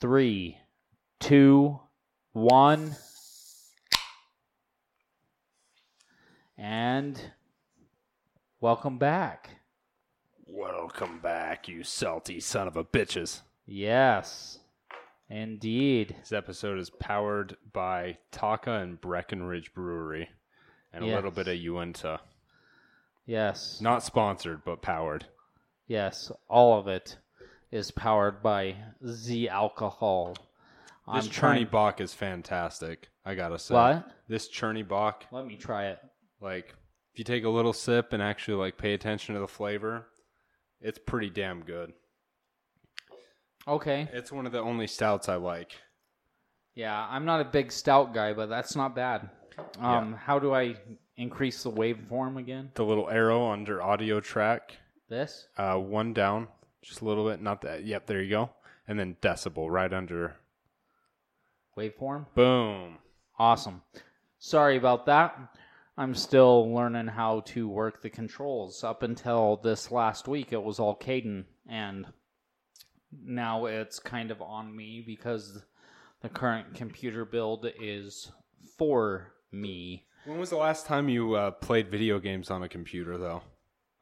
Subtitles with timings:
[0.00, 0.56] three,
[1.20, 1.78] two,
[2.32, 2.96] one.
[6.56, 7.18] And
[8.60, 9.50] welcome back.
[10.46, 13.42] Welcome back, you salty son of a bitches.
[13.66, 14.58] Yes,
[15.28, 16.16] indeed.
[16.18, 20.30] This episode is powered by Taka and Breckenridge Brewery
[20.94, 21.12] and yes.
[21.12, 22.20] a little bit of Uinta.
[23.26, 23.78] Yes.
[23.82, 25.26] Not sponsored, but powered.
[25.86, 27.18] Yes, all of it
[27.70, 28.74] is powered by
[29.06, 30.34] Z alcohol.
[31.14, 33.08] This I'm trying- Bach is fantastic.
[33.24, 34.10] I gotta say, What?
[34.28, 35.98] this Churny Bach, Let me try it.
[36.40, 36.74] like
[37.12, 40.06] if you take a little sip and actually like pay attention to the flavor,
[40.80, 41.92] it's pretty damn good.
[43.68, 44.08] Okay.
[44.12, 45.80] It's one of the only stouts I like.
[46.74, 49.28] Yeah, I'm not a big stout guy, but that's not bad.
[49.78, 50.76] Um, How do I
[51.16, 52.70] increase the waveform again?
[52.74, 54.78] The little arrow under audio track,
[55.08, 55.48] This?
[55.58, 56.48] uh, one down,
[56.82, 57.42] just a little bit.
[57.42, 57.84] Not that.
[57.84, 58.50] Yep, there you go.
[58.88, 60.36] And then decibel right under.
[61.76, 62.26] Waveform.
[62.34, 62.98] Boom.
[63.38, 63.82] Awesome.
[64.38, 65.38] Sorry about that.
[65.96, 68.82] I'm still learning how to work the controls.
[68.82, 72.06] Up until this last week, it was all Caden, and
[73.22, 75.62] now it's kind of on me because
[76.22, 78.32] the current computer build is
[78.78, 80.06] for me.
[80.24, 83.42] When was the last time you uh, played video games on a computer, though?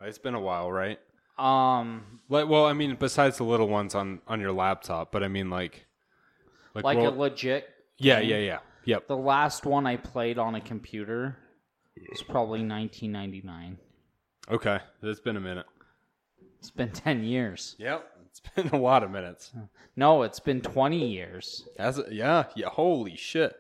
[0.01, 0.98] It's been a while, right?
[1.39, 5.50] Um, well, I mean, besides the little ones on on your laptop, but I mean,
[5.50, 5.86] like,
[6.75, 7.69] like, like roll- a legit.
[7.97, 8.58] Yeah, yeah, yeah.
[8.84, 9.08] Yep.
[9.08, 11.36] The last one I played on a computer
[12.11, 13.77] was probably 1999.
[14.50, 15.67] Okay, that's been a minute.
[16.58, 17.77] It's been 10 years.
[17.78, 19.52] Yep, it's been a lot of minutes.
[19.97, 21.69] No, it's been 20 years.
[21.78, 22.67] As a, yeah, yeah.
[22.70, 23.55] Holy shit.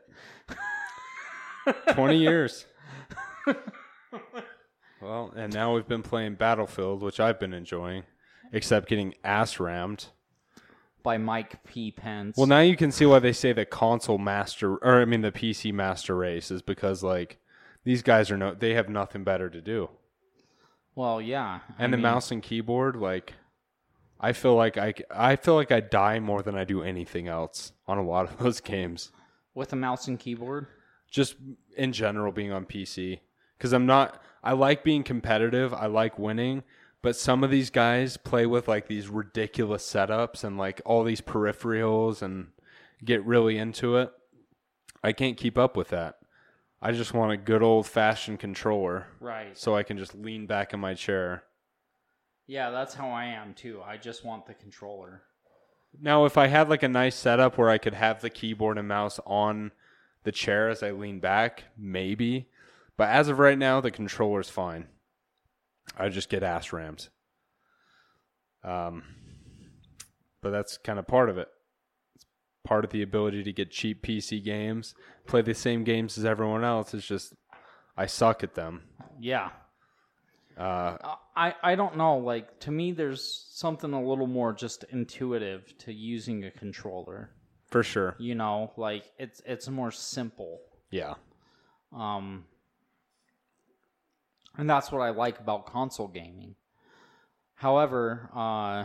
[1.90, 2.64] 20 years.
[5.00, 8.02] Well, and now we've been playing Battlefield, which I've been enjoying,
[8.52, 10.06] except getting ass rammed.
[11.04, 11.92] By Mike P.
[11.92, 12.36] Pence.
[12.36, 15.32] Well, now you can see why they say the console master, or I mean the
[15.32, 17.38] PC master race, is because like
[17.84, 19.88] these guys are no, they have nothing better to do.
[20.96, 21.60] Well, yeah.
[21.78, 23.34] I and the mean, mouse and keyboard, like,
[24.20, 27.72] I feel like I, I feel like I die more than I do anything else
[27.86, 29.12] on a lot of those games.
[29.54, 30.66] With a mouse and keyboard.
[31.08, 31.36] Just
[31.76, 33.20] in general, being on PC,
[33.56, 35.74] because I'm not I like being competitive.
[35.74, 36.62] I like winning.
[37.02, 41.20] But some of these guys play with like these ridiculous setups and like all these
[41.20, 42.48] peripherals and
[43.04, 44.12] get really into it.
[45.02, 46.16] I can't keep up with that.
[46.82, 49.06] I just want a good old fashioned controller.
[49.20, 49.56] Right.
[49.56, 51.44] So I can just lean back in my chair.
[52.48, 53.80] Yeah, that's how I am too.
[53.84, 55.22] I just want the controller.
[56.00, 58.88] Now, if I had like a nice setup where I could have the keyboard and
[58.88, 59.70] mouse on
[60.24, 62.48] the chair as I lean back, maybe.
[62.98, 64.88] But as of right now, the controller's fine.
[65.96, 67.08] I just get ass rammed.
[68.62, 69.04] Um,
[70.42, 71.48] but that's kind of part of it.
[72.16, 72.26] It's
[72.64, 76.64] part of the ability to get cheap PC games, play the same games as everyone
[76.64, 76.92] else.
[76.92, 77.34] It's just
[77.96, 78.82] I suck at them.
[79.18, 79.50] Yeah.
[80.58, 80.96] Uh,
[81.36, 82.18] I I don't know.
[82.18, 87.30] Like to me, there's something a little more just intuitive to using a controller.
[87.68, 88.16] For sure.
[88.18, 90.58] You know, like it's it's more simple.
[90.90, 91.14] Yeah.
[91.94, 92.44] Um,
[94.56, 96.54] and that's what I like about console gaming.
[97.54, 98.84] However, uh,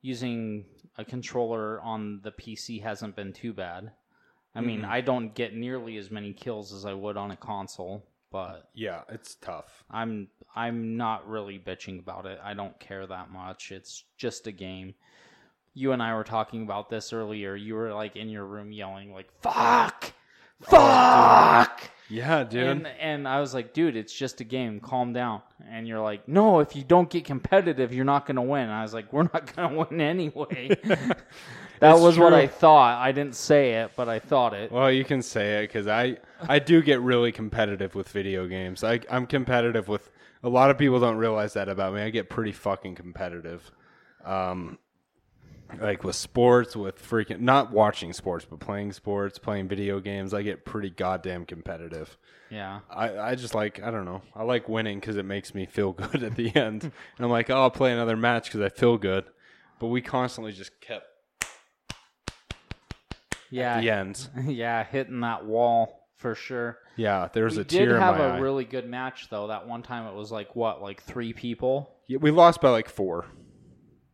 [0.00, 0.64] using
[0.98, 3.92] a controller on the PC hasn't been too bad.
[4.56, 4.90] I mean, mm-hmm.
[4.92, 9.02] I don't get nearly as many kills as I would on a console, but yeah,
[9.08, 9.82] it's tough.
[9.90, 12.38] I'm I'm not really bitching about it.
[12.42, 13.72] I don't care that much.
[13.72, 14.94] It's just a game.
[15.76, 17.56] You and I were talking about this earlier.
[17.56, 20.12] You were like in your room yelling like "fuck."
[20.62, 21.78] Fuck.
[21.80, 21.90] Dude.
[22.10, 22.62] Yeah, dude.
[22.62, 24.78] And, and I was like, dude, it's just a game.
[24.78, 25.40] Calm down.
[25.70, 28.62] And you're like, no, if you don't get competitive, you're not going to win.
[28.64, 30.68] And I was like, we're not going to win anyway.
[31.80, 32.24] that was true.
[32.24, 32.98] what I thought.
[33.00, 34.70] I didn't say it, but I thought it.
[34.70, 38.84] Well, you can say it because I, I do get really competitive with video games.
[38.84, 40.10] I, I'm competitive with
[40.42, 42.02] a lot of people don't realize that about me.
[42.02, 43.72] I get pretty fucking competitive.
[44.26, 44.78] Um,
[45.80, 50.42] like with sports, with freaking not watching sports, but playing sports, playing video games, I
[50.42, 52.16] get pretty goddamn competitive.
[52.50, 52.80] Yeah.
[52.90, 54.22] I, I just like, I don't know.
[54.34, 56.84] I like winning because it makes me feel good at the end.
[56.84, 59.24] and I'm like, oh, I'll play another match because I feel good.
[59.80, 61.06] But we constantly just kept.
[63.50, 63.80] Yeah.
[63.80, 64.28] the end.
[64.46, 66.78] yeah, hitting that wall for sure.
[66.96, 68.38] Yeah, there we a tear did in my have a eye.
[68.38, 69.46] really good match though.
[69.48, 71.90] That one time it was like what, like three people?
[72.08, 73.26] Yeah, we lost by like four.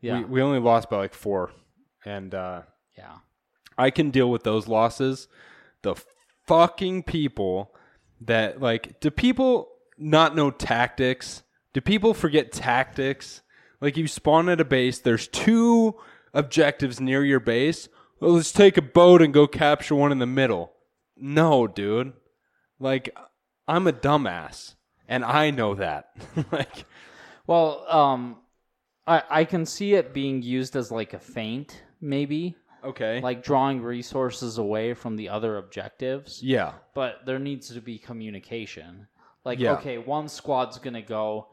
[0.00, 0.20] Yeah.
[0.20, 1.50] We, we only lost by like four.
[2.04, 2.62] And uh,
[2.96, 3.16] yeah,
[3.76, 5.28] I can deal with those losses.
[5.82, 5.94] The
[6.46, 7.74] fucking people
[8.22, 9.68] that, like, do people
[9.98, 11.42] not know tactics?
[11.72, 13.40] Do people forget tactics?
[13.80, 15.94] Like, you spawn at a base, there's two
[16.34, 17.88] objectives near your base.
[18.20, 20.72] Well, let's take a boat and go capture one in the middle.
[21.16, 22.12] No, dude.
[22.78, 23.16] Like,
[23.66, 24.74] I'm a dumbass,
[25.08, 26.10] and I know that.
[26.52, 26.84] like,
[27.46, 28.36] well, um,
[29.10, 32.54] I I can see it being used as like a feint, maybe.
[32.84, 33.20] Okay.
[33.20, 36.40] Like drawing resources away from the other objectives.
[36.42, 36.72] Yeah.
[36.94, 39.06] But there needs to be communication.
[39.44, 39.72] Like, yeah.
[39.72, 41.48] okay, one squad's gonna go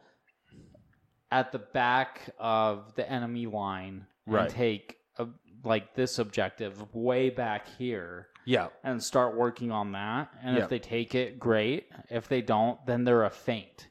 [1.31, 4.44] at the back of the enemy line right.
[4.45, 5.27] and take a,
[5.65, 8.27] like this objective way back here.
[8.45, 8.68] Yeah.
[8.83, 10.30] And start working on that.
[10.42, 10.63] And yeah.
[10.63, 11.88] if they take it, great.
[12.10, 13.88] If they don't, then they're a feint.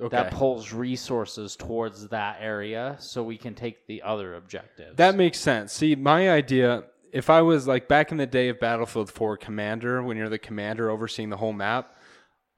[0.00, 0.16] Okay.
[0.16, 4.96] That pulls resources towards that area so we can take the other objectives.
[4.96, 5.72] That makes sense.
[5.72, 10.02] See, my idea if I was like back in the day of Battlefield 4 commander,
[10.02, 11.94] when you're the commander overseeing the whole map,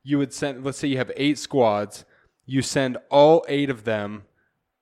[0.02, 2.06] you would send, let's say you have eight squads,
[2.46, 4.22] you send all eight of them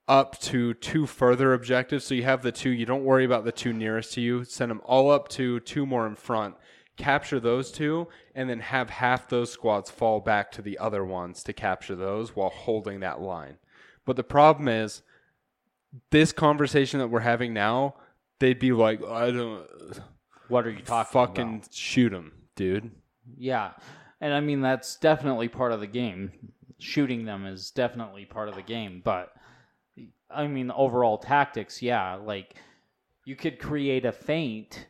[0.06, 2.04] up to two further objectives.
[2.04, 4.70] So you have the two, you don't worry about the two nearest to you, send
[4.70, 6.54] them all up to two more in front
[6.96, 11.42] capture those two, and then have half those squads fall back to the other ones
[11.44, 13.56] to capture those while holding that line.
[14.04, 15.02] But the problem is,
[16.10, 17.94] this conversation that we're having now,
[18.38, 19.66] they'd be like, I don't.
[20.48, 21.72] What are you talking Fucking about?
[21.74, 22.90] shoot them, dude.
[23.36, 23.72] Yeah.
[24.20, 26.32] And I mean, that's definitely part of the game.
[26.78, 29.00] Shooting them is definitely part of the game.
[29.04, 29.32] But
[30.30, 32.14] I mean, overall tactics, yeah.
[32.16, 32.54] Like,
[33.24, 34.86] you could create a feint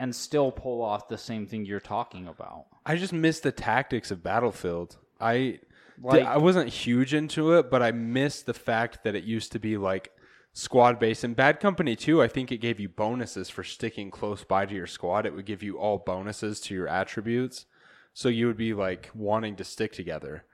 [0.00, 2.64] and still pull off the same thing you're talking about.
[2.86, 4.96] I just missed the tactics of Battlefield.
[5.20, 5.60] I
[6.02, 9.58] like, I wasn't huge into it, but I missed the fact that it used to
[9.58, 10.10] be like
[10.54, 12.22] squad based and Bad Company 2.
[12.22, 15.26] I think it gave you bonuses for sticking close by to your squad.
[15.26, 17.66] It would give you all bonuses to your attributes,
[18.14, 20.44] so you would be like wanting to stick together.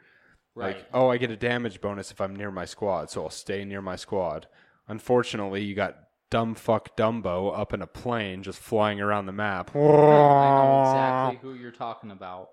[0.56, 0.74] Right.
[0.74, 3.64] Like, oh, I get a damage bonus if I'm near my squad, so I'll stay
[3.64, 4.48] near my squad.
[4.88, 5.98] Unfortunately, you got
[6.30, 9.74] dumb fuck Dumbo up in a plane just flying around the map.
[9.76, 12.50] I know exactly who you're talking about.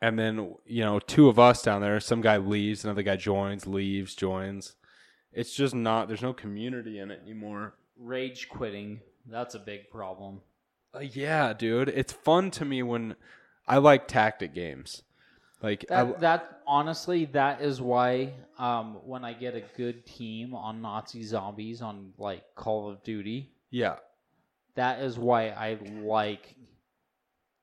[0.00, 3.66] And then, you know, two of us down there, some guy leaves, another guy joins,
[3.66, 4.74] leaves, joins.
[5.32, 7.74] It's just not, there's no community in it anymore.
[7.98, 9.00] Rage quitting.
[9.26, 10.40] That's a big problem.
[10.94, 11.88] Uh, yeah, dude.
[11.88, 13.16] It's fun to me when
[13.66, 15.02] I like tactic games.
[15.64, 20.54] Like that, I, that honestly, that is why um, when I get a good team
[20.54, 23.94] on Nazi zombies on like Call of Duty, yeah,
[24.74, 26.54] that is why I like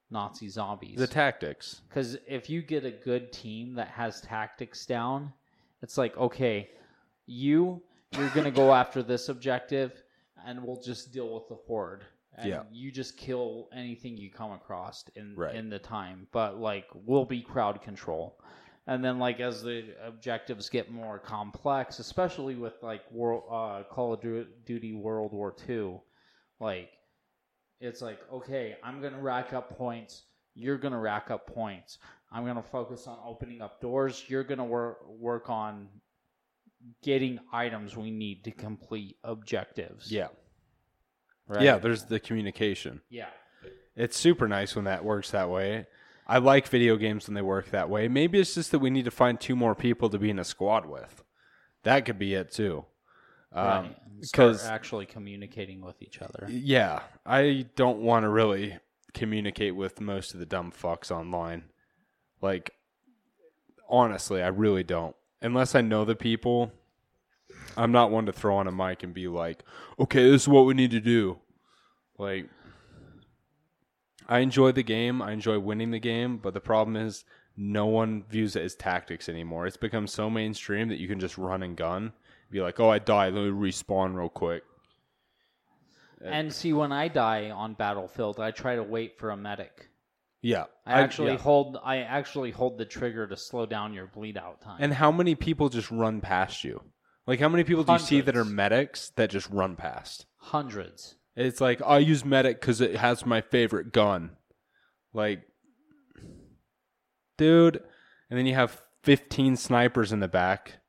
[0.09, 0.98] Nazi zombies.
[0.98, 5.31] The tactics, because if you get a good team that has tactics down,
[5.83, 6.71] it's like okay,
[7.27, 7.83] you
[8.18, 10.01] you're gonna go after this objective,
[10.44, 12.03] and we'll just deal with the horde.
[12.37, 12.61] And yeah.
[12.71, 15.53] you just kill anything you come across in right.
[15.53, 18.39] in the time, but like will be crowd control.
[18.87, 24.13] And then like as the objectives get more complex, especially with like world uh, Call
[24.13, 24.21] of
[24.65, 25.99] Duty World War Two,
[26.61, 26.89] like
[27.81, 30.23] it's like okay, I'm gonna rack up points.
[30.55, 31.97] You're gonna rack up points.
[32.31, 34.23] I'm gonna focus on opening up doors.
[34.29, 35.89] You're gonna work work on
[37.03, 40.09] getting items we need to complete objectives.
[40.11, 40.29] Yeah.
[41.51, 41.63] Right?
[41.63, 43.01] Yeah, there's the communication.
[43.09, 43.27] Yeah.
[43.98, 45.86] It's super nice when that works that way.
[46.25, 48.07] I like video games when they work that way.
[48.07, 50.45] Maybe it's just that we need to find two more people to be in a
[50.45, 51.24] squad with.
[51.83, 52.86] That could be it too.
[53.51, 54.74] Um, because right.
[54.74, 56.48] actually communicating with each other.
[56.50, 58.77] Yeah, I don't want to really
[59.13, 61.65] communicate with most of the dumb fucks online.
[62.41, 62.72] Like,
[63.89, 65.17] honestly, I really don't.
[65.41, 66.72] Unless I know the people,
[67.77, 69.63] I'm not one to throw on a mic and be like,
[70.00, 71.39] okay, this is what we need to do.
[72.18, 72.48] Like,
[74.27, 75.22] I enjoy the game.
[75.22, 77.24] I enjoy winning the game, but the problem is
[77.58, 79.68] no one views it as tactics anymore.
[79.68, 82.13] It's become so mainstream that you can just run and gun.
[82.51, 83.34] Be like, oh, I died.
[83.34, 84.63] Let me respawn real quick.
[86.24, 89.88] Uh, and see, when I die on Battlefield, I try to wait for a medic.
[90.44, 91.38] Yeah, I, I actually yeah.
[91.38, 91.77] hold.
[91.84, 94.77] I actually hold the trigger to slow down your bleed out time.
[94.82, 96.82] And how many people just run past you?
[97.31, 100.25] Like, how many people do you see that are medics that just run past?
[100.35, 101.15] Hundreds.
[101.38, 104.31] It's like I use medic because it has my favorite gun.
[105.13, 105.43] Like,
[107.38, 107.81] dude,
[108.29, 110.79] and then you have fifteen snipers in the back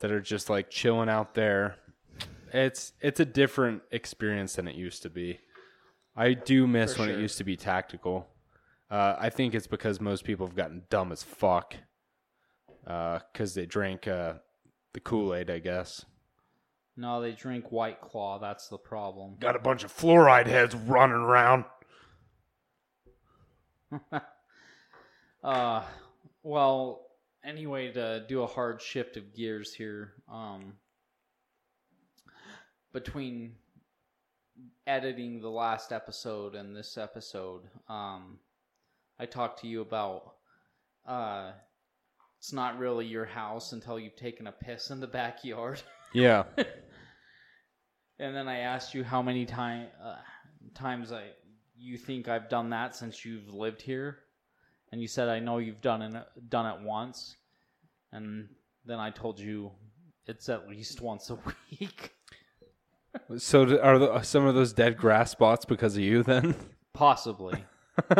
[0.00, 1.76] that are just like chilling out there.
[2.52, 5.38] It's it's a different experience than it used to be.
[6.14, 8.28] I do miss when it used to be tactical.
[8.90, 11.74] Uh, I think it's because most people have gotten dumb as fuck
[12.84, 14.34] because uh, they drank uh,
[14.92, 16.04] the Kool Aid, I guess.
[16.96, 18.38] No, they drink White Claw.
[18.38, 19.36] That's the problem.
[19.38, 21.64] Got a bunch of fluoride heads running around.
[25.42, 25.82] uh,
[26.42, 27.06] well,
[27.44, 30.74] anyway, to do a hard shift of gears here, um,
[32.92, 33.54] between
[34.86, 38.38] editing the last episode and this episode, um,
[39.18, 40.34] I talked to you about
[41.06, 41.52] uh,
[42.40, 45.80] it's not really your house until you've taken a piss in the backyard.
[46.12, 46.42] Yeah.
[48.18, 50.16] and then I asked you how many time, uh,
[50.74, 51.26] times I
[51.78, 54.18] you think I've done that since you've lived here,
[54.90, 57.36] and you said I know you've done it done it once,
[58.10, 58.48] and
[58.84, 59.70] then I told you
[60.26, 61.36] it's at least once a
[61.78, 62.10] week.
[63.38, 66.56] so are the, are some of those dead grass spots because of you then?
[66.92, 67.64] Possibly.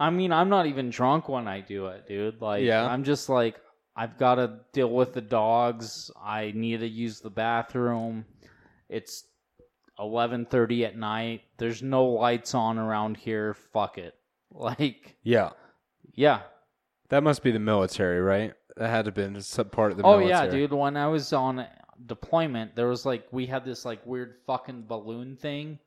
[0.00, 2.40] I mean, I'm not even drunk when I do it, dude.
[2.40, 2.84] Like, yeah.
[2.86, 3.56] I'm just like,
[3.96, 6.10] I've got to deal with the dogs.
[6.22, 8.24] I need to use the bathroom.
[8.88, 9.24] It's
[9.98, 11.42] 11:30 at night.
[11.58, 13.54] There's no lights on around here.
[13.54, 14.14] Fuck it.
[14.50, 15.50] Like, yeah,
[16.14, 16.40] yeah.
[17.10, 18.54] That must be the military, right?
[18.78, 20.04] That had to been some part of the.
[20.06, 20.30] Oh military.
[20.46, 20.72] yeah, dude.
[20.72, 21.66] When I was on
[22.06, 25.78] deployment, there was like we had this like weird fucking balloon thing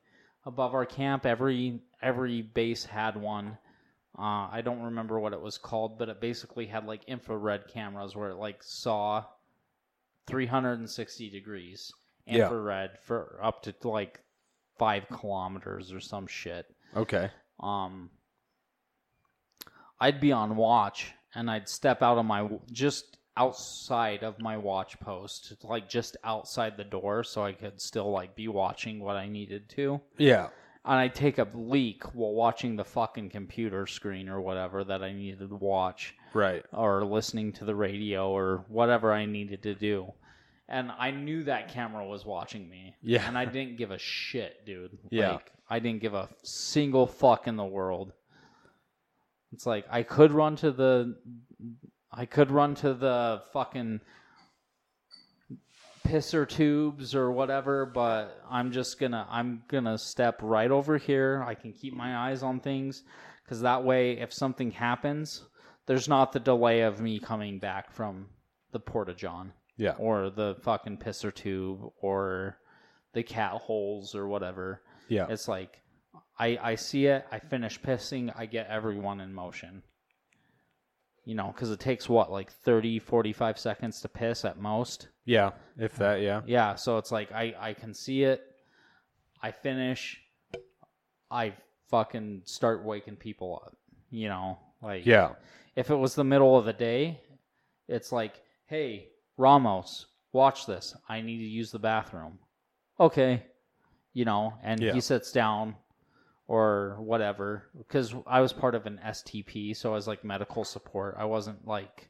[0.45, 1.25] above our camp.
[1.25, 3.57] Every every base had one
[4.17, 8.15] uh, I don't remember what it was called, but it basically had like infrared cameras
[8.15, 9.23] where it like saw
[10.27, 11.91] 360 degrees
[12.25, 12.43] Yeah.
[12.43, 14.19] infrared for up to like
[14.77, 16.65] five kilometers or some shit.
[16.95, 17.31] Okay.
[17.59, 18.09] Um,
[19.99, 24.99] I'd be on watch and I'd step out of my just outside of my watch
[24.99, 29.29] post, like just outside the door, so I could still like be watching what I
[29.29, 30.01] needed to.
[30.17, 30.49] Yeah
[30.83, 35.13] and I take a leak while watching the fucking computer screen or whatever that I
[35.13, 36.15] needed to watch.
[36.33, 36.65] Right.
[36.73, 40.11] Or listening to the radio or whatever I needed to do.
[40.67, 42.95] And I knew that camera was watching me.
[43.03, 43.27] Yeah.
[43.27, 44.97] And I didn't give a shit, dude.
[45.11, 45.33] Yeah.
[45.33, 48.13] Like, I didn't give a single fuck in the world.
[49.53, 51.15] It's like I could run to the
[52.11, 53.99] I could run to the fucking
[56.11, 61.43] pisser tubes or whatever, but I'm just gonna I'm gonna step right over here.
[61.47, 63.03] I can keep my eyes on things
[63.45, 65.43] because that way, if something happens,
[65.85, 68.27] there's not the delay of me coming back from
[68.73, 72.57] the porta john, yeah, or the fucking pisser tube or
[73.13, 74.81] the cat holes or whatever.
[75.07, 75.79] Yeah, it's like
[76.37, 79.81] I I see it, I finish pissing, I get everyone in motion
[81.25, 85.09] you know, because it takes what, like 30, 45 seconds to piss at most.
[85.25, 86.41] Yeah, if that, yeah.
[86.45, 88.41] Yeah, so it's like I, I can see it.
[89.41, 90.21] I finish.
[91.29, 91.53] I
[91.89, 93.75] fucking start waking people up,
[94.09, 94.57] you know?
[94.81, 95.31] Like, yeah.
[95.75, 97.21] If it was the middle of the day,
[97.87, 100.95] it's like, hey, Ramos, watch this.
[101.07, 102.39] I need to use the bathroom.
[102.99, 103.43] Okay.
[104.13, 104.93] You know, and yeah.
[104.93, 105.75] he sits down,
[106.51, 111.15] or whatever because I was part of an STP, so I was like medical support.
[111.17, 112.09] I wasn't like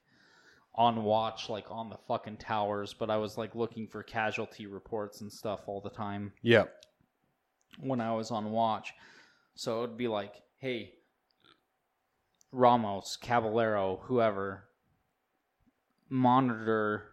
[0.73, 5.21] on watch like on the fucking towers, but I was like looking for casualty reports
[5.21, 6.33] and stuff all the time.
[6.41, 6.63] Yeah.
[7.81, 8.93] When I was on watch.
[9.53, 10.93] So it would be like, "Hey,
[12.51, 14.63] Ramos, Caballero, whoever,
[16.09, 17.03] monitor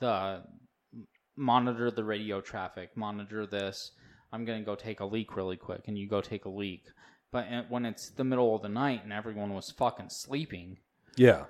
[0.00, 0.42] the
[1.34, 3.92] monitor the radio traffic, monitor this,
[4.32, 6.86] I'm going to go take a leak really quick, and you go take a leak.
[7.30, 10.78] But eh, when it's the middle of the night and everyone was fucking sleeping,
[11.16, 11.44] yeah,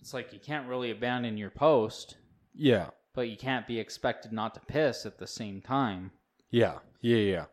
[0.00, 2.16] it's like you can't really abandon your post.
[2.54, 6.12] Yeah, but you can't be expected not to piss at the same time.
[6.50, 7.44] Yeah, yeah, yeah.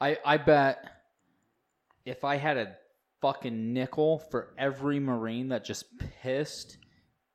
[0.00, 0.84] I I bet
[2.04, 2.74] if I had a
[3.22, 5.84] fucking nickel for every marine that just
[6.22, 6.78] pissed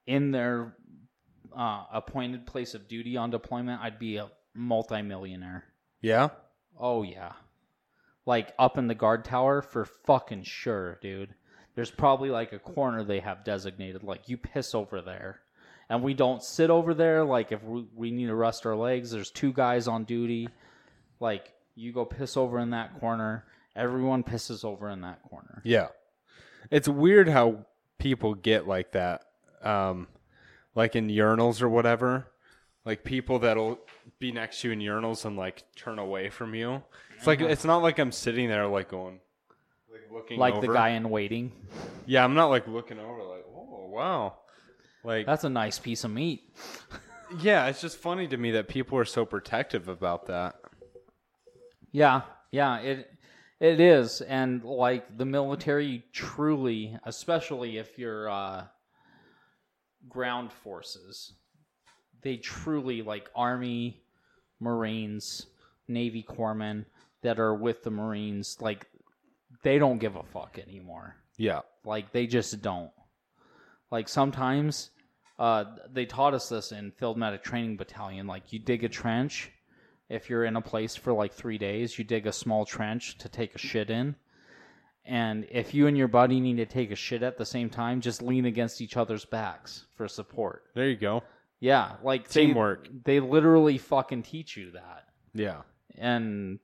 [0.05, 0.75] in their
[1.55, 5.63] uh, appointed place of duty on deployment, I'd be a multimillionaire.
[6.01, 6.29] Yeah.
[6.79, 7.33] Oh yeah.
[8.25, 11.33] Like up in the guard tower for fucking sure, dude.
[11.75, 14.03] There's probably like a corner they have designated.
[14.03, 15.39] Like you piss over there,
[15.89, 17.23] and we don't sit over there.
[17.23, 20.49] Like if we, we need to rest our legs, there's two guys on duty.
[21.19, 23.45] Like you go piss over in that corner.
[23.75, 25.61] Everyone pisses over in that corner.
[25.63, 25.87] Yeah.
[26.69, 27.65] It's weird how
[27.97, 29.23] people get like that.
[29.63, 30.07] Um,
[30.79, 32.27] like in urinals or whatever.
[32.85, 33.77] Like people that'll
[34.17, 36.81] be next to you in urinals and like turn away from you.
[37.17, 37.51] It's like mm-hmm.
[37.51, 39.19] it's not like I'm sitting there like going
[39.91, 41.51] like looking like the guy in waiting.
[42.07, 44.37] Yeah, I'm not like looking over like, "Oh, wow."
[45.03, 46.41] Like That's a nice piece of meat.
[47.41, 50.55] yeah, it's just funny to me that people are so protective about that.
[51.91, 52.21] Yeah,
[52.51, 53.11] yeah, it
[53.59, 58.63] it is, and like the military truly, especially if you're uh,
[60.07, 61.33] ground forces.
[62.21, 64.03] They truly like Army,
[64.59, 65.47] Marines,
[65.87, 66.85] Navy corpsmen
[67.21, 68.57] that are with the Marines.
[68.61, 68.87] Like
[69.63, 71.15] they don't give a fuck anymore.
[71.37, 71.61] Yeah.
[71.83, 72.91] Like they just don't.
[73.91, 74.91] Like sometimes
[75.39, 78.27] uh, they taught us this in Field Medic Training Battalion.
[78.27, 79.51] Like you dig a trench
[80.09, 83.29] if you're in a place for like three days, you dig a small trench to
[83.29, 84.15] take a shit in.
[85.09, 87.99] And if you and your buddy need to take a shit at the same time,
[87.99, 90.65] just lean against each other's backs for support.
[90.75, 91.23] There you go.
[91.59, 92.87] Yeah, like teamwork.
[93.05, 95.05] They, they literally fucking teach you that.
[95.33, 95.61] Yeah.
[95.97, 96.59] And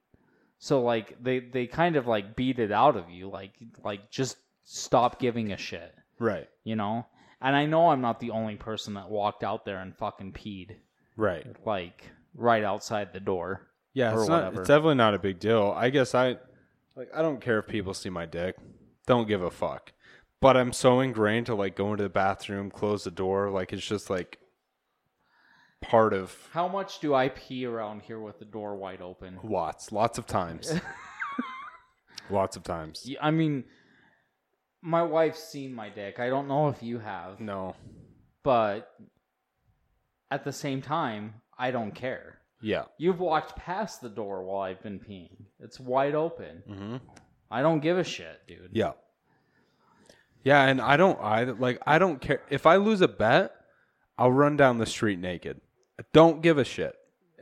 [0.60, 3.52] so like they they kind of like beat it out of you like
[3.84, 5.96] like just stop giving a shit.
[6.20, 6.48] Right.
[6.66, 7.08] You know?
[7.42, 10.76] And I know I'm not the only person that walked out there and fucking peed.
[11.18, 11.48] Right.
[11.66, 12.04] Like
[12.36, 13.66] right outside the door.
[13.96, 15.74] Yeah, it's, not, it's definitely not a big deal.
[15.76, 16.38] I guess I
[16.96, 18.56] like I don't care if people see my dick.
[19.06, 19.92] Don't give a fuck.
[20.42, 23.86] But I'm so ingrained to like go into the bathroom, close the door, like it's
[23.86, 24.40] just like
[25.82, 29.40] part of How much do I pee around here with the door wide open?
[29.44, 30.74] lots, lots of times.
[32.30, 33.10] lots of times.
[33.22, 33.66] I mean,
[34.82, 36.20] my wife's seen my dick.
[36.20, 37.76] I don't know if you have, No.
[38.44, 38.90] but
[40.32, 42.35] at the same time, I don't care.
[42.62, 42.84] Yeah.
[42.98, 45.46] You've walked past the door while I've been peeing.
[45.60, 46.64] It's wide open.
[46.70, 46.96] Mm-hmm.
[47.52, 48.72] I don't give a shit, dude.
[48.72, 48.92] Yeah.
[50.44, 53.52] Yeah, and I don't I like I don't care if I lose a bet,
[54.18, 55.60] I'll run down the street naked.
[56.00, 56.94] I don't give a shit.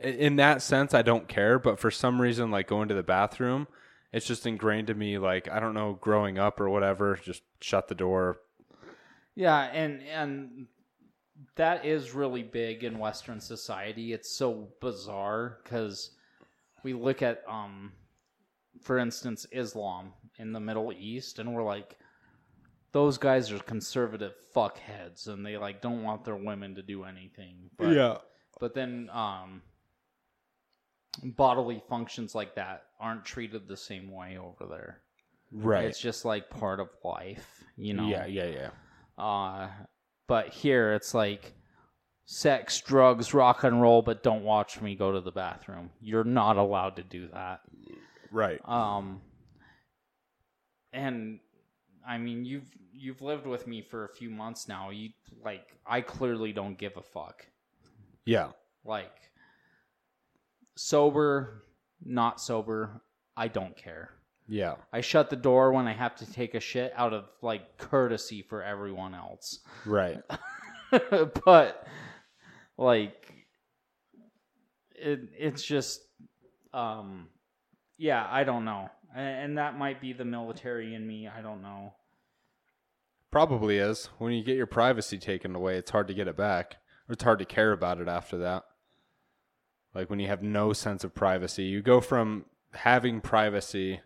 [0.02, 3.66] In that sense, I don't care, but for some reason like going to the bathroom,
[4.12, 7.88] it's just ingrained to me like I don't know growing up or whatever, just shut
[7.88, 8.38] the door.
[9.34, 10.66] Yeah, and and
[11.56, 14.12] that is really big in Western society.
[14.12, 16.10] It's so bizarre because
[16.82, 17.92] we look at, um,
[18.82, 21.96] for instance, Islam in the Middle East, and we're like,
[22.92, 27.70] those guys are conservative fuckheads, and they like don't want their women to do anything.
[27.76, 28.18] But, yeah.
[28.60, 29.62] But then, um,
[31.22, 35.00] bodily functions like that aren't treated the same way over there.
[35.52, 35.84] Right.
[35.84, 38.06] It's just like part of life, you know.
[38.08, 38.70] Yeah, yeah, yeah.
[39.22, 39.68] Uh,
[40.26, 41.52] but here it's like
[42.24, 45.90] sex, drugs, rock and roll, but don't watch me go to the bathroom.
[46.00, 47.60] You're not allowed to do that.
[48.30, 48.60] Right.
[48.66, 49.20] Um
[50.92, 51.40] and
[52.06, 54.90] I mean you've you've lived with me for a few months now.
[54.90, 55.10] You
[55.44, 57.46] like I clearly don't give a fuck.
[58.24, 58.52] Yeah.
[58.84, 59.12] Like
[60.76, 61.62] sober,
[62.02, 63.02] not sober,
[63.36, 64.10] I don't care.
[64.46, 64.74] Yeah.
[64.92, 68.42] I shut the door when I have to take a shit out of like courtesy
[68.42, 69.60] for everyone else.
[69.86, 70.20] Right.
[70.90, 71.86] but
[72.76, 73.24] like
[74.96, 76.02] it it's just
[76.72, 77.28] um
[77.96, 78.90] yeah, I don't know.
[79.14, 81.94] And, and that might be the military in me, I don't know.
[83.30, 84.06] Probably is.
[84.18, 86.76] When you get your privacy taken away, it's hard to get it back.
[87.08, 88.64] It's hard to care about it after that.
[89.94, 94.00] Like when you have no sense of privacy, you go from having privacy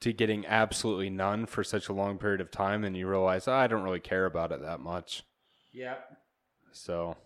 [0.00, 3.52] to getting absolutely none for such a long period of time and you realize oh,
[3.52, 5.24] I don't really care about it that much.
[5.72, 5.94] Yeah.
[6.72, 7.16] So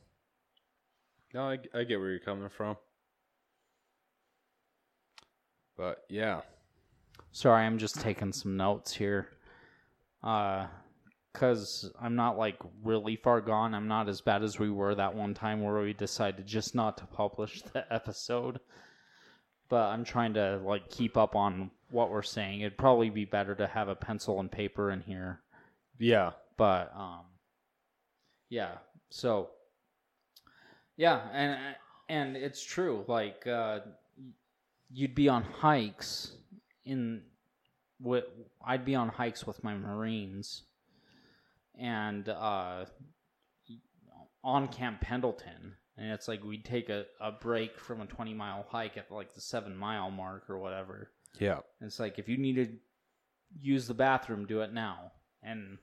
[1.34, 2.76] no, I, I get where you're coming from.
[5.76, 6.42] But yeah.
[7.32, 9.28] Sorry, I'm just taking some notes here.
[10.22, 10.66] Uh
[11.32, 13.74] cuz I'm not like really far gone.
[13.74, 16.98] I'm not as bad as we were that one time where we decided just not
[16.98, 18.60] to publish the episode.
[19.68, 22.60] But I'm trying to like keep up on what we're saying.
[22.60, 25.40] It'd probably be better to have a pencil and paper in here.
[25.98, 26.32] Yeah.
[26.56, 27.24] But um
[28.48, 28.78] yeah.
[29.10, 29.50] So
[30.96, 31.56] yeah, and
[32.08, 33.80] and it's true like uh
[34.92, 36.32] you'd be on hikes
[36.84, 37.22] in
[38.00, 38.24] with
[38.64, 40.64] I'd be on hikes with my marines
[41.78, 42.84] and uh
[44.42, 48.64] on Camp Pendleton and it's like we'd take a, a break from a 20 mile
[48.68, 51.60] hike at like the 7 mile mark or whatever yeah.
[51.80, 52.68] it's like if you need to
[53.60, 55.12] use the bathroom, do it now.
[55.42, 55.78] And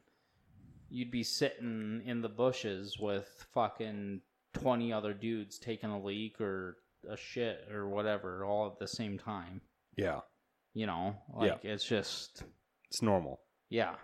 [0.89, 4.21] you'd be sitting in the bushes with fucking
[4.53, 9.17] 20 other dudes taking a leak or a shit or whatever all at the same
[9.17, 9.62] time.
[9.95, 10.21] Yeah.
[10.73, 11.71] You know, like yeah.
[11.71, 12.43] it's just
[12.89, 13.39] it's normal.
[13.69, 13.95] Yeah.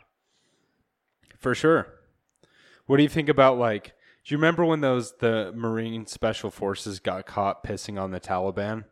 [1.38, 1.88] For sure.
[2.88, 3.94] What do you think about like
[4.26, 8.86] do you remember when those the Marine Special Forces got caught pissing on the Taliban?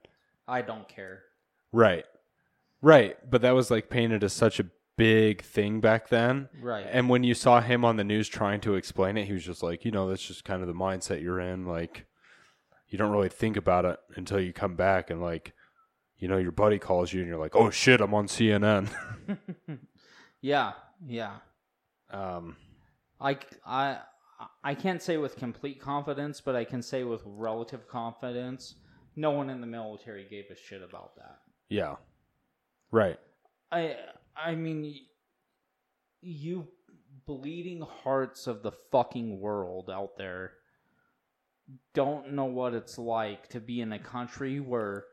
[0.47, 1.23] I don't care.
[1.71, 2.03] Right.
[2.81, 4.65] Right, but that was like painted as such a
[4.97, 6.49] big thing back then.
[6.61, 6.85] Right.
[6.89, 9.61] And when you saw him on the news trying to explain it, he was just
[9.61, 11.67] like, you know, that's just kind of the mindset you're in.
[11.67, 12.05] Like,
[12.87, 15.53] you don't really think about it until you come back and, like,
[16.17, 18.89] you know, your buddy calls you and you're like, oh shit, I'm on CNN.
[20.41, 20.71] yeah,
[21.05, 21.35] yeah.
[22.11, 22.57] Um,
[23.19, 23.99] I, I,
[24.63, 28.75] I can't say with complete confidence, but I can say with relative confidence,
[29.15, 31.39] no one in the military gave a shit about that.
[31.69, 31.95] Yeah.
[32.91, 33.17] Right.
[33.71, 33.95] I
[34.35, 34.93] I mean
[36.21, 36.67] you
[37.25, 40.53] bleeding hearts of the fucking world out there
[41.93, 45.05] don't know what it's like to be in a country where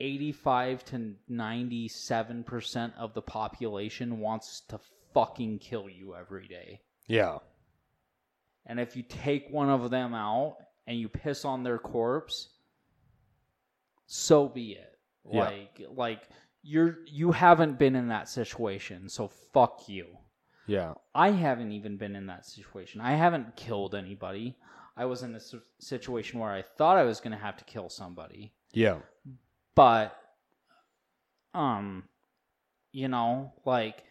[0.00, 4.80] 85 to 97% of the population wants to
[5.12, 6.80] fucking kill you every day.
[7.08, 7.38] Yeah.
[8.66, 12.48] And if you take one of them out and you piss on their corpse,
[14.06, 14.91] so be it.
[15.24, 15.86] Like yeah.
[15.94, 16.28] like
[16.62, 20.06] you're you haven't been in that situation, so fuck you.
[20.66, 20.94] Yeah.
[21.14, 23.00] I haven't even been in that situation.
[23.00, 24.56] I haven't killed anybody.
[24.96, 25.40] I was in a
[25.78, 28.52] situation where I thought I was going to have to kill somebody.
[28.72, 28.98] Yeah.
[29.74, 30.16] But
[31.54, 32.04] um
[32.92, 34.04] you know, like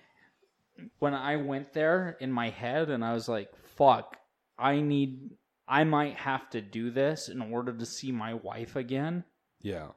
[0.99, 4.17] when I went there in my head and I was like, fuck,
[4.57, 5.31] I need
[5.67, 9.23] I might have to do this in order to see my wife again.
[9.61, 9.89] Yeah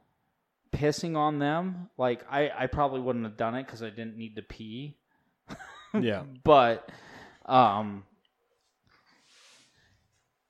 [0.75, 4.37] pissing on them, like I, I probably wouldn't have done it because I didn't need
[4.37, 4.99] to pee.
[5.99, 6.25] yeah.
[6.43, 6.91] But
[7.47, 8.05] um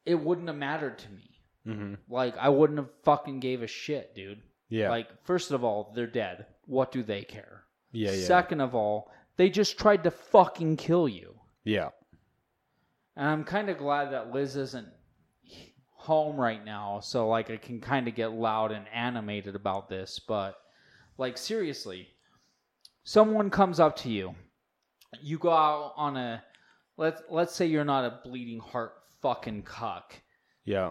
[0.06, 1.30] it wouldn't have mattered to me.
[1.66, 1.94] Mm-hmm.
[2.08, 4.40] Like I wouldn't have fucking gave a shit, dude.
[4.70, 4.90] Yeah.
[4.90, 6.46] Like first of all, they're dead.
[6.66, 7.64] What do they care?
[7.92, 8.24] Yeah, yeah.
[8.26, 11.34] Second of all, they just tried to fucking kill you.
[11.64, 11.90] Yeah.
[13.16, 14.88] And I'm kind of glad that Liz isn't
[16.04, 20.18] home right now, so like I can kind of get loud and animated about this,
[20.20, 20.60] but
[21.16, 22.08] like seriously,
[23.04, 24.34] someone comes up to you.
[25.22, 26.42] You go out on a
[26.98, 30.12] let's let's say you're not a bleeding heart fucking cuck.
[30.64, 30.90] Yeah.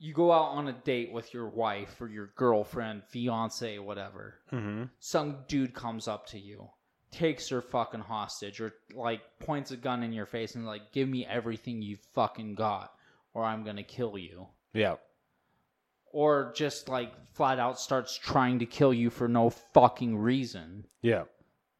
[0.00, 4.40] You go out on a date with your wife or your girlfriend, fiance, whatever.
[4.52, 4.84] Mm-hmm.
[4.98, 6.68] Some dude comes up to you,
[7.12, 11.08] takes her fucking hostage, or like points a gun in your face and like, give
[11.08, 12.90] me everything you fucking got
[13.34, 14.46] or I'm going to kill you.
[14.72, 14.94] Yeah.
[16.12, 20.84] Or just like flat out starts trying to kill you for no fucking reason.
[21.02, 21.24] Yeah.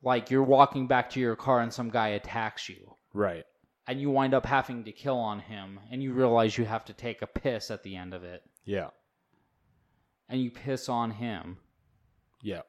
[0.03, 2.95] Like you're walking back to your car and some guy attacks you.
[3.15, 3.45] Right.
[3.87, 6.93] And you wind up having to kill on him and you realize you have to
[6.93, 8.43] take a piss at the end of it.
[8.65, 8.89] Yeah.
[10.29, 11.59] And you piss on him.
[12.43, 12.63] Yeah.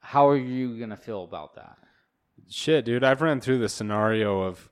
[0.00, 1.76] How are you going to feel about that?
[2.48, 3.04] Shit, dude.
[3.04, 4.70] I've ran through the scenario of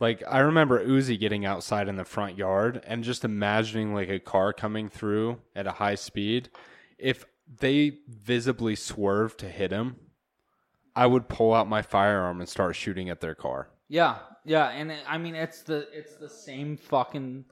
[0.00, 4.18] like I remember Uzi getting outside in the front yard and just imagining like a
[4.18, 6.48] car coming through at a high speed.
[6.98, 9.96] If they visibly swerved to hit him,
[10.96, 13.68] I would pull out my firearm and start shooting at their car.
[13.88, 17.44] Yeah, yeah, and it, I mean it's the it's the same fucking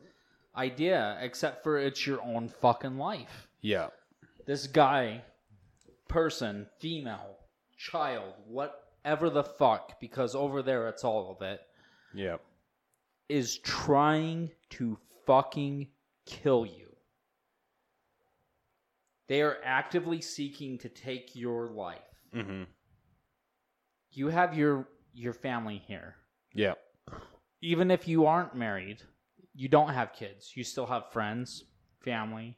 [0.57, 3.47] idea, except for it's your own fucking life.
[3.61, 3.89] Yeah.
[4.47, 5.23] This guy,
[6.09, 7.37] person, female,
[7.77, 11.61] child, whatever the fuck, because over there it's all of it
[12.15, 12.37] yeah
[13.29, 15.87] is trying to fucking
[16.27, 16.89] kill you
[19.29, 21.99] they are actively seeking to take your life
[22.35, 22.63] mm-hmm.
[24.13, 26.15] you have your your family here
[26.55, 26.75] yeah
[27.61, 29.03] even if you aren't married
[29.55, 31.65] you don't have kids you still have friends
[32.03, 32.57] family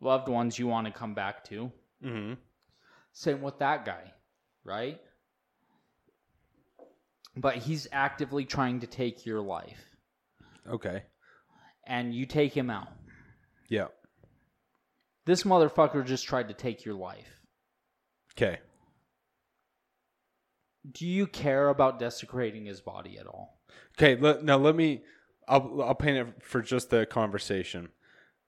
[0.00, 1.70] loved ones you want to come back to
[2.04, 2.34] mm-hmm.
[3.12, 4.10] same with that guy
[4.64, 5.00] right
[7.36, 9.84] but he's actively trying to take your life.
[10.68, 11.02] Okay.
[11.86, 12.88] And you take him out.
[13.68, 13.86] Yeah.
[15.24, 17.28] This motherfucker just tried to take your life.
[18.36, 18.58] Okay.
[20.90, 23.60] Do you care about desecrating his body at all?
[23.98, 25.02] Okay, now let me.
[25.48, 27.90] I'll, I'll paint it for just the conversation.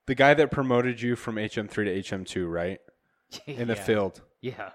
[0.07, 2.81] The guy that promoted you from HM3 to HM2, right?
[3.47, 3.65] In yeah.
[3.65, 4.21] the field.
[4.41, 4.71] Yeah.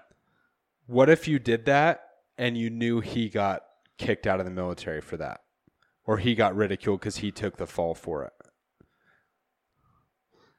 [0.86, 2.02] What if you did that
[2.38, 3.62] and you knew he got
[4.00, 5.42] kicked out of the military for that,
[6.04, 8.32] or he got ridiculed because he took the fall for it.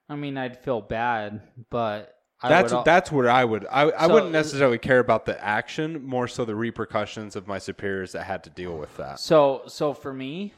[0.08, 4.08] I mean, I'd feel bad, but I that's would, that's where I would I, I
[4.08, 8.24] so, wouldn't necessarily care about the action, more so the repercussions of my superiors that
[8.26, 9.20] had to deal with that.
[9.20, 10.54] So so for me,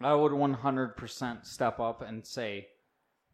[0.00, 2.66] I would 100% step up and say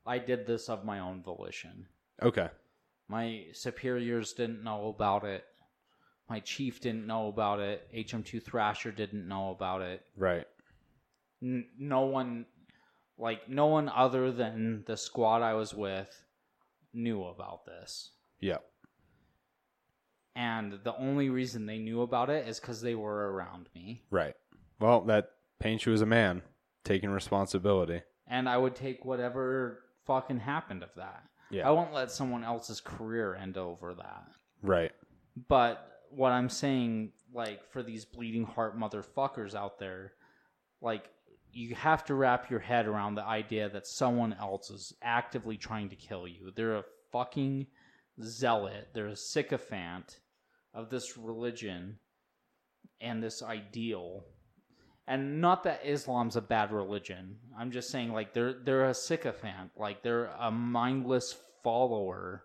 [0.07, 1.87] I did this of my own volition.
[2.21, 2.49] Okay.
[3.09, 5.45] My superiors didn't know about it.
[6.33, 7.87] My chief didn't know about it.
[7.95, 10.01] HM2 Thrasher didn't know about it.
[10.17, 10.47] Right.
[11.43, 12.47] N- no one,
[13.19, 16.25] like no one other than the squad I was with,
[16.95, 18.13] knew about this.
[18.41, 18.61] Yeah.
[20.35, 24.07] And the only reason they knew about it is because they were around me.
[24.11, 24.35] Right.
[24.81, 26.41] Well, that paints you as a man
[26.83, 28.01] taking responsibility.
[28.27, 31.25] And I would take whatever fucking happened of that.
[31.51, 31.69] Yeah.
[31.69, 34.29] I won't let someone else's career end over that.
[34.63, 34.93] Right.
[35.49, 40.13] But what I'm saying, like for these bleeding heart motherfuckers out there,
[40.81, 41.09] like
[41.53, 45.89] you have to wrap your head around the idea that someone else is actively trying
[45.91, 46.53] to kill you.
[46.55, 47.67] They're a fucking
[48.23, 48.89] zealot.
[48.95, 50.21] They're a sycophant
[50.75, 51.99] of this religion
[53.01, 54.25] and this ideal.
[55.07, 57.37] And not that Islam's a bad religion.
[57.59, 59.71] I'm just saying like they're they're a sycophant.
[59.77, 62.45] Like they're a mindless follower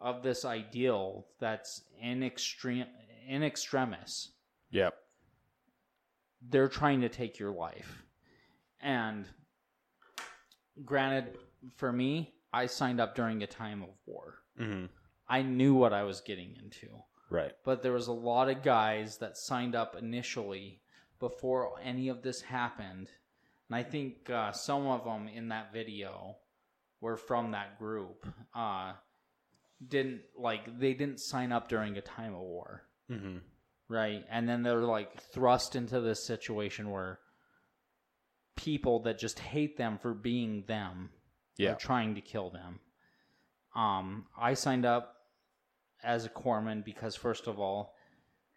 [0.00, 2.84] of this ideal that's in extreme
[3.26, 4.30] in extremis.
[4.70, 4.94] Yep.
[6.48, 8.02] They're trying to take your life.
[8.80, 9.26] And
[10.84, 11.36] granted,
[11.76, 14.34] for me, I signed up during a time of war.
[14.60, 14.86] Mm-hmm.
[15.28, 16.88] I knew what I was getting into.
[17.28, 17.52] Right.
[17.64, 20.82] But there was a lot of guys that signed up initially
[21.18, 23.08] before any of this happened.
[23.68, 26.36] And I think uh, some of them in that video
[27.00, 28.26] were from that group.
[28.54, 28.92] Uh,
[29.86, 32.85] didn't like they didn't sign up during a time of war.
[33.10, 33.38] Mm-hmm.
[33.88, 34.24] Right.
[34.30, 37.20] And then they're like thrust into this situation where
[38.56, 41.10] people that just hate them for being them
[41.56, 41.72] yeah.
[41.72, 42.80] are trying to kill them.
[43.74, 45.14] Um, I signed up
[46.02, 47.94] as a corpsman because, first of all,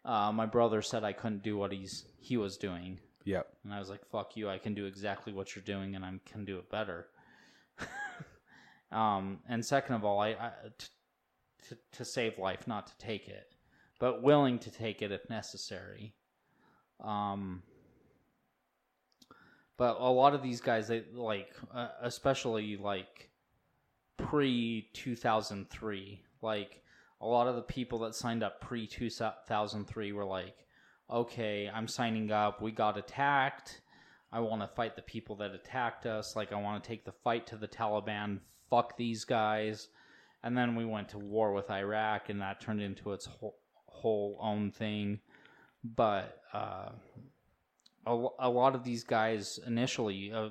[0.04, 2.98] uh, my brother said I couldn't do what he's he was doing.
[3.24, 3.46] Yep.
[3.64, 4.48] And I was like, "Fuck you!
[4.48, 7.08] I can do exactly what you're doing, and I can do it better."
[8.92, 10.86] um, and second of all, I, I t-
[11.68, 13.49] t- to save life, not to take it
[14.00, 16.14] but willing to take it if necessary.
[17.00, 17.62] Um,
[19.76, 23.28] but a lot of these guys, they like, uh, especially like
[24.16, 26.82] pre two thousand three, like
[27.20, 29.10] a lot of the people that signed up pre two
[29.46, 30.56] thousand three were like,
[31.10, 32.60] okay, I'm signing up.
[32.60, 33.82] We got attacked.
[34.32, 36.36] I want to fight the people that attacked us.
[36.36, 38.38] Like, I want to take the fight to the Taliban.
[38.70, 39.88] Fuck these guys.
[40.44, 43.56] And then we went to war with Iraq, and that turned into its whole,
[44.00, 45.20] whole own thing.
[45.84, 46.90] But uh,
[48.06, 50.50] a, a lot of these guys initially, uh,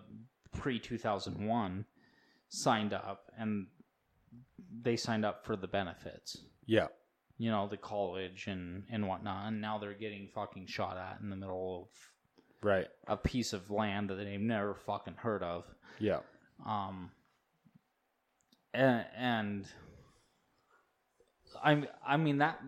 [0.54, 1.86] pre 2001,
[2.50, 3.68] signed up and
[4.82, 6.38] they signed up for the benefits.
[6.66, 6.88] Yeah.
[7.38, 9.48] You know, the college and, and whatnot.
[9.48, 11.88] And now they're getting fucking shot at in the middle of
[12.62, 15.64] right a piece of land that they've never fucking heard of.
[16.00, 16.20] Yeah.
[16.66, 17.12] Um,
[18.74, 19.66] and, and
[21.64, 22.60] I I mean that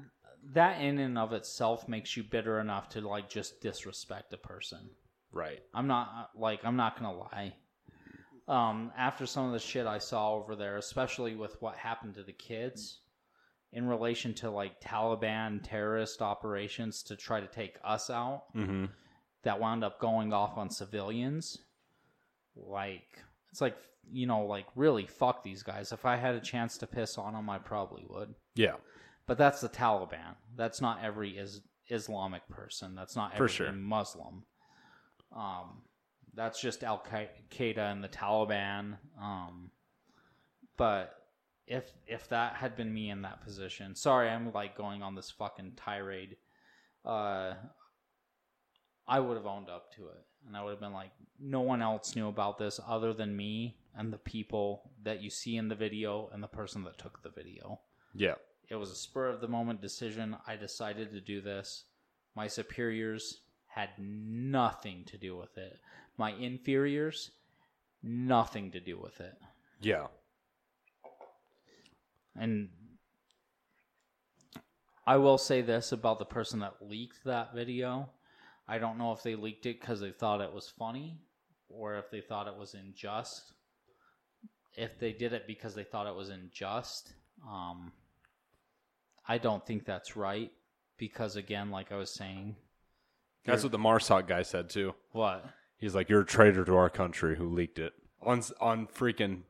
[0.54, 4.90] that in and of itself makes you bitter enough to like just disrespect a person.
[5.32, 5.60] Right.
[5.74, 7.54] I'm not like I'm not gonna lie.
[8.48, 12.24] Um, after some of the shit I saw over there, especially with what happened to
[12.24, 13.00] the kids
[13.72, 18.86] in relation to like Taliban terrorist operations to try to take us out mm-hmm.
[19.44, 21.60] that wound up going off on civilians.
[22.58, 23.78] Like, it's like,
[24.12, 25.94] you know, like really fuck these guys.
[25.94, 28.34] If I had a chance to piss on them, I probably would.
[28.56, 28.76] Yeah
[29.32, 30.36] but that's the Taliban.
[30.58, 32.96] That's not every is Islamic person.
[32.96, 33.72] That's not every sure.
[33.72, 34.44] Muslim.
[35.34, 35.84] Um,
[36.34, 37.02] that's just Al
[37.50, 38.98] Qaeda and the Taliban.
[39.18, 39.72] Um,
[40.76, 41.16] but
[41.66, 45.32] if if that had been me in that position, sorry, I'm like going on this
[45.32, 46.36] fucking tirade.
[47.06, 47.54] Uh,
[49.08, 51.82] I would have owned up to it, and I would have been like, no one
[51.82, 55.76] else knew about this other than me and the people that you see in the
[55.76, 57.80] video and the person that took the video.
[58.14, 58.34] Yeah.
[58.72, 60.38] It was a spur of the moment decision.
[60.48, 61.84] I decided to do this.
[62.38, 65.78] My superiors had nothing to do with it.
[66.18, 67.32] My inferiors,
[68.02, 69.36] nothing to do with it.
[69.82, 70.08] Yeah.
[72.34, 72.70] And
[75.06, 78.10] I will say this about the person that leaked that video.
[78.70, 81.20] I don't know if they leaked it because they thought it was funny
[81.68, 83.52] or if they thought it was unjust.
[84.78, 87.12] If they did it because they thought it was unjust,
[87.46, 87.92] um,
[89.28, 90.52] I don't think that's right
[90.98, 92.56] because again, like I was saying,
[93.46, 94.94] that's what the Marsoc guy said too.
[95.12, 95.46] What?
[95.78, 99.42] He's like, "You're a traitor to our country who leaked it on on freaking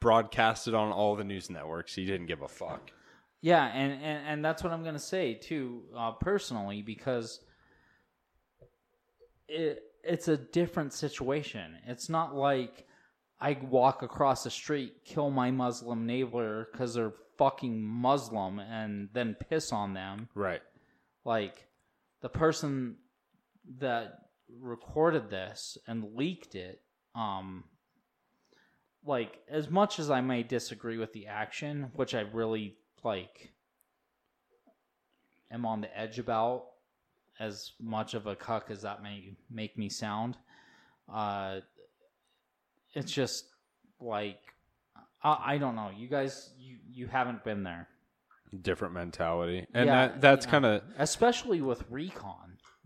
[0.00, 1.94] broadcasted on all the news networks.
[1.94, 2.90] He didn't give a fuck."
[3.42, 7.40] Yeah, and and, and that's what I'm gonna say too, uh, personally, because
[9.48, 11.76] it it's a different situation.
[11.86, 12.86] It's not like
[13.40, 19.34] I walk across the street, kill my Muslim neighbor because they're fucking Muslim and then
[19.48, 20.28] piss on them.
[20.34, 20.62] Right.
[21.24, 21.66] Like
[22.22, 22.96] the person
[23.78, 24.18] that
[24.60, 26.80] recorded this and leaked it,
[27.14, 27.64] um
[29.04, 33.52] like as much as I may disagree with the action, which I really like
[35.50, 36.66] am on the edge about
[37.38, 40.36] as much of a cuck as that may make me sound,
[41.12, 41.60] uh
[42.94, 43.44] it's just
[44.00, 44.40] like
[45.26, 45.90] I, I don't know.
[45.96, 47.88] You guys, you you haven't been there.
[48.62, 52.34] Different mentality, and yeah, that that's kind of especially with recon.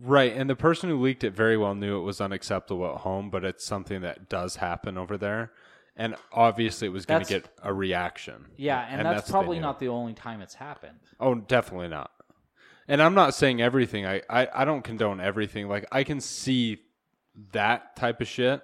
[0.03, 3.29] Right, and the person who leaked it very well knew it was unacceptable at home,
[3.29, 5.53] but it's something that does happen over there,
[5.94, 8.46] and obviously it was going to get a reaction.
[8.57, 10.96] Yeah, and, and that's, that's, probably not the only time it's happened.
[11.20, 12.11] Oh, definitely not.
[12.88, 14.07] And I'm not saying everything.
[14.07, 15.68] I, I I don't condone everything.
[15.68, 16.79] Like I can see
[17.53, 18.62] that type of shit,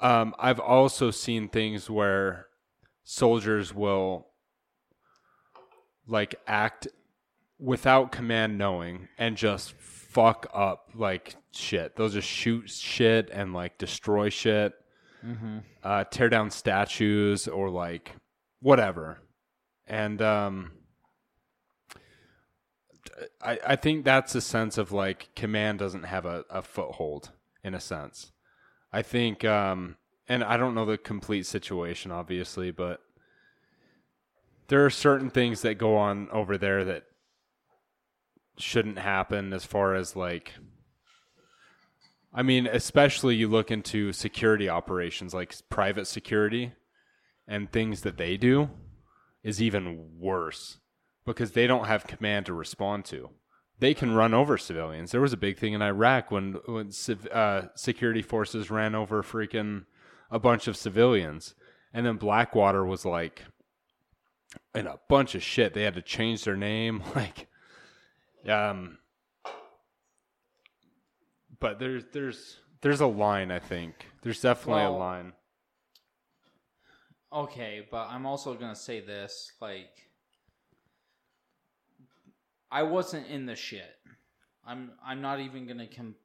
[0.00, 2.48] um, I've also seen things where
[3.04, 4.28] soldiers will
[6.06, 6.86] like act
[7.58, 11.96] without command knowing and just fuck up like shit.
[11.96, 14.74] They'll just shoot shit and like destroy shit,
[15.24, 15.58] mm-hmm.
[15.82, 18.12] uh, tear down statues or like
[18.60, 19.20] whatever.
[19.86, 20.72] And um,
[23.40, 27.32] I, I think that's a sense of like command doesn't have a, a foothold
[27.64, 28.32] in a sense.
[28.96, 33.00] I think, um, and I don't know the complete situation, obviously, but
[34.68, 37.04] there are certain things that go on over there that
[38.56, 40.54] shouldn't happen as far as like
[42.32, 46.72] I mean, especially you look into security operations like private security
[47.46, 48.70] and things that they do
[49.42, 50.78] is even worse
[51.26, 53.28] because they don't have command to respond to
[53.78, 55.10] they can run over civilians.
[55.12, 59.22] There was a big thing in Iraq when when civ, uh, security forces ran over
[59.22, 59.84] freaking
[60.30, 61.54] a bunch of civilians,
[61.92, 63.42] and then Blackwater was like
[64.74, 65.74] in a bunch of shit.
[65.74, 67.48] They had to change their name, like,
[68.48, 68.98] um.
[71.60, 73.50] But there's there's there's a line.
[73.50, 75.32] I think there's definitely well, a line.
[77.32, 79.90] Okay, but I'm also gonna say this, like
[82.70, 83.96] I wasn't in the shit.
[84.64, 86.16] I'm I'm not even gonna com-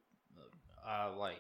[0.88, 1.40] uh, like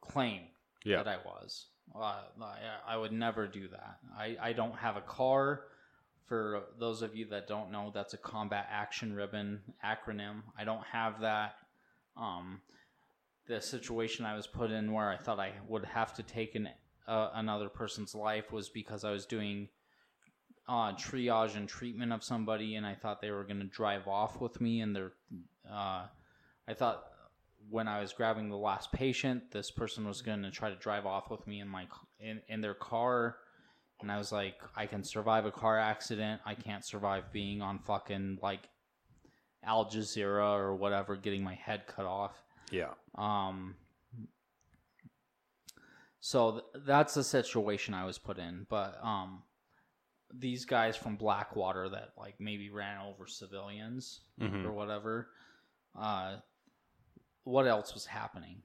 [0.00, 0.42] claim
[0.84, 0.96] yeah.
[1.02, 1.66] that I was.
[1.94, 1.98] Uh,
[2.40, 3.98] I, I would never do that.
[4.16, 5.64] I, I don't have a CAR.
[6.26, 10.42] For those of you that don't know, that's a combat action ribbon acronym.
[10.56, 11.56] I don't have that.
[12.16, 12.60] Um,
[13.46, 16.70] the situation I was put in where I thought I would have to take an
[17.06, 19.68] uh, another person's life was because I was doing
[20.72, 24.40] uh, triage and treatment of somebody, and I thought they were going to drive off
[24.40, 24.80] with me.
[24.80, 25.12] And they're,
[25.70, 26.06] uh,
[26.66, 27.04] I thought
[27.68, 31.04] when I was grabbing the last patient, this person was going to try to drive
[31.04, 31.86] off with me in my
[32.20, 33.36] in, in their car.
[34.00, 36.40] And I was like, I can survive a car accident.
[36.46, 38.70] I can't survive being on fucking like
[39.62, 42.42] Al Jazeera or whatever, getting my head cut off.
[42.70, 42.94] Yeah.
[43.14, 43.74] Um.
[46.20, 49.42] So th- that's the situation I was put in, but um,
[50.38, 54.66] these guys from Blackwater that like maybe ran over civilians mm-hmm.
[54.66, 55.28] or whatever.
[55.98, 56.36] Uh,
[57.44, 58.62] what else was happening?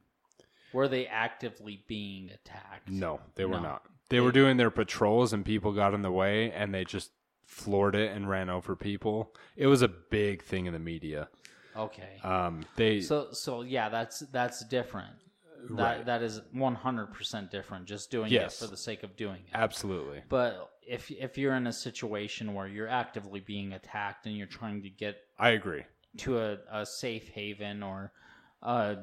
[0.73, 2.89] Were they actively being attacked?
[2.89, 3.61] No, they were no.
[3.63, 3.83] not.
[4.09, 7.11] They, they were doing their patrols and people got in the way and they just
[7.45, 9.35] floored it and ran over people.
[9.55, 11.29] It was a big thing in the media.
[11.75, 12.17] Okay.
[12.23, 15.13] Um, they so so yeah, that's that's different
[15.75, 16.05] that right.
[16.05, 18.55] that is 100% different just doing yes.
[18.55, 22.53] it for the sake of doing it absolutely but if if you're in a situation
[22.55, 25.83] where you're actively being attacked and you're trying to get i agree
[26.17, 28.11] to a, a safe haven or
[28.63, 28.95] a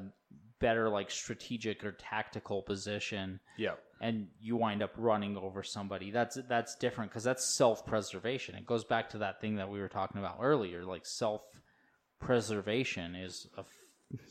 [0.59, 6.37] better like strategic or tactical position yeah and you wind up running over somebody that's
[6.49, 10.17] that's different because that's self-preservation it goes back to that thing that we were talking
[10.17, 13.63] about earlier like self-preservation is a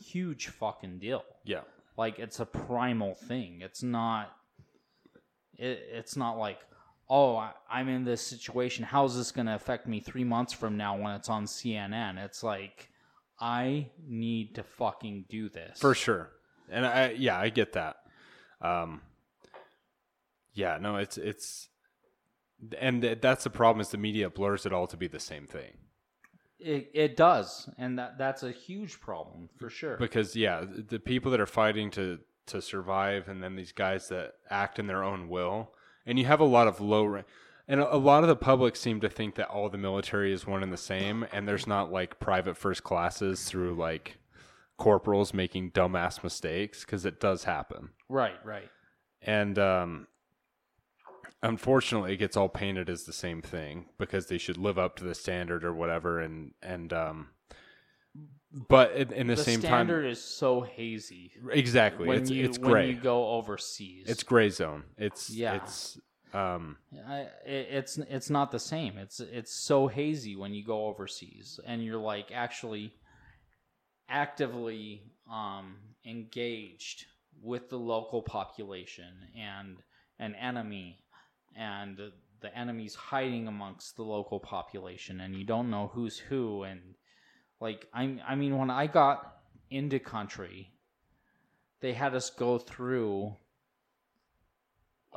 [0.03, 1.61] huge fucking deal yeah
[1.97, 3.61] like it's a primal thing.
[3.61, 4.31] It's not.
[5.57, 6.59] It, it's not like
[7.09, 8.83] oh I, I'm in this situation.
[8.83, 12.23] How's this going to affect me three months from now when it's on CNN?
[12.23, 12.89] It's like
[13.39, 16.31] I need to fucking do this for sure.
[16.69, 17.97] And I yeah I get that.
[18.61, 19.01] Um,
[20.53, 21.67] yeah no it's it's
[22.79, 25.73] and that's the problem is the media blurs it all to be the same thing
[26.65, 29.97] it, it does, and that that's a huge problem for sure.
[29.97, 34.33] Because yeah, the people that are fighting to to survive, and then these guys that
[34.49, 35.73] act in their own will,
[36.07, 37.27] and you have a lot of low rank.
[37.67, 40.63] And a lot of the public seem to think that all the military is one
[40.63, 44.17] and the same, and there's not like private first classes through like
[44.77, 47.89] corporals making dumbass mistakes because it does happen.
[48.09, 48.69] Right, right.
[49.21, 50.07] And um,
[51.45, 55.03] unfortunately it gets all painted as the same thing because they should live up to
[55.03, 57.29] the standard or whatever and and um
[58.69, 61.33] but in, in the, the, same time, standard is so hazy.
[61.51, 62.85] Exactly, when it's you, it's gray.
[62.87, 64.83] When you go overseas, it's gray zone.
[64.97, 65.55] It's yeah.
[65.55, 65.99] It's
[66.33, 68.97] um, I, it's it's not the same.
[68.97, 72.93] It's it's so hazy when you go overseas and you're like actually
[74.07, 77.07] actively um, engaged
[77.41, 79.75] with the local population and
[80.17, 81.03] an enemy
[81.55, 81.99] and
[82.41, 86.79] the enemy's hiding amongst the local population and you don't know who's who and
[87.59, 89.37] like I I mean when I got
[89.71, 90.71] into country
[91.79, 93.35] they had us go through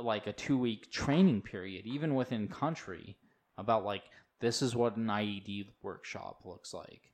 [0.00, 3.16] like a 2 week training period even within country
[3.58, 4.04] about like
[4.40, 7.10] this is what an IED workshop looks like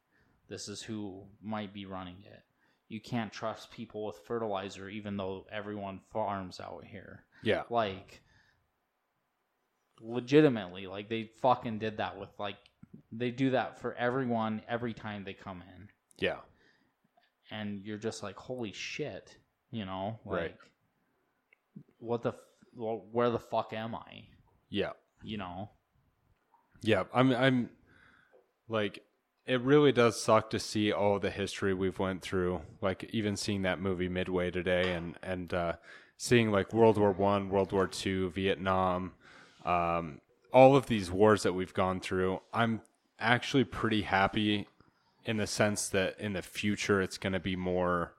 [0.49, 2.43] this is who might be running it
[2.89, 8.21] you can't trust people with fertilizer even though everyone farms out here yeah like
[10.07, 12.57] legitimately like they fucking did that with like
[13.11, 15.89] they do that for everyone every time they come in
[16.19, 16.37] yeah
[17.51, 19.37] and you're just like holy shit
[19.71, 20.55] you know like right.
[21.99, 22.33] what the
[22.77, 24.23] well, where the fuck am i
[24.69, 24.91] yeah
[25.23, 25.71] you know
[26.83, 27.71] yeah i'm i'm
[28.69, 29.01] like
[29.47, 33.63] it really does suck to see all the history we've went through like even seeing
[33.63, 35.73] that movie midway today and and uh
[36.19, 39.13] seeing like world war one world war two vietnam
[39.65, 40.21] um,
[40.53, 42.83] all of these wars that we've gone through, I'm
[43.19, 44.69] actually pretty happy
[45.25, 48.13] in the sense that in the future it's going to be more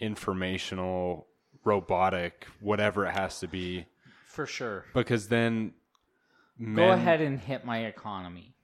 [0.00, 1.26] informational,
[1.64, 3.86] robotic, whatever it has to be.
[4.26, 4.86] For sure.
[4.94, 5.74] Because then.
[6.58, 8.54] Men, Go ahead and hit my economy.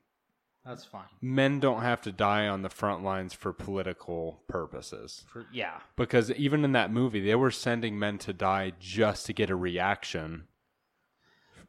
[0.67, 1.05] That's fine.
[1.23, 5.25] Men don't have to die on the front lines for political purposes.
[5.29, 5.79] For, yeah.
[5.97, 9.57] Because even in that movie, they were sending men to die just to get a
[9.57, 10.45] reaction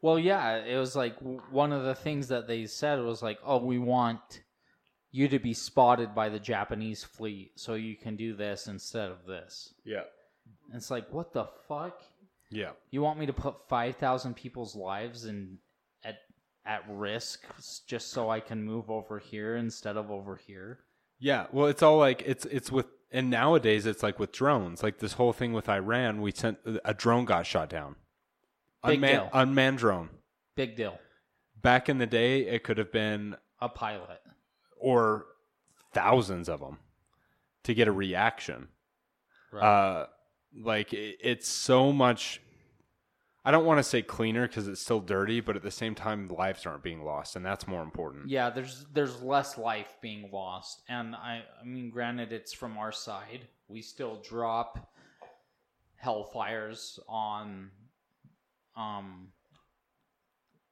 [0.00, 1.16] well, yeah, it was like
[1.50, 4.42] one of the things that they said was like, "Oh, we want
[5.10, 9.24] you to be spotted by the Japanese fleet, so you can do this instead of
[9.26, 10.04] this." Yeah.
[10.68, 12.00] And it's like, what the fuck?
[12.50, 12.72] Yeah.
[12.90, 15.58] You want me to put five thousand people's lives in
[16.04, 16.18] at
[16.64, 17.42] at risk
[17.86, 20.78] just so I can move over here instead of over here?
[21.18, 21.46] Yeah.
[21.50, 24.82] Well, it's all like it's it's with and nowadays it's like with drones.
[24.82, 27.96] Like this whole thing with Iran, we sent a drone got shot down.
[28.88, 29.30] Big Unman- deal.
[29.32, 30.10] Unmanned drone.
[30.54, 30.98] Big deal.
[31.56, 34.20] Back in the day, it could have been a pilot
[34.78, 35.26] or
[35.92, 36.78] thousands of them
[37.64, 38.68] to get a reaction.
[39.52, 39.64] Right.
[39.64, 40.06] Uh,
[40.62, 42.40] like it, it's so much.
[43.44, 46.28] I don't want to say cleaner because it's still dirty, but at the same time,
[46.28, 48.28] lives aren't being lost, and that's more important.
[48.28, 52.92] Yeah, there's there's less life being lost, and I I mean, granted, it's from our
[52.92, 53.46] side.
[53.68, 54.90] We still drop
[56.04, 57.70] hellfires on
[58.78, 59.28] um,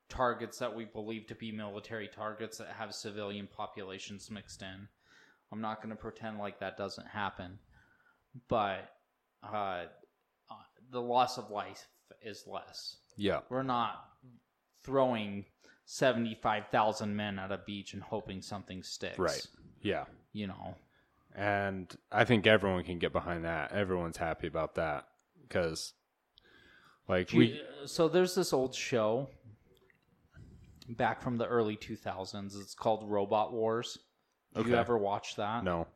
[0.09, 4.88] targets that we believe to be military targets that have civilian populations mixed in.
[5.52, 7.59] I'm not going to pretend like that doesn't happen,
[8.48, 8.92] but
[9.42, 9.84] uh,
[10.50, 10.54] uh,
[10.90, 11.86] the loss of life
[12.22, 12.96] is less.
[13.16, 14.04] Yeah, we're not
[14.84, 15.44] throwing
[15.86, 19.18] seventy-five thousand men at a beach and hoping something sticks.
[19.18, 19.46] Right.
[19.82, 20.04] Yeah.
[20.32, 20.74] You know.
[21.34, 23.72] And I think everyone can get behind that.
[23.72, 25.07] Everyone's happy about that
[25.42, 25.92] because
[27.09, 29.28] like you, we, uh, so there's this old show
[30.88, 32.59] back from the early 2000s.
[32.61, 33.98] It's called Robot Wars.
[34.54, 34.70] Did okay.
[34.70, 35.64] you ever watch that?
[35.64, 35.86] No.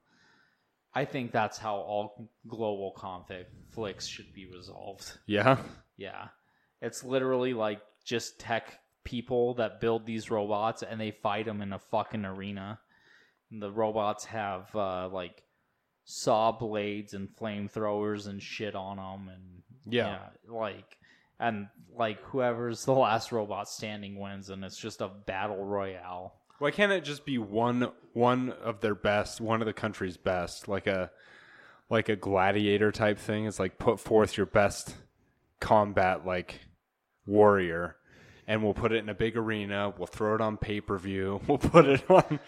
[0.94, 5.12] I think that's how all global conflicts should be resolved.
[5.26, 5.58] Yeah.
[5.96, 6.28] Yeah.
[6.82, 11.72] It's literally like just tech people that build these robots and they fight them in
[11.72, 12.78] a fucking arena.
[13.50, 15.42] And the robots have uh, like
[16.04, 20.96] saw blades and flamethrowers and shit on them and yeah, yeah like
[21.41, 26.34] and like whoever's the last robot standing wins, and it's just a battle royale.
[26.59, 30.68] Why can't it just be one one of their best, one of the country's best,
[30.68, 31.11] like a
[31.88, 33.47] like a gladiator type thing?
[33.47, 34.95] It's like put forth your best
[35.59, 36.61] combat like
[37.26, 37.97] warrior
[38.49, 39.93] and we'll put it in a big arena.
[39.97, 41.41] We'll throw it on pay per view.
[41.49, 42.38] We'll put it on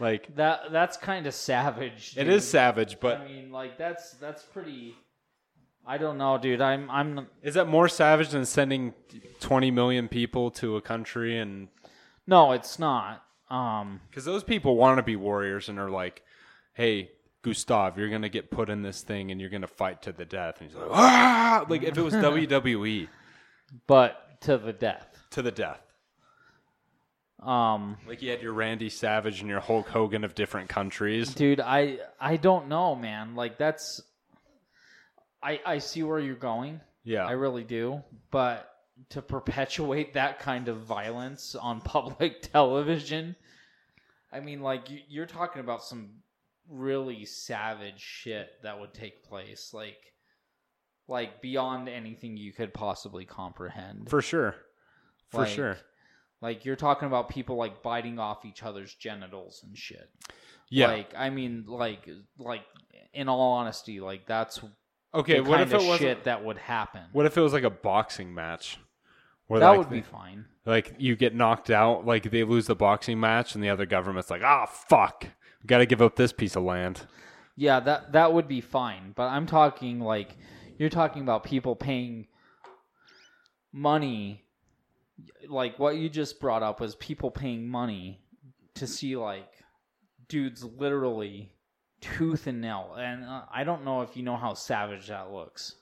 [0.00, 0.72] like that.
[0.72, 2.14] That's kind of savage.
[2.14, 2.26] Dude.
[2.28, 4.94] It is savage, but I mean, like that's that's pretty.
[5.86, 6.60] I don't know, dude.
[6.60, 7.26] I'm I'm.
[7.42, 8.92] Is that more savage than sending
[9.40, 11.68] 20 million people to a country and?
[12.26, 13.24] No, it's not.
[13.50, 16.22] Um, because those people want to be warriors and are like,
[16.74, 17.10] "Hey,
[17.42, 20.60] Gustav, you're gonna get put in this thing and you're gonna fight to the death."
[20.60, 23.08] And he's like, "Ah!" Like if it was WWE,
[23.86, 25.06] but to the death.
[25.30, 25.80] To the death.
[27.42, 31.58] Um, like you had your Randy Savage and your Hulk Hogan of different countries, dude.
[31.58, 33.34] I I don't know, man.
[33.34, 34.02] Like that's
[35.42, 36.80] I I see where you're going.
[37.04, 38.02] Yeah, I really do.
[38.30, 38.70] But
[39.10, 43.36] to perpetuate that kind of violence on public television,
[44.32, 46.10] I mean, like you're talking about some
[46.68, 49.98] really savage shit that would take place, like
[51.08, 54.08] like beyond anything you could possibly comprehend.
[54.08, 54.54] For sure.
[55.30, 55.76] For like, sure.
[56.40, 60.08] Like you're talking about people like biting off each other's genitals and shit.
[60.70, 60.86] Yeah.
[60.88, 62.62] Like I mean like like
[63.12, 64.60] in all honesty, like that's
[65.12, 67.02] Okay, what if it was shit that would happen?
[67.12, 68.78] What if it was like a boxing match?
[69.46, 70.44] Where that like would they, be fine.
[70.64, 74.30] Like you get knocked out, like they lose the boxing match, and the other government's
[74.30, 75.24] like, "Ah, oh, fuck,
[75.62, 77.06] we got to give up this piece of land."
[77.56, 79.12] Yeah, that that would be fine.
[79.16, 80.36] But I'm talking like
[80.78, 82.28] you're talking about people paying
[83.72, 84.44] money.
[85.48, 88.22] Like what you just brought up was people paying money
[88.76, 89.50] to see like
[90.28, 91.52] dudes literally
[92.00, 92.94] tooth and nail.
[92.98, 95.76] And uh, I don't know if you know how savage that looks.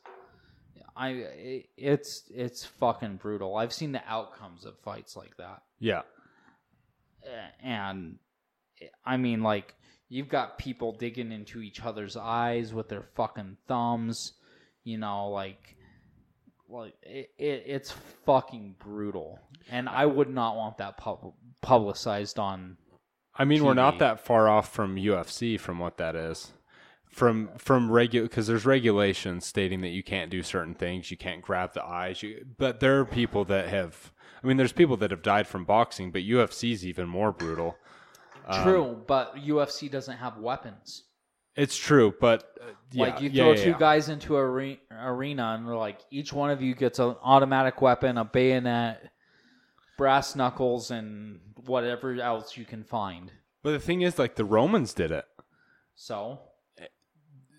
[0.97, 3.57] I it's it's fucking brutal.
[3.57, 5.63] I've seen the outcomes of fights like that.
[5.79, 6.03] Yeah.
[7.63, 8.17] And
[9.05, 9.75] I mean like
[10.09, 14.33] you've got people digging into each other's eyes with their fucking thumbs,
[14.83, 15.77] you know, like
[16.69, 17.93] like it, it it's
[18.27, 19.39] fucking brutal.
[19.71, 22.77] And I would not want that pub- publicized on
[23.39, 23.67] I mean, TV.
[23.67, 26.53] we're not that far off from UFC from what that is.
[27.07, 31.41] From from regular because there's regulations stating that you can't do certain things, you can't
[31.43, 32.23] grab the eyes.
[32.23, 34.13] You, but there are people that have.
[34.43, 37.77] I mean, there's people that have died from boxing, but UFC's even more brutal.
[38.47, 41.05] Um, true, um, but UFC doesn't have weapons.
[41.57, 44.81] It's true, but uh, yeah, like you throw yeah, yeah, two guys into a re-
[44.93, 49.03] arena and like each one of you gets an automatic weapon, a bayonet,
[49.97, 53.31] brass knuckles, and whatever else you can find.
[53.63, 55.27] But the thing is, like the Romans did it.
[55.95, 56.41] So,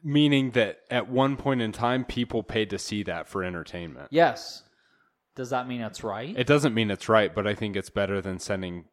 [0.04, 4.08] meaning that at one point in time, people paid to see that for entertainment.
[4.12, 4.64] Yes.
[5.36, 6.36] Does that mean it's right?
[6.38, 8.86] It doesn't mean it's right, but I think it's better than sending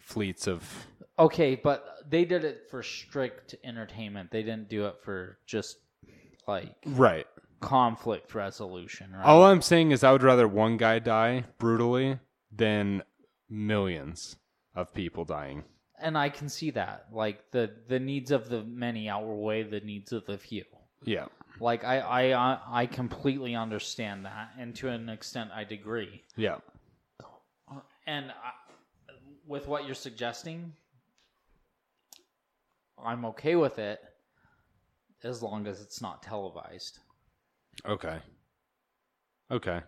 [0.00, 0.64] fleets of.
[1.18, 4.30] Okay, but they did it for strict entertainment.
[4.30, 5.78] They didn't do it for just
[6.48, 7.26] like right
[7.60, 9.12] conflict resolution.
[9.14, 9.24] Right?
[9.24, 12.18] All I'm saying is, I would rather one guy die brutally
[12.50, 13.02] than
[13.50, 14.36] millions
[14.74, 15.64] of people dying.
[16.00, 17.06] And I can see that.
[17.12, 20.64] Like the the needs of the many outweigh the needs of the few.
[21.04, 21.26] Yeah.
[21.60, 26.22] Like I I uh, I completely understand that and to an extent I agree.
[26.36, 26.56] Yeah.
[28.06, 29.12] And I,
[29.46, 30.72] with what you're suggesting,
[33.02, 34.00] I'm okay with it
[35.22, 36.98] as long as it's not televised.
[37.86, 38.18] Okay.
[39.52, 39.80] Okay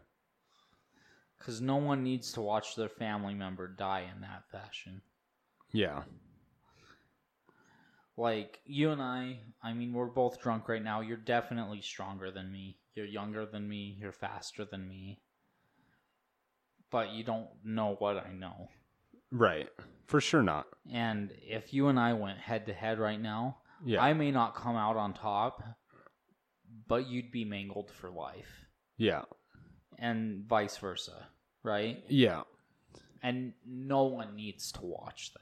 [1.45, 5.03] because no one needs to watch their family member die in that fashion.
[5.72, 6.05] Yeah.
[8.16, 11.03] Like you and I, I mean, we're both drunk right now.
[11.03, 12.78] You're definitely stronger than me.
[12.95, 13.95] You're younger than me.
[13.99, 15.20] You're faster than me.
[16.90, 18.68] But you don't know what I know.
[19.30, 19.68] Right.
[20.07, 20.66] For sure not.
[20.90, 24.03] And if you and I went head to head right now, yeah.
[24.03, 25.62] I may not come out on top,
[26.86, 28.64] but you'd be mangled for life.
[28.97, 29.22] Yeah.
[29.99, 31.28] And vice versa
[31.64, 32.04] right?
[32.08, 32.42] Yeah.
[33.22, 35.40] And no one needs to watch that.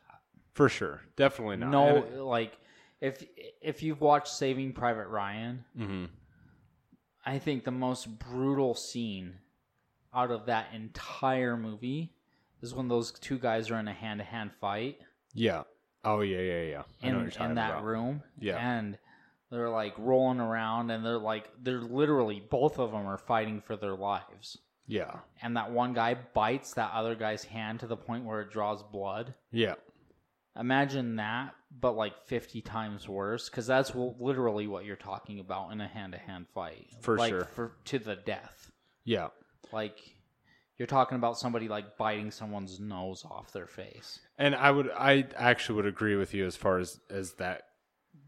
[0.54, 1.02] For sure.
[1.16, 1.70] Definitely not.
[1.70, 2.56] No, it, like
[3.00, 3.24] if
[3.60, 6.04] if you've watched Saving Private Ryan, mm-hmm.
[7.26, 9.34] I think the most brutal scene
[10.14, 12.14] out of that entire movie
[12.62, 14.98] is when those two guys are in a hand to hand fight.
[15.34, 15.64] Yeah.
[16.04, 16.82] Oh yeah, yeah, yeah.
[17.02, 17.84] I in, in that about.
[17.84, 18.22] room.
[18.38, 18.56] Yeah.
[18.58, 18.96] And
[19.50, 23.74] they're like rolling around and they're like they're literally both of them are fighting for
[23.76, 24.58] their lives.
[24.86, 25.18] Yeah.
[25.42, 28.82] And that one guy bites that other guy's hand to the point where it draws
[28.82, 29.34] blood.
[29.50, 29.74] Yeah.
[30.58, 35.80] Imagine that, but like 50 times worse, because that's literally what you're talking about in
[35.80, 36.88] a hand to hand fight.
[37.00, 37.44] For like, sure.
[37.52, 38.70] For, to the death.
[39.04, 39.28] Yeah.
[39.72, 39.98] Like,
[40.78, 44.18] you're talking about somebody like biting someone's nose off their face.
[44.38, 47.62] And I would, I actually would agree with you as far as, as that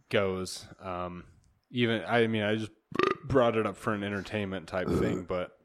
[0.09, 0.65] goes.
[0.83, 1.25] Um,
[1.73, 2.73] even, I mean, I just
[3.25, 5.57] brought it up for an entertainment type thing, but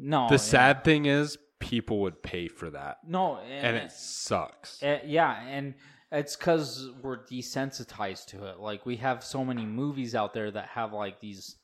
[0.00, 0.26] no.
[0.28, 0.36] The yeah.
[0.38, 2.98] sad thing is people would pay for that.
[3.06, 4.82] No, and, and it sucks.
[4.82, 5.74] It, eh, yeah, and
[6.10, 8.58] it's cuz we're desensitized to it.
[8.58, 11.56] Like we have so many movies out there that have like these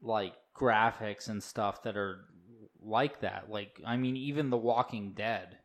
[0.00, 2.24] like graphics and stuff that are
[2.80, 3.50] like that.
[3.50, 5.58] Like I mean even The Walking Dead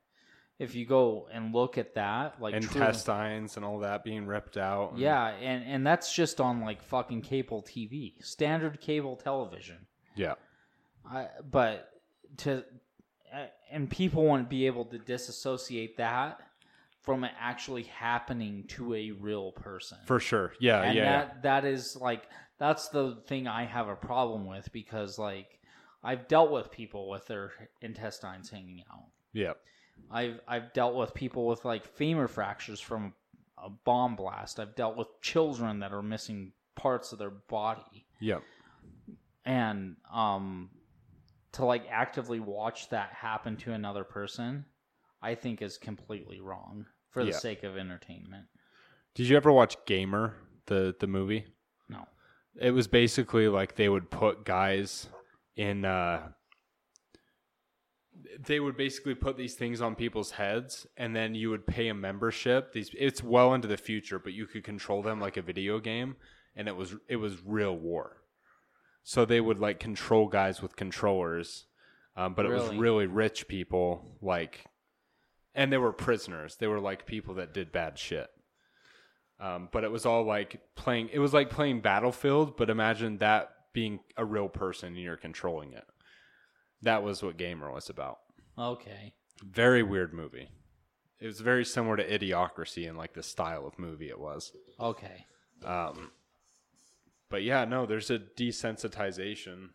[0.57, 4.57] if you go and look at that, like intestines true, and all that being ripped
[4.57, 4.91] out.
[4.91, 9.87] And yeah, and and that's just on like fucking cable TV, standard cable television.
[10.15, 10.35] Yeah,
[11.09, 11.89] I, but
[12.37, 12.63] to
[13.33, 16.39] uh, and people want to be able to disassociate that
[17.01, 19.97] from it actually happening to a real person.
[20.05, 20.53] For sure.
[20.59, 21.03] Yeah, and yeah.
[21.03, 21.41] That yeah.
[21.61, 22.23] that is like
[22.57, 25.59] that's the thing I have a problem with because like
[26.03, 29.05] I've dealt with people with their intestines hanging out.
[29.33, 29.53] Yeah.
[30.09, 33.13] I've I've dealt with people with like femur fractures from
[33.57, 34.59] a bomb blast.
[34.59, 38.05] I've dealt with children that are missing parts of their body.
[38.19, 38.39] Yeah.
[39.45, 40.69] And um
[41.53, 44.65] to like actively watch that happen to another person,
[45.21, 47.37] I think is completely wrong for the Yeah.
[47.37, 48.47] sake of entertainment.
[49.13, 50.35] Did you ever watch Gamer,
[50.67, 51.47] the the movie?
[51.89, 52.07] No.
[52.55, 55.09] It was basically like they would put guys
[55.55, 56.31] in uh
[58.39, 61.93] they would basically put these things on people's heads and then you would pay a
[61.93, 62.71] membership.
[62.71, 66.15] These it's well into the future, but you could control them like a video game
[66.55, 68.20] and it was it was real war.
[69.03, 71.65] So they would like control guys with controllers,
[72.15, 72.77] um, but it was Really?
[72.77, 74.65] really rich people like,
[75.55, 76.57] and they were prisoners.
[76.57, 78.27] They were like people that did bad shit.
[79.39, 81.09] Um, but it was all like playing.
[81.11, 85.73] It was like playing Battlefield, but imagine that being a real person and you're controlling
[85.73, 85.85] it.
[86.83, 88.19] That was what Gamer was about.
[88.57, 89.13] Okay.
[89.43, 90.49] Very weird movie.
[91.19, 94.51] It was very similar to Idiocracy in like the style of movie it was.
[94.79, 95.25] Okay.
[95.65, 96.11] Um,
[97.31, 99.69] but yeah, no, there's a desensitization.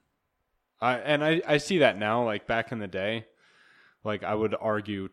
[0.81, 2.23] I and I I see that now.
[2.25, 3.25] Like back in the day,
[4.05, 5.09] like I would argue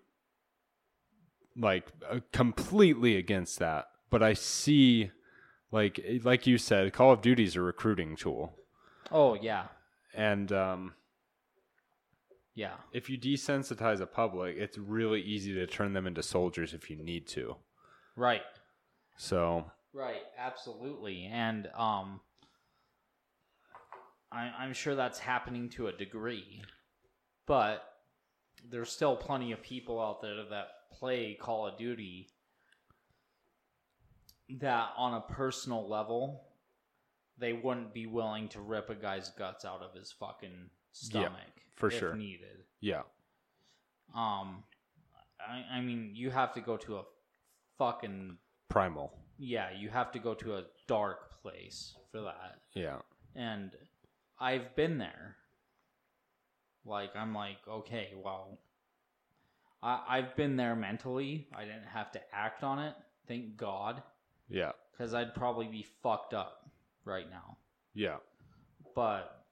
[1.56, 5.10] like uh, completely against that, but I see
[5.72, 8.54] like eh, like you said, Call of Duty is a recruiting tool.
[9.10, 9.68] Oh yeah.
[10.14, 10.94] And um
[12.56, 12.74] yeah.
[12.92, 16.98] If you desensitize a public, it's really easy to turn them into soldiers if you
[16.98, 17.56] need to.
[18.18, 18.44] Right.
[19.16, 21.24] So Right, absolutely.
[21.32, 22.20] And um
[24.34, 26.62] I, am sure that's happening to a degree,
[27.46, 27.84] but
[28.70, 32.30] there's still plenty of people out there that play Call of Duty
[34.60, 36.42] that on a personal level
[37.38, 41.62] they wouldn't be willing to rip a guy's guts out of his fucking stomach yeah,
[41.76, 43.02] for if sure needed yeah
[44.16, 44.64] um
[45.40, 47.04] I, I mean you have to go to a
[47.80, 48.38] fucking
[48.70, 52.98] primal yeah you have to go to a dark place for that yeah
[53.36, 53.72] and
[54.44, 55.38] I've been there.
[56.86, 58.60] Like I'm like, okay, well,
[59.82, 61.48] I I've been there mentally.
[61.56, 62.94] I didn't have to act on it.
[63.26, 64.04] Thank God.
[64.50, 64.72] Yeah.
[64.92, 66.70] Because I'd probably be fucked up
[67.06, 67.56] right now.
[67.94, 68.18] Yeah.
[68.94, 69.46] But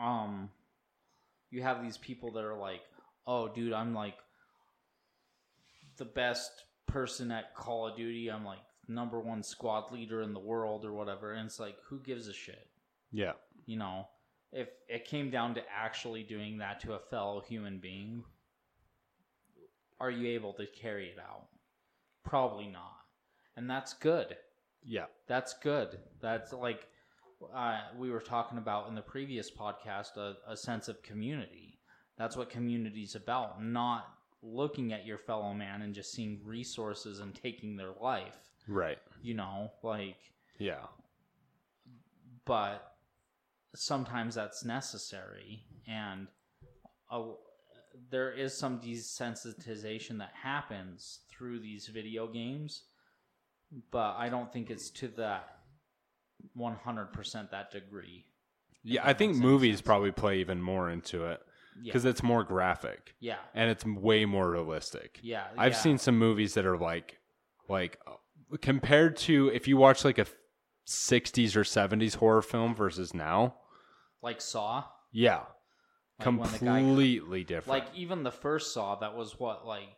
[0.00, 0.48] um,
[1.50, 2.82] you have these people that are like,
[3.26, 4.14] oh, dude, I'm like
[5.96, 6.52] the best
[6.86, 8.30] person at Call of Duty.
[8.30, 11.32] I'm like number one squad leader in the world or whatever.
[11.32, 12.68] And it's like, who gives a shit?
[13.16, 13.32] Yeah.
[13.64, 14.06] You know,
[14.52, 18.22] if it came down to actually doing that to a fellow human being,
[19.98, 21.46] are you able to carry it out?
[22.26, 22.92] Probably not.
[23.56, 24.36] And that's good.
[24.84, 25.06] Yeah.
[25.26, 25.98] That's good.
[26.20, 26.86] That's like
[27.54, 31.80] uh, we were talking about in the previous podcast a, a sense of community.
[32.18, 34.04] That's what community is about, not
[34.42, 38.36] looking at your fellow man and just seeing resources and taking their life.
[38.68, 38.98] Right.
[39.22, 40.16] You know, like.
[40.58, 40.84] Yeah.
[42.44, 42.95] But
[43.76, 46.26] sometimes that's necessary and
[47.10, 47.32] a,
[48.10, 52.84] there is some desensitization that happens through these video games
[53.90, 55.48] but i don't think it's to that
[56.58, 58.24] 100% that degree
[58.82, 59.82] yeah i think movies sense.
[59.82, 61.40] probably play even more into it
[61.84, 62.10] because yeah.
[62.10, 65.78] it's more graphic yeah and it's way more realistic yeah i've yeah.
[65.78, 67.18] seen some movies that are like
[67.68, 67.98] like
[68.62, 70.26] compared to if you watch like a
[70.86, 73.56] 60s or 70s horror film versus now
[74.22, 74.84] like Saw.
[75.12, 75.38] Yeah,
[76.18, 76.66] like completely
[77.44, 77.68] guy, different.
[77.68, 79.88] Like even the first Saw, that was what like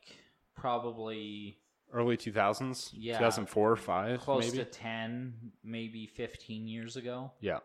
[0.56, 1.58] probably
[1.92, 2.90] early two thousands.
[2.92, 4.58] Yeah, two thousand four or five, close maybe?
[4.58, 7.32] to ten, maybe fifteen years ago.
[7.40, 7.58] Yeah.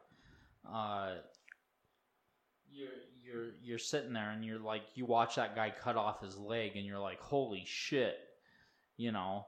[0.72, 1.16] Uh,
[2.72, 2.88] you're
[3.24, 6.72] you're you're sitting there and you're like you watch that guy cut off his leg
[6.76, 8.16] and you're like holy shit,
[8.98, 9.46] you know.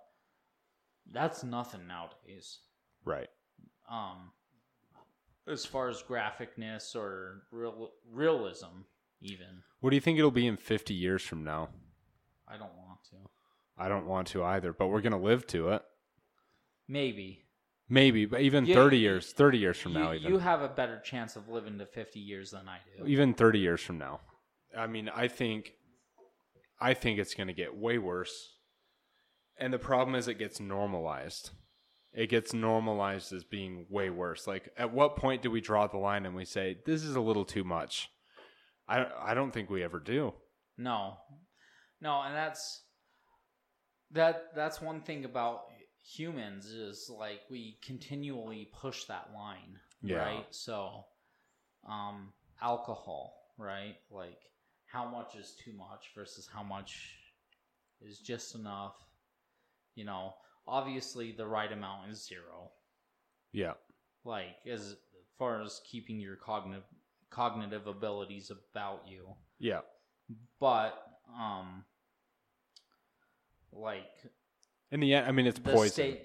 [1.11, 2.57] That's nothing nowadays.
[3.05, 3.29] Right.
[3.89, 4.31] Um
[5.47, 8.83] as far as graphicness or real realism
[9.21, 9.61] even.
[9.79, 11.69] What do you think it'll be in 50 years from now?
[12.47, 13.17] I don't want to.
[13.77, 15.83] I don't want to either, but we're going to live to it.
[16.87, 17.43] Maybe.
[17.87, 20.31] Maybe, but even you, 30 years, 30 years from you, now even.
[20.31, 23.05] You have a better chance of living to 50 years than I do.
[23.05, 24.21] Even 30 years from now.
[24.75, 25.73] I mean, I think
[26.81, 28.53] I think it's going to get way worse.
[29.59, 31.51] And the problem is it gets normalized
[32.15, 34.47] it gets normalized as being way worse.
[34.47, 37.21] Like, at what point do we draw the line and we say this is a
[37.21, 38.09] little too much?
[38.87, 40.33] I I don't think we ever do.
[40.77, 41.17] No,
[42.01, 42.83] no, and that's
[44.11, 44.47] that.
[44.55, 45.63] That's one thing about
[46.01, 50.17] humans is like we continually push that line, yeah.
[50.17, 50.45] right?
[50.51, 51.05] So,
[51.89, 53.95] um, alcohol, right?
[54.11, 54.37] Like,
[54.85, 57.13] how much is too much versus how much
[58.01, 58.95] is just enough.
[59.95, 60.33] You know,
[60.67, 62.71] obviously the right amount is zero.
[63.51, 63.73] Yeah.
[64.23, 64.95] Like as
[65.37, 66.83] far as keeping your cognitive
[67.29, 69.25] cognitive abilities about you.
[69.59, 69.79] Yeah.
[70.59, 70.93] But
[71.37, 71.83] um
[73.71, 74.03] like
[74.91, 75.89] in the end, I mean it's poison.
[75.91, 76.21] State,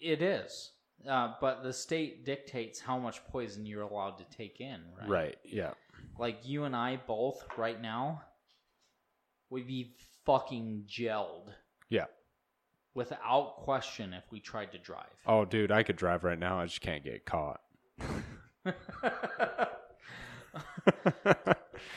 [0.00, 0.72] it is.
[1.08, 5.08] Uh, but the state dictates how much poison you're allowed to take in, right?
[5.08, 5.36] Right.
[5.44, 5.70] Yeah.
[6.18, 8.22] Like you and I both right now
[9.50, 9.94] would be
[10.26, 11.50] fucking gelled.
[11.88, 12.06] Yeah
[12.98, 15.06] without question if we tried to drive.
[15.24, 16.58] Oh, dude, I could drive right now.
[16.58, 17.60] I just can't get caught.
[18.64, 18.74] but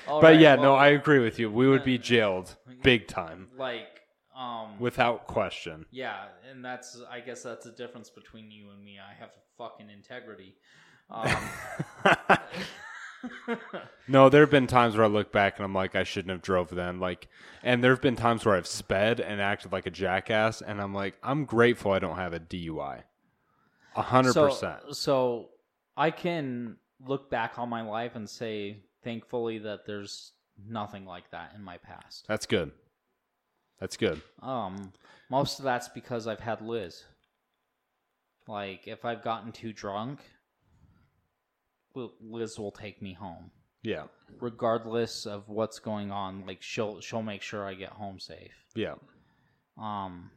[0.08, 1.52] right, yeah, well, no, I agree with you.
[1.52, 3.48] We would be jailed big time.
[3.58, 3.88] Like
[4.38, 5.86] um without question.
[5.92, 8.98] Yeah, and that's I guess that's the difference between you and me.
[9.00, 10.54] I have fucking integrity.
[11.10, 11.36] Um
[14.08, 16.42] no, there have been times where I look back and I'm like, I shouldn't have
[16.42, 17.00] drove then.
[17.00, 17.28] Like,
[17.64, 20.94] and there have been times where I've sped and acted like a jackass, and I'm
[20.94, 23.02] like, I'm grateful I don't have a DUI.
[23.96, 24.80] A hundred percent.
[24.96, 25.50] So
[25.98, 30.32] I can look back on my life and say, thankfully, that there's
[30.68, 32.26] nothing like that in my past.
[32.28, 32.72] That's good.
[33.80, 34.22] That's good.
[34.42, 34.94] Um,
[35.30, 37.04] most of that's because I've had Liz.
[38.48, 40.20] Like, if I've gotten too drunk,
[41.96, 43.52] Liz will take me home.
[43.84, 44.04] Yeah.
[44.40, 48.54] Regardless of what's going on, like she'll she'll make sure I get home safe.
[48.76, 48.96] Yeah.
[49.78, 50.30] Um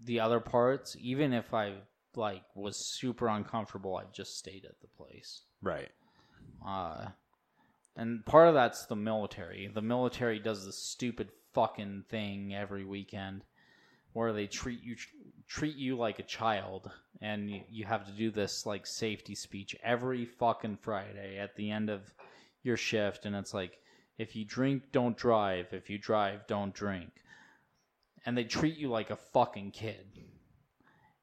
[0.00, 1.74] the other parts, even if I
[2.14, 5.42] like was super uncomfortable, I just stayed at the place.
[5.62, 5.88] Right.
[6.66, 7.06] Uh
[7.96, 9.68] and part of that's the military.
[9.72, 13.42] The military does this stupid fucking thing every weekend
[14.12, 14.94] where they treat you
[15.48, 16.90] treat you like a child
[17.20, 21.88] and you, have to do this like safety speech every fucking Friday at the end
[21.88, 22.02] of
[22.62, 23.78] your shift and it's like
[24.18, 27.10] if you drink don't drive if you drive don't drink
[28.24, 30.06] and they treat you like a fucking kid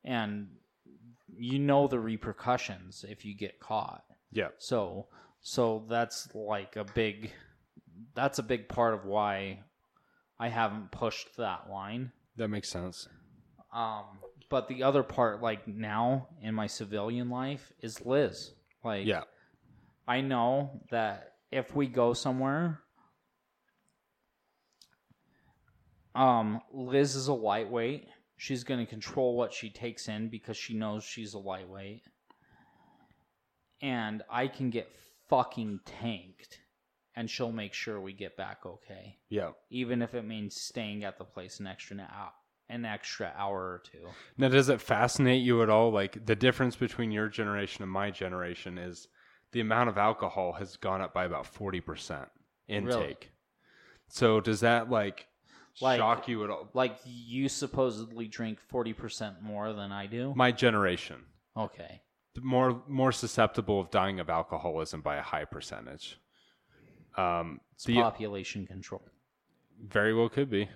[0.05, 0.47] and
[1.38, 5.07] you know the repercussions if you get caught yeah so
[5.41, 7.32] so that's like a big
[8.15, 9.59] that's a big part of why
[10.39, 13.09] I haven't pushed that line that makes sense
[13.74, 14.03] um,
[14.49, 18.51] but the other part, like now in my civilian life, is Liz.
[18.84, 19.24] Like, yeah,
[20.07, 22.80] I know that if we go somewhere,
[26.13, 28.07] um, Liz is a lightweight.
[28.38, 32.03] She's going to control what she takes in because she knows she's a lightweight.
[33.82, 34.88] And I can get
[35.30, 36.59] fucking tanked
[37.15, 39.17] and she'll make sure we get back okay.
[39.30, 39.51] Yeah.
[39.69, 41.95] Even if it means staying at the place an extra
[42.70, 44.05] an extra hour or two.
[44.38, 45.91] Now, does it fascinate you at all?
[45.91, 49.07] Like the difference between your generation and my generation is
[49.51, 52.28] the amount of alcohol has gone up by about forty percent
[52.68, 52.88] intake.
[52.93, 53.18] Really?
[54.09, 55.28] So does that like,
[55.82, 56.70] like shock you at all?
[56.74, 60.34] Like you supposedly drink forty percent more than I do.
[60.36, 61.18] My generation.
[61.57, 62.01] Okay.
[62.41, 66.20] More more susceptible of dying of alcoholism by a high percentage.
[67.16, 69.03] Um, the population control.
[69.88, 70.68] Very well could be.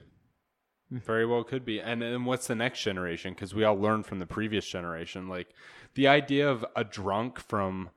[0.92, 1.80] Very well could be.
[1.80, 3.34] And then what's the next generation?
[3.34, 5.28] Because we all learned from the previous generation.
[5.28, 5.48] Like
[5.96, 7.90] the idea of a drunk from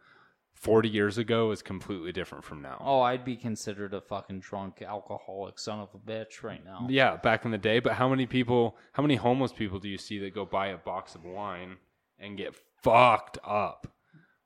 [0.54, 2.78] 40 years ago is completely different from now.
[2.84, 6.86] Oh, I'd be considered a fucking drunk alcoholic son of a bitch right now.
[6.90, 7.78] Yeah, back in the day.
[7.78, 10.76] But how many people, how many homeless people do you see that go buy a
[10.76, 11.76] box of wine
[12.18, 13.86] and get fucked up?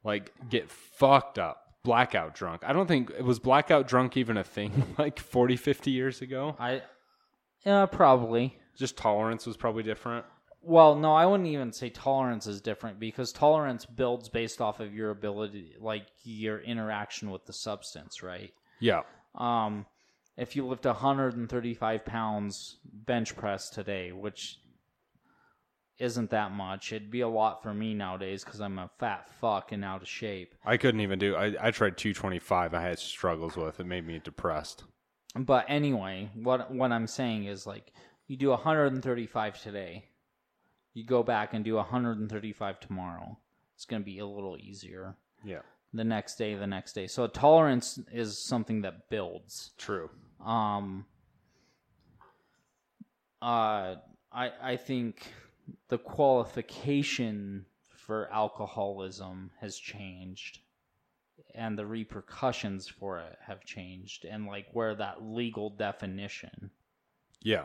[0.03, 1.63] Like get fucked up.
[1.83, 2.63] Blackout drunk.
[2.67, 6.57] I don't think it was blackout drunk even a thing like 40, 50 years ago.
[6.59, 6.81] I
[7.67, 8.57] uh, probably.
[8.77, 10.25] Just tolerance was probably different.
[10.63, 14.95] Well, no, I wouldn't even say tolerance is different because tolerance builds based off of
[14.95, 18.53] your ability, like your interaction with the substance, right?
[18.81, 19.03] Yeah.
[19.35, 19.85] Um,
[20.39, 24.59] if you lift 135 pounds bench press today, which
[25.99, 26.93] isn't that much.
[26.93, 30.09] It'd be a lot for me nowadays because I'm a fat fuck and out of
[30.09, 30.53] shape.
[30.67, 31.37] I couldn't even do.
[31.37, 32.75] I, I tried 225.
[32.75, 33.79] I had struggles with.
[33.79, 34.83] It made me depressed
[35.35, 37.93] but anyway, what what I'm saying is like
[38.29, 40.05] you do 135 today,
[40.93, 43.37] you go back and do 135 tomorrow.
[43.75, 45.17] It's going to be a little easier.
[45.45, 45.61] Yeah.
[45.93, 47.07] The next day, the next day.
[47.09, 49.73] So tolerance is something that builds.
[49.77, 50.11] True.
[50.45, 51.05] Um.
[53.43, 53.97] Uh,
[54.33, 55.27] I I think
[55.89, 57.67] the qualification
[58.07, 60.61] for alcoholism has changed
[61.55, 66.71] and the repercussions for it have changed and like where that legal definition
[67.43, 67.65] yeah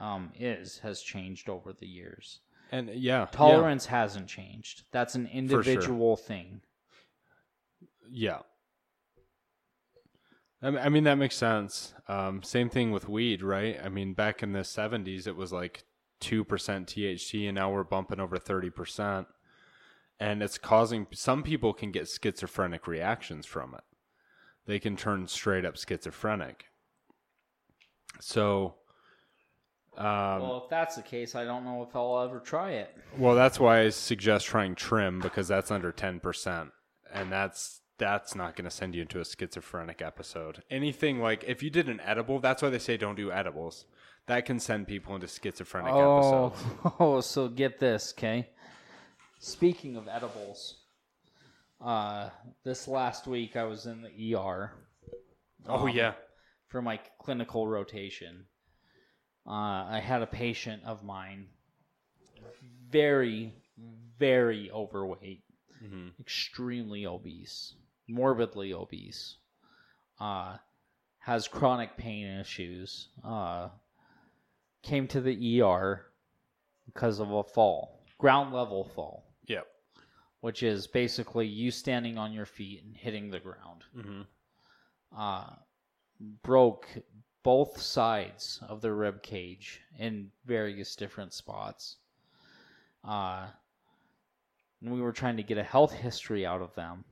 [0.00, 3.92] um is has changed over the years and yeah tolerance yeah.
[4.00, 6.24] hasn't changed that's an individual sure.
[6.24, 6.60] thing
[8.10, 8.38] yeah
[10.62, 11.92] I mean that makes sense.
[12.08, 13.78] Um, same thing with weed, right?
[13.84, 15.82] I mean, back in the '70s, it was like
[16.20, 19.26] two percent THC, and now we're bumping over thirty percent
[20.20, 23.84] and it's causing some people can get schizophrenic reactions from it.
[24.66, 26.66] They can turn straight up schizophrenic.
[28.20, 28.76] So,
[29.98, 32.96] um, well, if that's the case, I don't know if I'll ever try it.
[33.18, 36.70] Well, that's why I suggest trying trim because that's under ten percent,
[37.12, 40.62] and that's that's not going to send you into a schizophrenic episode.
[40.70, 43.84] Anything like if you did an edible, that's why they say don't do edibles.
[44.26, 46.76] That can send people into schizophrenic oh, episodes.
[46.98, 48.48] Oh, so get this, okay?
[49.38, 50.76] Speaking of edibles,
[51.80, 52.30] uh,
[52.62, 54.72] this last week I was in the ER.
[55.66, 56.14] Oh um, yeah,
[56.68, 58.46] for my clinical rotation.
[59.46, 59.50] Uh,
[59.90, 61.48] I had a patient of mine,
[62.88, 63.52] very,
[64.18, 65.44] very overweight,
[65.84, 66.08] mm-hmm.
[66.18, 67.74] extremely obese,
[68.08, 69.36] morbidly obese,
[70.18, 70.56] uh,
[71.18, 73.08] has chronic pain issues.
[73.22, 73.68] Uh,
[74.82, 76.06] came to the ER
[76.86, 79.24] because of a fall ground level fall.
[79.46, 79.66] Yep.
[80.40, 83.84] Which is basically you standing on your feet and hitting the ground.
[83.96, 84.20] Mm-hmm.
[85.16, 85.50] Uh,
[86.42, 86.88] broke
[87.42, 91.96] both sides of the rib cage in various different spots.
[93.06, 93.46] Uh,
[94.82, 97.04] and we were trying to get a health history out of them,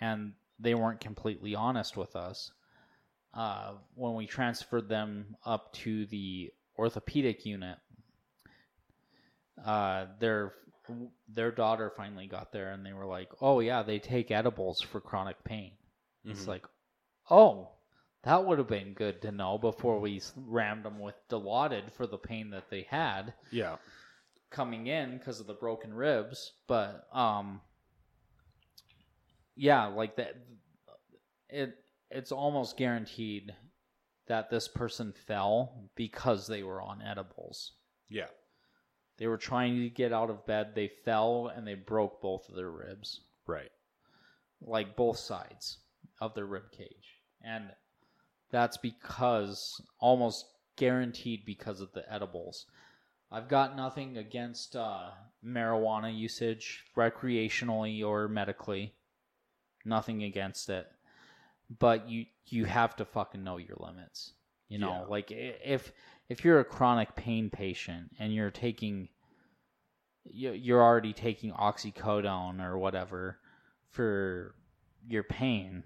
[0.00, 2.52] and they weren't completely honest with us.
[3.34, 7.78] Uh, when we transferred them up to the orthopedic unit,
[9.64, 10.52] uh, their
[11.28, 15.00] their daughter finally got there, and they were like, "Oh yeah, they take edibles for
[15.00, 15.72] chronic pain."
[16.24, 16.32] Mm-hmm.
[16.32, 16.64] It's like,
[17.30, 17.70] oh,
[18.24, 22.18] that would have been good to know before we rammed them with Dilaudid for the
[22.18, 23.34] pain that they had.
[23.50, 23.76] Yeah,
[24.50, 27.60] coming in because of the broken ribs, but um,
[29.56, 30.34] yeah, like that.
[31.50, 31.74] It
[32.10, 33.52] it's almost guaranteed
[34.26, 37.72] that this person fell because they were on edibles.
[38.10, 38.26] Yeah.
[39.18, 40.74] They were trying to get out of bed.
[40.74, 43.20] They fell and they broke both of their ribs.
[43.46, 43.70] Right.
[44.60, 45.78] Like both sides
[46.20, 47.18] of their rib cage.
[47.42, 47.70] And
[48.50, 50.46] that's because almost
[50.76, 52.66] guaranteed because of the edibles.
[53.30, 55.10] I've got nothing against uh,
[55.44, 58.94] marijuana usage recreationally or medically.
[59.84, 60.86] Nothing against it.
[61.78, 64.32] But you you have to fucking know your limits.
[64.68, 65.06] You know, yeah.
[65.08, 65.92] like if
[66.28, 69.08] if you're a chronic pain patient and you're taking
[70.30, 73.38] you're already taking oxycodone or whatever
[73.88, 74.54] for
[75.06, 75.82] your pain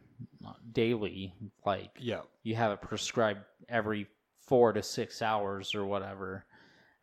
[0.73, 1.33] daily
[1.65, 4.07] like yeah you have it prescribed every
[4.41, 6.45] four to six hours or whatever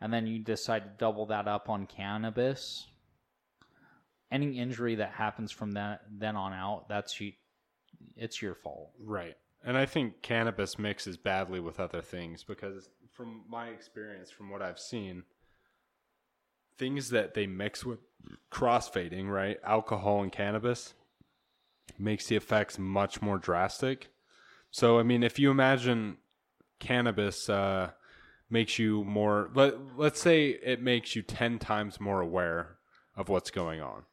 [0.01, 2.87] and then you decide to double that up on cannabis
[4.31, 7.31] any injury that happens from that then on out that's you
[8.17, 12.89] it's your fault right and i think cannabis mixes badly with other things because
[13.20, 15.24] from my experience, from what I've seen,
[16.78, 17.99] things that they mix with
[18.49, 19.57] crossfading, right?
[19.65, 20.93] Alcohol and cannabis
[21.97, 24.07] makes the effects much more drastic.
[24.72, 26.15] So, I mean, if you imagine
[26.80, 27.89] cannabis uh,
[28.49, 32.78] makes you more, let, let's say it makes you 10 times more aware
[33.17, 34.03] of what's going on.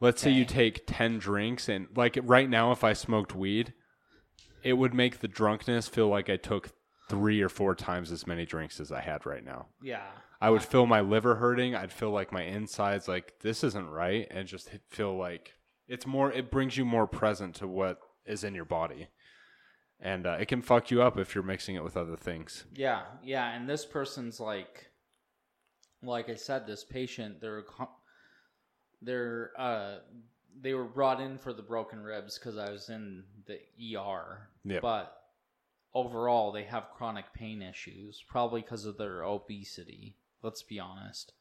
[0.00, 0.32] Let's okay.
[0.32, 3.72] say you take 10 drinks, and like right now, if I smoked weed,
[4.64, 6.70] it would make the drunkenness feel like I took
[7.12, 9.66] three or four times as many drinks as I had right now.
[9.82, 10.02] Yeah.
[10.40, 11.74] I would feel my liver hurting.
[11.74, 14.26] I'd feel like my insides, like, this isn't right.
[14.30, 15.52] And just feel like
[15.86, 19.08] it's more, it brings you more present to what is in your body.
[20.00, 22.64] And uh, it can fuck you up if you're mixing it with other things.
[22.74, 23.02] Yeah.
[23.22, 23.52] Yeah.
[23.54, 24.86] And this person's like,
[26.02, 27.64] like I said, this patient, they're,
[29.02, 29.96] they're, uh,
[30.62, 33.58] they were brought in for the broken ribs because I was in the
[33.98, 34.48] ER.
[34.64, 34.78] Yeah.
[34.80, 35.14] But
[35.94, 40.16] overall they have chronic pain issues, probably because of their obesity.
[40.42, 41.32] Let's be honest.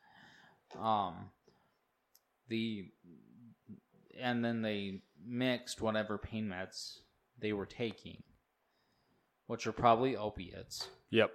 [0.80, 1.30] Um,
[2.48, 2.90] the
[4.20, 7.00] and then they mixed whatever pain meds
[7.40, 8.24] they were taking,
[9.48, 10.88] which are probably opiates.
[11.10, 11.32] Yep.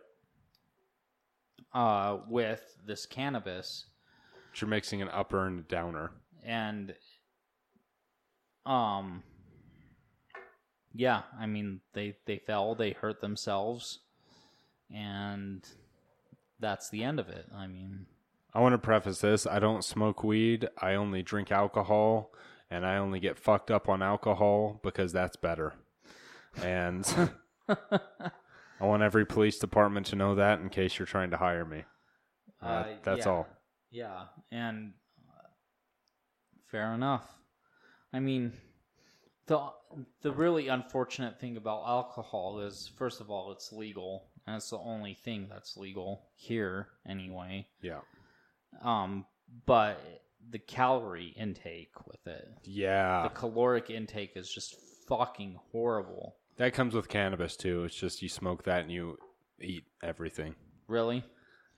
[1.74, 3.86] Uh, with this cannabis,
[4.60, 6.10] you're mixing an upper and a downer,
[6.44, 6.94] and
[8.64, 9.22] um,
[10.98, 14.00] yeah, I mean they they fell, they hurt themselves,
[14.94, 15.64] and
[16.58, 17.46] that's the end of it.
[17.54, 18.06] I mean,
[18.54, 20.68] I want to preface this: I don't smoke weed.
[20.78, 22.32] I only drink alcohol,
[22.70, 25.74] and I only get fucked up on alcohol because that's better.
[26.62, 27.06] And
[27.68, 28.06] I
[28.80, 31.84] want every police department to know that in case you're trying to hire me.
[32.62, 33.32] Uh, uh, that's yeah.
[33.32, 33.46] all.
[33.90, 34.92] Yeah, and
[35.28, 35.46] uh,
[36.70, 37.26] fair enough.
[38.12, 38.52] I mean
[39.46, 39.60] the
[40.22, 44.78] the really unfortunate thing about alcohol is first of all it's legal and it's the
[44.78, 48.00] only thing that's legal here anyway yeah
[48.82, 49.24] um
[49.64, 50.00] but
[50.50, 54.76] the calorie intake with it yeah the caloric intake is just
[55.08, 59.16] fucking horrible that comes with cannabis too it's just you smoke that and you
[59.60, 60.54] eat everything
[60.88, 61.24] really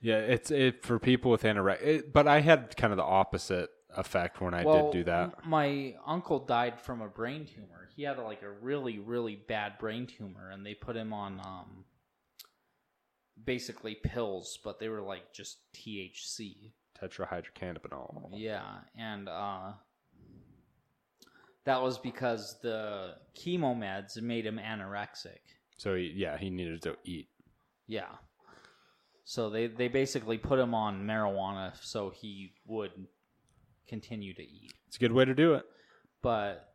[0.01, 4.41] yeah it's it for people with anorexia but i had kind of the opposite effect
[4.41, 5.45] when I well, did do that.
[5.45, 7.89] My uncle died from a brain tumor.
[7.95, 11.41] He had a, like a really really bad brain tumor, and they put him on
[11.43, 11.85] um,
[13.43, 16.71] basically pills, but they were like just THC,
[17.01, 18.29] tetrahydrocannabinol.
[18.33, 18.63] Yeah,
[18.97, 19.73] and uh,
[21.65, 25.39] that was because the chemo meds made him anorexic.
[25.77, 27.29] So he, yeah, he needed to eat.
[27.87, 28.07] Yeah.
[29.23, 32.91] So they, they basically put him on marijuana so he would
[33.89, 34.71] continue to eat.
[34.87, 35.65] It's a good way to do it.
[36.21, 36.69] But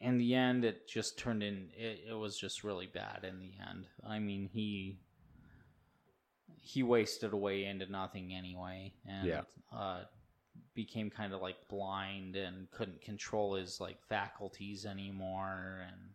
[0.00, 1.70] in the end, it just turned in.
[1.76, 3.86] It, it was just really bad in the end.
[4.08, 4.98] I mean, he
[6.60, 9.40] he wasted away into nothing anyway, and yeah.
[9.74, 10.00] uh,
[10.74, 15.84] became kind of like blind and couldn't control his like faculties anymore.
[15.86, 16.10] And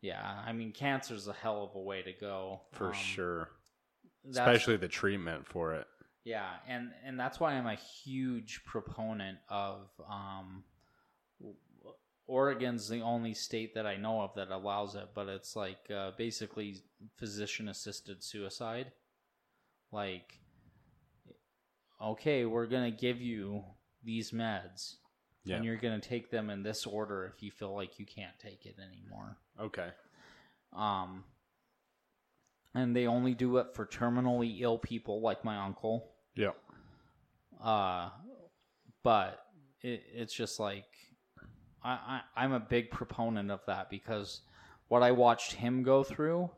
[0.00, 3.48] yeah, I mean, cancer's a hell of a way to go for um, sure.
[4.30, 5.86] Especially the treatment for it.
[6.24, 10.62] Yeah, and and that's why I'm a huge proponent of um,
[12.28, 16.12] Oregon's the only state that I know of that allows it, but it's like uh,
[16.16, 16.76] basically
[17.16, 18.92] physician assisted suicide.
[19.90, 20.38] Like,
[22.00, 23.64] okay, we're gonna give you
[24.04, 24.94] these meds,
[25.44, 25.56] yeah.
[25.56, 28.64] and you're gonna take them in this order if you feel like you can't take
[28.64, 29.38] it anymore.
[29.60, 29.88] Okay.
[30.72, 31.24] Um,
[32.76, 36.50] and they only do it for terminally ill people like my uncle yeah.
[37.62, 38.08] Uh,
[39.02, 39.40] but
[39.82, 40.86] it, it's just like
[41.82, 44.40] I, I I'm a big proponent of that because
[44.88, 46.50] what I watched him go through,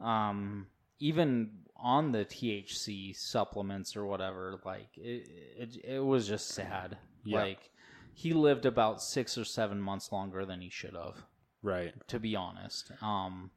[0.00, 0.66] um,
[0.98, 5.28] even on the THC supplements or whatever, like it
[5.58, 6.98] it, it was just sad.
[7.24, 7.42] Yeah.
[7.42, 7.70] Like
[8.12, 11.22] he lived about six or seven months longer than he should have.
[11.62, 11.94] Right.
[12.08, 12.90] To be honest.
[13.02, 13.50] Um.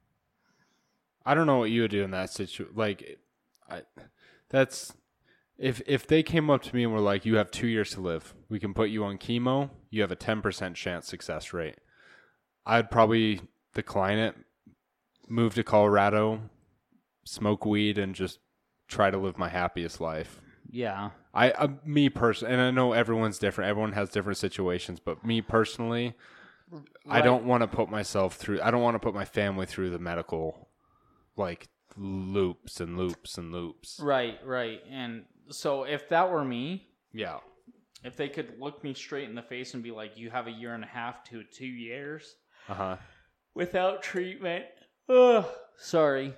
[1.26, 2.74] I don't know what you would do in that situation.
[2.76, 3.18] Like,
[3.70, 3.84] I,
[4.50, 4.92] that's
[5.58, 8.02] if if they came up to me and were like, "You have two years to
[8.02, 8.34] live.
[8.50, 9.70] We can put you on chemo.
[9.90, 11.78] You have a ten percent chance success rate,"
[12.66, 13.42] I'd probably
[13.74, 14.36] decline it,
[15.30, 16.50] move to Colorado,
[17.24, 18.40] smoke weed, and just
[18.88, 20.42] try to live my happiest life.
[20.70, 21.12] Yeah.
[21.36, 23.70] I uh, me personally, and I know everyone's different.
[23.70, 26.16] Everyone has different situations, but me personally,
[26.72, 26.86] right.
[27.08, 28.60] I don't want to put myself through.
[28.62, 30.70] I don't want to put my family through the medical,
[31.38, 34.00] like loops and loops and loops.
[34.02, 37.38] Right, right, and so if that were me, yeah.
[38.04, 40.52] If they could look me straight in the face and be like, "You have a
[40.52, 42.36] year and a half to two years
[42.68, 42.98] uh-huh.
[43.54, 44.66] without treatment,"
[45.08, 45.46] Ugh,
[45.78, 46.34] sorry,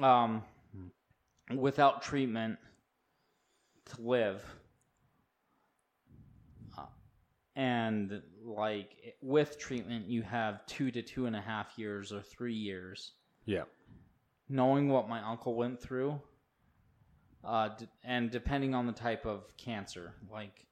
[0.00, 0.42] um,
[1.54, 2.58] without treatment
[3.94, 4.44] to live,
[6.76, 6.86] uh,
[7.56, 12.54] and like with treatment, you have two to two and a half years or three
[12.54, 13.12] years.
[13.44, 13.62] Yeah.
[14.50, 16.18] Knowing what my uncle went through,
[17.44, 20.66] uh, d- and depending on the type of cancer, like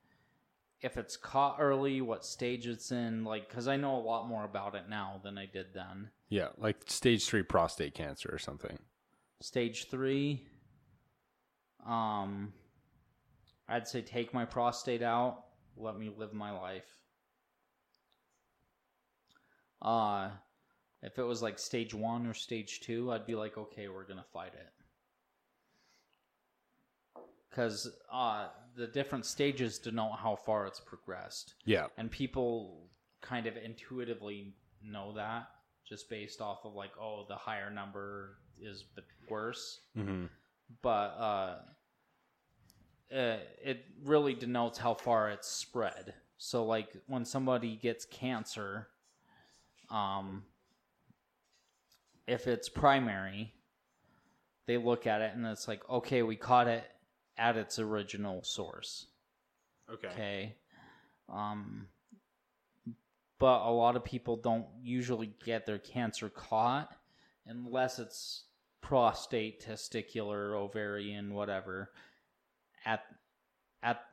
[0.80, 4.44] if it's caught early, what stage it's in, like because I know a lot more
[4.44, 6.10] about it now than I did then.
[6.28, 8.78] Yeah, like stage three prostate cancer or something.
[9.40, 10.42] Stage three.
[11.86, 12.52] Um,
[13.68, 15.44] I'd say take my prostate out.
[15.76, 16.88] Let me live my life.
[19.80, 20.30] Uh,
[21.02, 24.24] if it was like stage one or stage two, I'd be like, okay, we're gonna
[24.32, 24.66] fight it
[27.56, 31.54] because uh, the different stages denote how far it's progressed.
[31.64, 31.86] Yeah.
[31.96, 32.88] And people
[33.22, 34.52] kind of intuitively
[34.84, 35.46] know that
[35.88, 38.84] just based off of like, oh, the higher number is
[39.30, 39.80] worse.
[39.96, 40.26] Mm-hmm.
[40.82, 41.56] But uh,
[43.16, 46.12] uh, it really denotes how far it's spread.
[46.38, 48.88] So, like, when somebody gets cancer,
[49.90, 50.42] um,
[52.26, 53.54] if it's primary,
[54.66, 56.84] they look at it and it's like, okay, we caught it
[57.38, 59.06] at its original source.
[59.92, 60.08] Okay.
[60.08, 60.56] Okay.
[61.28, 61.88] Um,
[63.38, 66.94] but a lot of people don't usually get their cancer caught
[67.46, 68.44] unless it's
[68.80, 71.90] prostate, testicular, ovarian, whatever.
[72.86, 73.00] At
[73.82, 74.04] at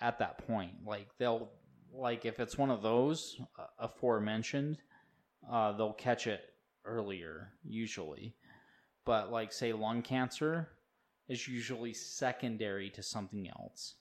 [0.00, 1.48] at that point, like they'll
[1.94, 4.76] like if it's one of those uh, aforementioned,
[5.50, 6.42] uh, they'll catch it
[6.84, 8.34] earlier usually.
[9.06, 10.68] But like say lung cancer,
[11.30, 13.94] is usually secondary to something else.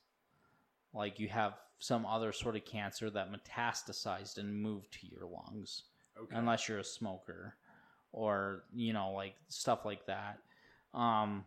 [0.95, 5.83] Like you have some other sort of cancer that metastasized and moved to your lungs,
[6.19, 6.35] okay.
[6.35, 7.53] unless you're a smoker
[8.11, 10.39] or, you know, like stuff like that.
[10.95, 11.45] Um,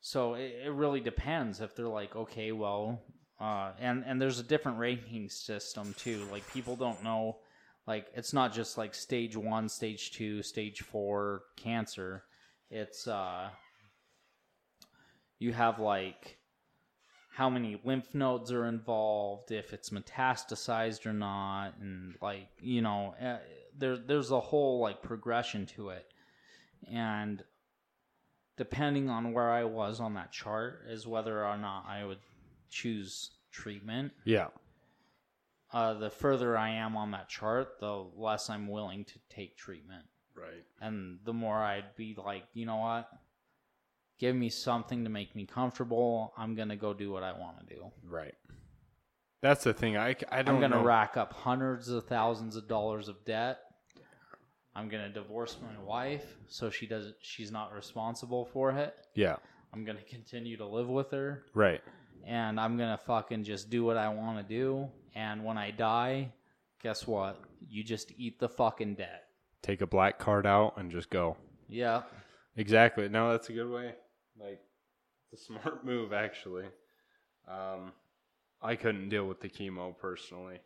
[0.00, 3.02] so it, it really depends if they're like, okay, well,
[3.38, 6.26] uh, and and there's a different ranking system too.
[6.32, 7.36] Like people don't know,
[7.86, 12.24] like it's not just like stage one, stage two, stage four cancer.
[12.70, 13.50] It's uh,
[15.40, 16.38] you have like
[17.34, 23.14] how many lymph nodes are involved, if it's metastasized or not, and like you know,
[23.18, 23.38] eh,
[23.76, 26.06] there there's a whole like progression to it,
[26.92, 27.42] and
[28.58, 32.18] depending on where I was on that chart is whether or not I would
[32.68, 34.12] choose treatment.
[34.24, 34.48] Yeah.
[35.72, 40.04] Uh, the further I am on that chart, the less I'm willing to take treatment.
[40.34, 40.64] Right.
[40.80, 43.08] And the more I'd be like, you know what,
[44.20, 46.32] give me something to make me comfortable.
[46.36, 47.86] I'm gonna go do what I want to do.
[48.06, 48.34] Right.
[49.42, 49.96] That's the thing.
[49.96, 50.56] I, I don't.
[50.56, 50.84] I'm gonna know.
[50.84, 53.58] rack up hundreds of thousands of dollars of debt.
[54.76, 57.16] I'm gonna divorce my wife so she doesn't.
[57.20, 58.94] She's not responsible for it.
[59.14, 59.36] Yeah.
[59.72, 61.46] I'm gonna continue to live with her.
[61.54, 61.80] Right.
[62.26, 64.86] And I'm gonna fucking just do what I want to do.
[65.14, 66.32] And when I die,
[66.82, 67.40] guess what?
[67.66, 69.24] You just eat the fucking debt.
[69.62, 71.36] Take a black card out and just go.
[71.68, 72.02] Yeah.
[72.56, 73.08] Exactly.
[73.08, 73.92] No, that's a good way.
[74.40, 74.60] Like,
[75.32, 76.64] it's a smart move, actually.
[77.46, 77.92] Um,
[78.62, 80.60] I couldn't deal with the chemo personally.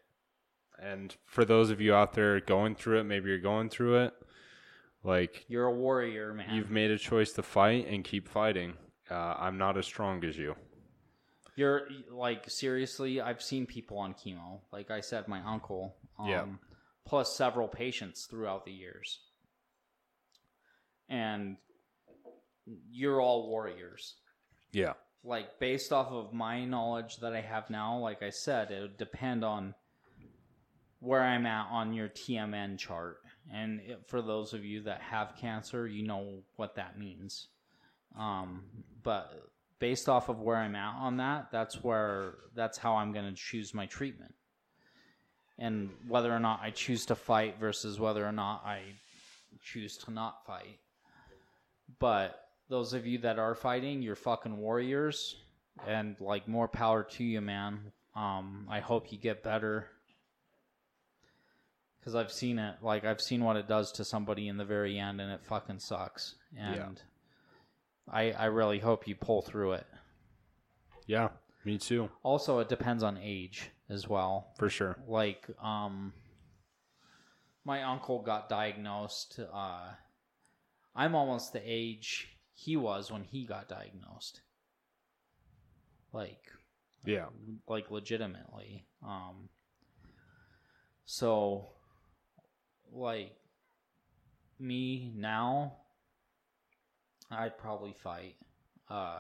[0.81, 4.15] And for those of you out there going through it, maybe you're going through it.
[5.05, 6.53] Like you're a warrior, man.
[6.55, 8.73] You've made a choice to fight and keep fighting.
[9.11, 10.57] Uh, I'm not as strong as you.
[11.57, 13.21] You're like seriously.
[13.21, 14.61] I've seen people on chemo.
[14.73, 15.95] Like I said, my uncle.
[16.19, 16.45] Um, yeah.
[17.07, 19.21] Plus several patients throughout the years.
[21.09, 21.59] And
[22.91, 24.15] you're all warriors.
[24.73, 24.95] Yeah.
[25.23, 28.97] Like based off of my knowledge that I have now, like I said, it would
[28.99, 29.75] depend on
[31.01, 33.19] where I'm at on your TMN chart.
[33.53, 37.49] And it, for those of you that have cancer, you know what that means.
[38.19, 38.63] Um,
[39.03, 39.51] but
[39.81, 43.35] based off of where I'm at on that, that's where that's how I'm going to
[43.35, 44.35] choose my treatment.
[45.59, 48.81] And whether or not I choose to fight versus whether or not I
[49.63, 50.79] choose to not fight.
[52.01, 55.37] But those of you that are fighting, you're fucking warriors,
[55.87, 57.93] and like more power to you, man.
[58.15, 59.89] Um, I hope you get better
[61.99, 62.77] because I've seen it.
[62.83, 65.81] Like I've seen what it does to somebody in the very end, and it fucking
[65.81, 66.37] sucks.
[66.59, 66.89] And yeah.
[68.11, 69.87] I I really hope you pull through it.
[71.07, 71.29] Yeah,
[71.65, 72.09] me too.
[72.23, 74.49] Also, it depends on age as well.
[74.59, 74.97] For sure.
[75.07, 76.15] Like um,
[77.65, 79.39] my uncle got diagnosed.
[79.53, 79.89] Uh,
[80.97, 84.41] I'm almost the age he was when he got diagnosed.
[86.13, 86.47] Like,
[87.05, 87.27] yeah,
[87.67, 88.87] like legitimately.
[89.05, 89.49] Um,
[91.05, 91.67] so,
[92.93, 93.33] like,
[94.61, 95.75] me now,
[97.31, 98.37] I'd probably fight.
[98.89, 99.19] Uh,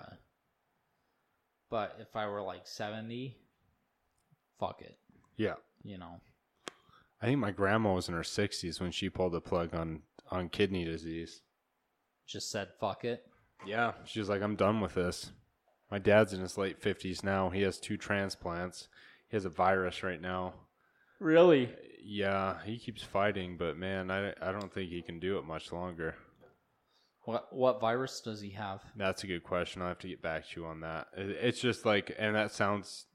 [1.68, 3.36] but if I were like 70,
[4.60, 4.96] fuck it.
[5.36, 5.54] Yeah.
[5.82, 6.20] You know,
[7.20, 10.48] I think my grandma was in her 60s when she pulled the plug on, on
[10.48, 11.42] kidney disease
[12.26, 13.26] just said fuck it.
[13.66, 15.30] Yeah, she's like, I'm done with this.
[15.90, 17.50] My dad's in his late fifties now.
[17.50, 18.88] He has two transplants.
[19.28, 20.54] He has a virus right now.
[21.20, 21.72] Really?
[22.02, 25.72] Yeah, he keeps fighting, but man, I I don't think he can do it much
[25.72, 26.16] longer.
[27.22, 28.80] What what virus does he have?
[28.96, 29.82] That's a good question.
[29.82, 31.08] I'll have to get back to you on that.
[31.16, 33.06] It's just like, and that sounds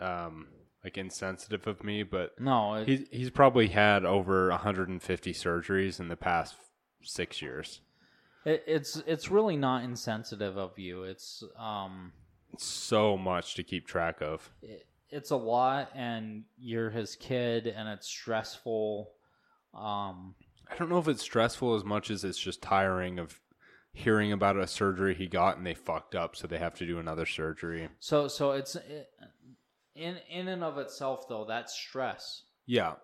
[0.00, 0.48] um,
[0.84, 6.06] like insensitive of me, but no, it, he's he's probably had over 150 surgeries in
[6.08, 6.54] the past
[7.02, 7.80] six years
[8.46, 11.02] it's it's really not insensitive of you.
[11.02, 12.12] It's um
[12.58, 14.48] so much to keep track of.
[14.62, 19.10] It, it's a lot, and you're his kid, and it's stressful.
[19.74, 20.34] Um,
[20.70, 23.38] I don't know if it's stressful as much as it's just tiring of
[23.92, 26.98] hearing about a surgery he got and they fucked up, so they have to do
[26.98, 27.88] another surgery.
[28.00, 29.08] So, so it's it,
[29.96, 32.42] in in and of itself, though, that's stress.
[32.64, 32.94] Yeah.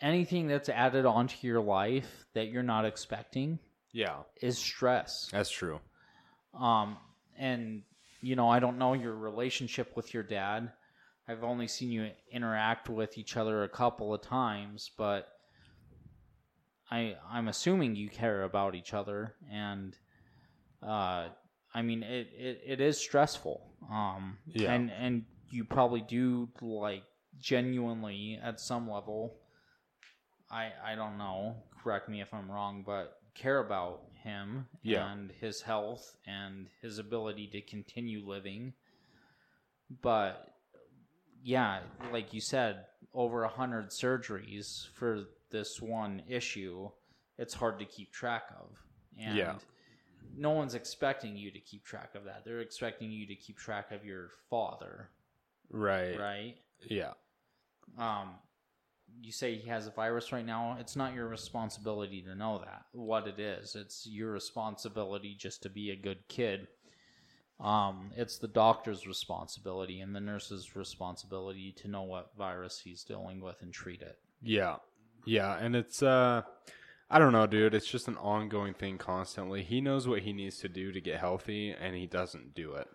[0.00, 3.58] Anything that's added onto your life that you're not expecting
[3.96, 5.80] yeah is stress that's true
[6.60, 6.98] um
[7.38, 7.80] and
[8.20, 10.70] you know i don't know your relationship with your dad
[11.28, 15.28] i've only seen you interact with each other a couple of times but
[16.90, 19.96] i i'm assuming you care about each other and
[20.82, 21.28] uh
[21.72, 24.74] i mean it it, it is stressful um yeah.
[24.74, 27.02] and and you probably do like
[27.40, 29.38] genuinely at some level
[30.50, 35.12] i i don't know correct me if i'm wrong but care about him yeah.
[35.12, 38.72] and his health and his ability to continue living.
[40.02, 40.54] But
[41.44, 41.80] yeah,
[42.12, 46.88] like you said, over a hundred surgeries for this one issue,
[47.38, 48.76] it's hard to keep track of.
[49.18, 49.54] And yeah.
[50.36, 52.42] no one's expecting you to keep track of that.
[52.44, 55.10] They're expecting you to keep track of your father.
[55.70, 56.18] Right.
[56.18, 56.54] Right.
[56.88, 57.12] Yeah.
[57.98, 58.30] Um,
[59.22, 62.82] you say he has a virus right now, it's not your responsibility to know that
[62.92, 63.74] what it is.
[63.74, 66.68] It's your responsibility just to be a good kid.
[67.60, 73.40] Um, it's the doctor's responsibility and the nurse's responsibility to know what virus he's dealing
[73.40, 74.18] with and treat it.
[74.42, 74.76] Yeah.
[75.24, 76.42] Yeah, and it's uh
[77.10, 79.62] I don't know, dude, it's just an ongoing thing constantly.
[79.62, 82.88] He knows what he needs to do to get healthy and he doesn't do it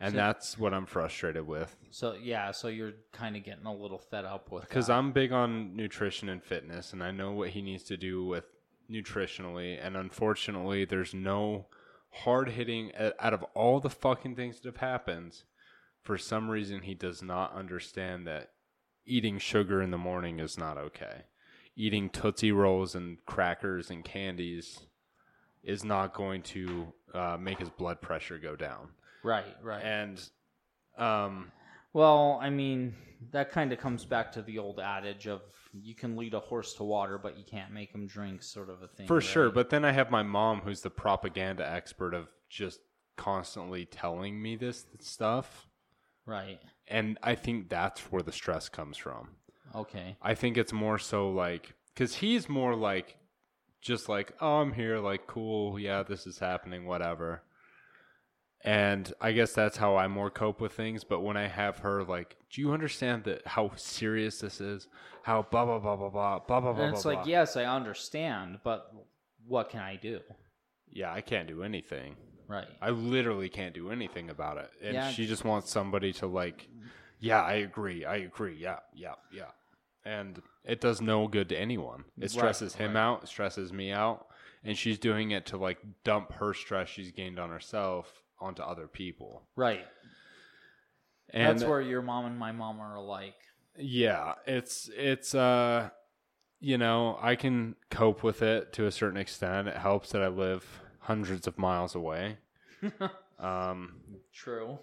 [0.00, 1.74] and so, that's what I'm frustrated with.
[1.90, 5.32] So yeah, so you're kind of getting a little fed up with because I'm big
[5.32, 8.44] on nutrition and fitness, and I know what he needs to do with
[8.90, 11.66] nutritionally, and unfortunately, there's no
[12.10, 15.42] hard hitting out of all the fucking things that have happened.
[16.02, 18.50] For some reason, he does not understand that
[19.06, 21.22] eating sugar in the morning is not okay.
[21.74, 24.80] Eating Tootsie Rolls and crackers and candies
[25.64, 28.90] is not going to uh, make his blood pressure go down.
[29.26, 29.84] Right, right.
[29.84, 30.22] And
[30.96, 31.50] um
[31.92, 32.94] well, I mean,
[33.32, 35.40] that kind of comes back to the old adage of
[35.72, 38.82] you can lead a horse to water, but you can't make him drink, sort of
[38.82, 39.06] a thing.
[39.08, 39.22] For right?
[39.24, 39.50] sure.
[39.50, 42.80] But then I have my mom, who's the propaganda expert of just
[43.16, 45.66] constantly telling me this stuff.
[46.26, 46.60] Right.
[46.86, 49.30] And I think that's where the stress comes from.
[49.74, 50.16] Okay.
[50.22, 53.16] I think it's more so like, because he's more like,
[53.80, 57.42] just like, oh, I'm here, like, cool, yeah, this is happening, whatever
[58.66, 61.04] and I guess that's how I more cope with things.
[61.04, 64.88] But when I have her, like, do you understand that how serious this is?
[65.22, 66.84] How blah blah blah blah blah blah blah.
[66.84, 67.30] And it's blah, like, blah.
[67.30, 68.92] yes, I understand, but
[69.46, 70.18] what can I do?
[70.90, 72.16] Yeah, I can't do anything.
[72.48, 72.66] Right.
[72.82, 75.10] I literally can't do anything about it, and yeah.
[75.10, 76.68] she just wants somebody to like,
[77.20, 79.46] yeah, I agree, I agree, yeah, yeah, yeah,
[80.04, 82.04] and it does no good to anyone.
[82.20, 83.02] It stresses right, him right.
[83.02, 84.26] out, stresses me out,
[84.64, 88.86] and she's doing it to like dump her stress she's gained on herself onto other
[88.86, 89.42] people.
[89.56, 89.86] Right.
[91.30, 93.34] And that's where your mom and my mom are alike.
[93.78, 95.90] Yeah, it's it's uh
[96.60, 99.68] you know, I can cope with it to a certain extent.
[99.68, 100.64] It helps that I live
[101.00, 102.38] hundreds of miles away.
[103.38, 103.96] um
[104.32, 104.78] true.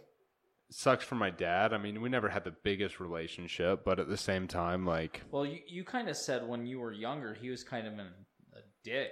[0.70, 1.72] Sucks for my dad.
[1.72, 5.46] I mean, we never had the biggest relationship, but at the same time like Well,
[5.46, 8.10] you you kind of said when you were younger he was kind of an,
[8.54, 9.12] a dick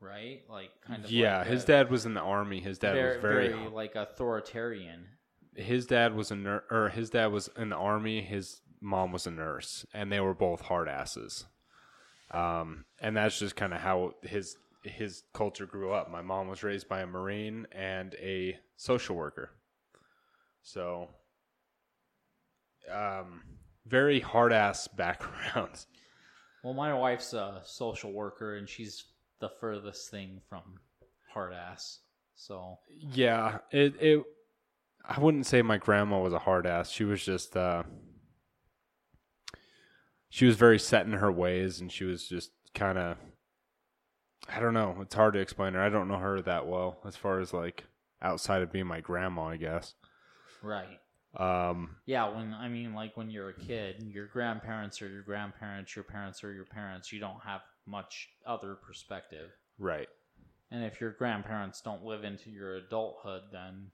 [0.00, 0.42] right?
[0.48, 1.10] Like kind of.
[1.10, 2.60] Yeah, like his a, dad was in the army.
[2.60, 5.06] His dad very, was very, very like authoritarian.
[5.54, 8.22] His dad was a ner- or his dad was in the army.
[8.22, 11.44] His mom was a nurse, and they were both hard asses.
[12.30, 16.10] Um, and that's just kind of how his his culture grew up.
[16.10, 19.50] My mom was raised by a marine and a social worker,
[20.62, 21.08] so
[22.92, 23.42] um,
[23.86, 25.84] very hard ass background.
[26.62, 29.04] Well, my wife's a social worker, and she's
[29.40, 30.62] the furthest thing from
[31.32, 31.98] hard ass.
[32.36, 34.22] So yeah, it it
[35.04, 36.90] I wouldn't say my grandma was a hard ass.
[36.90, 37.82] She was just uh
[40.28, 43.16] she was very set in her ways and she was just kind of
[44.54, 45.80] I don't know, it's hard to explain her.
[45.82, 47.84] I don't know her that well as far as like
[48.22, 49.94] outside of being my grandma, I guess.
[50.62, 50.98] Right.
[51.36, 55.94] Um yeah, when I mean like when you're a kid, your grandparents are your grandparents,
[55.96, 57.12] your parents are your parents.
[57.12, 59.50] You don't have much other perspective.
[59.78, 60.08] Right.
[60.70, 63.88] And if your grandparents don't live into your adulthood, then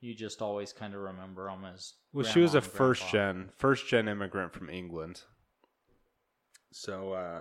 [0.00, 1.94] you just always kind of remember them as.
[2.12, 5.22] Well, she was a first gen, first gen immigrant from England.
[6.72, 7.40] So uh,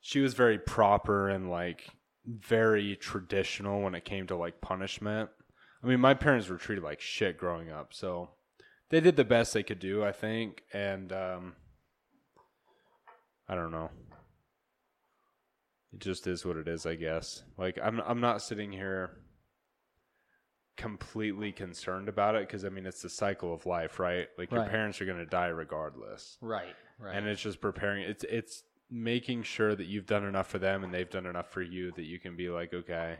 [0.00, 1.88] she was very proper and like
[2.24, 5.30] very traditional when it came to like punishment.
[5.82, 8.28] I mean, my parents were treated like shit growing up, so
[8.90, 10.62] they did the best they could do, I think.
[10.74, 11.54] And um,
[13.50, 13.90] I don't know.
[15.92, 17.42] It just is what it is, I guess.
[17.58, 19.10] Like I'm I'm not sitting here
[20.76, 24.28] completely concerned about it because I mean it's the cycle of life, right?
[24.38, 24.60] Like right.
[24.62, 26.38] your parents are going to die regardless.
[26.40, 26.76] Right.
[27.00, 27.16] Right.
[27.16, 30.94] And it's just preparing it's it's making sure that you've done enough for them and
[30.94, 33.16] they've done enough for you that you can be like, okay,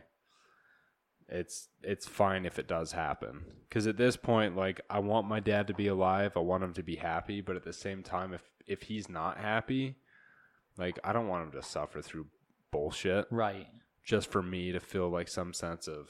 [1.27, 5.39] it's it's fine if it does happen because at this point like i want my
[5.39, 8.33] dad to be alive i want him to be happy but at the same time
[8.33, 9.95] if if he's not happy
[10.77, 12.27] like I don't want him to suffer through
[12.71, 13.27] bullshit.
[13.29, 13.67] Right.
[14.03, 16.09] Just for me to feel like some sense of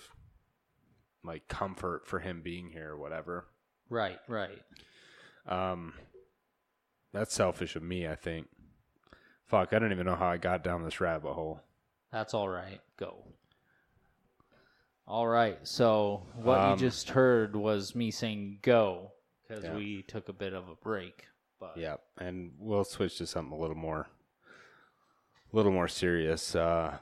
[1.23, 3.47] like comfort for him being here or whatever.
[3.89, 4.61] Right, right.
[5.47, 5.93] Um
[7.13, 8.47] that's selfish of me, I think.
[9.45, 11.61] Fuck, I don't even know how I got down this rabbit hole.
[12.11, 12.79] That's all right.
[12.97, 13.15] Go.
[15.07, 15.57] All right.
[15.63, 19.11] So what um, you just heard was me saying go
[19.45, 19.75] because yeah.
[19.75, 21.25] we took a bit of a break.
[21.59, 24.07] But yeah, and we'll switch to something a little more
[25.51, 26.55] a little more serious.
[26.55, 26.97] Uh,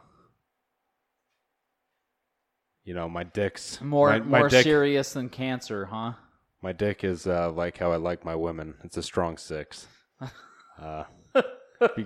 [2.84, 6.14] you know, my dick's more my, more dick, serious than cancer, huh?
[6.62, 8.76] My dick is uh, like how I like my women.
[8.84, 9.88] It's a strong six.
[10.82, 11.04] Uh,
[11.98, 12.06] you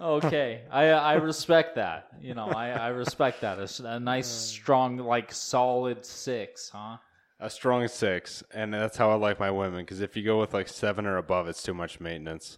[0.00, 2.08] okay, I I respect that.
[2.22, 3.58] You know, I I respect that.
[3.58, 6.96] A, a nice, strong, like solid six, huh?
[7.44, 9.82] a strong six, and that's how I like my women.
[9.84, 12.56] Because if you go with like seven or above, it's too much maintenance.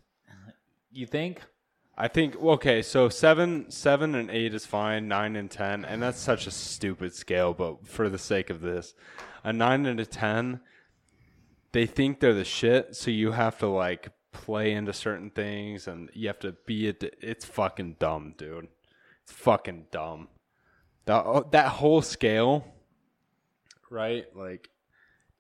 [0.92, 1.40] You think?
[1.98, 5.08] I think okay, so seven, seven and eight is fine.
[5.08, 7.52] Nine and ten, and that's such a stupid scale.
[7.52, 8.94] But for the sake of this,
[9.42, 10.60] a nine and a ten,
[11.72, 12.94] they think they're the shit.
[12.94, 17.16] So you have to like play into certain things, and you have to be it.
[17.20, 18.68] It's fucking dumb, dude.
[19.24, 20.28] It's fucking dumb.
[21.06, 22.64] That that whole scale,
[23.90, 24.26] right?
[24.36, 24.68] Like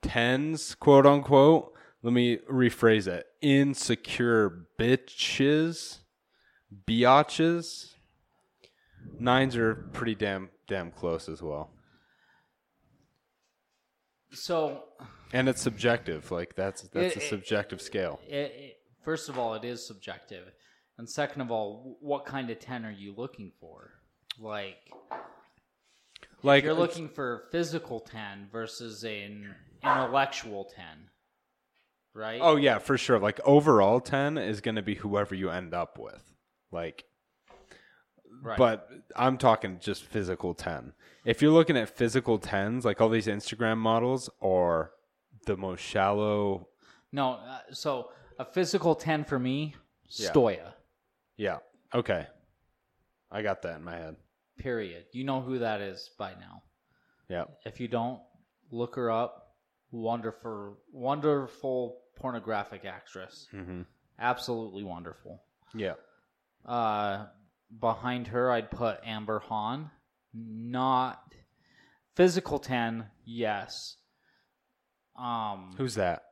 [0.02, 1.72] tens, quote unquote.
[2.02, 3.26] Let me rephrase it.
[3.40, 5.98] Insecure bitches,
[6.88, 7.92] biatches.
[9.18, 11.70] Nines are pretty damn damn close as well.
[14.32, 14.84] So,
[15.32, 16.30] and it's subjective.
[16.30, 18.20] Like that's that's it, a subjective it, scale.
[18.26, 20.48] It, first of all, it is subjective,
[20.98, 23.92] and second of all, what kind of ten are you looking for?
[24.38, 24.76] Like,
[26.42, 30.84] like you're looking for physical ten versus an intellectual 10,
[32.14, 32.40] right?
[32.42, 33.18] Oh yeah, for sure.
[33.18, 36.22] Like overall 10 is going to be whoever you end up with.
[36.72, 37.04] Like
[38.42, 38.58] right.
[38.58, 40.92] but I'm talking just physical 10.
[41.24, 44.92] If you're looking at physical 10s, like all these Instagram models are
[45.46, 46.68] the most shallow
[47.12, 49.74] No, uh, so a physical 10 for me,
[50.10, 50.30] yeah.
[50.30, 50.72] Stoya.
[51.36, 51.58] Yeah.
[51.94, 52.26] Okay.
[53.30, 54.16] I got that in my head.
[54.58, 55.04] Period.
[55.12, 56.62] You know who that is by now.
[57.28, 57.44] Yeah.
[57.64, 58.20] If you don't,
[58.70, 59.45] look her up
[59.96, 63.46] wonderful, wonderful pornographic actress.
[63.54, 63.82] Mm-hmm.
[64.18, 65.42] Absolutely wonderful.
[65.74, 65.94] Yeah.
[66.64, 67.26] Uh,
[67.80, 69.90] behind her, I'd put Amber Hahn.
[70.34, 71.34] Not
[72.14, 73.96] physical 10, yes.
[75.18, 76.24] Um, Who's that?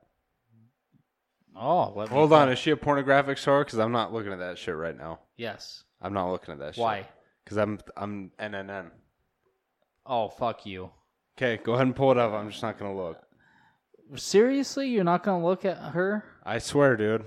[1.55, 2.49] Oh, hold on.
[2.49, 3.63] Is she a pornographic star?
[3.63, 5.19] Because I'm not looking at that shit right now.
[5.37, 5.83] Yes.
[6.01, 6.75] I'm not looking at that.
[6.77, 7.07] Why?
[7.43, 8.89] Because I'm I'm NNN.
[10.05, 10.89] Oh fuck you.
[11.37, 12.33] Okay, go ahead and pull it up.
[12.33, 13.24] I'm just not gonna look
[14.15, 16.23] seriously, you're not gonna look at her?
[16.43, 17.25] I swear, dude.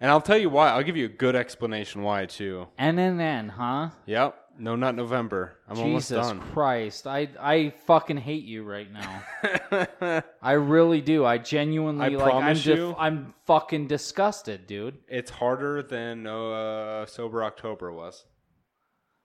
[0.00, 0.70] And I'll tell you why.
[0.70, 2.68] I'll give you a good explanation why too.
[2.78, 3.90] NNN, huh?
[4.06, 4.42] Yep.
[4.58, 5.58] No, not November.
[5.68, 10.22] I'm almost Jesus Christ, I I fucking hate you right now.
[10.42, 11.24] I really do.
[11.24, 14.96] I I genuinely I'm promise you- I'm fucking disgusted, dude.
[15.08, 18.24] It's harder than uh, sober October was.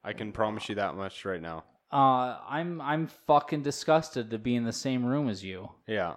[0.03, 1.63] I can promise you that much right now.
[1.91, 5.69] Uh, I'm I'm fucking disgusted to be in the same room as you.
[5.87, 6.15] Yeah.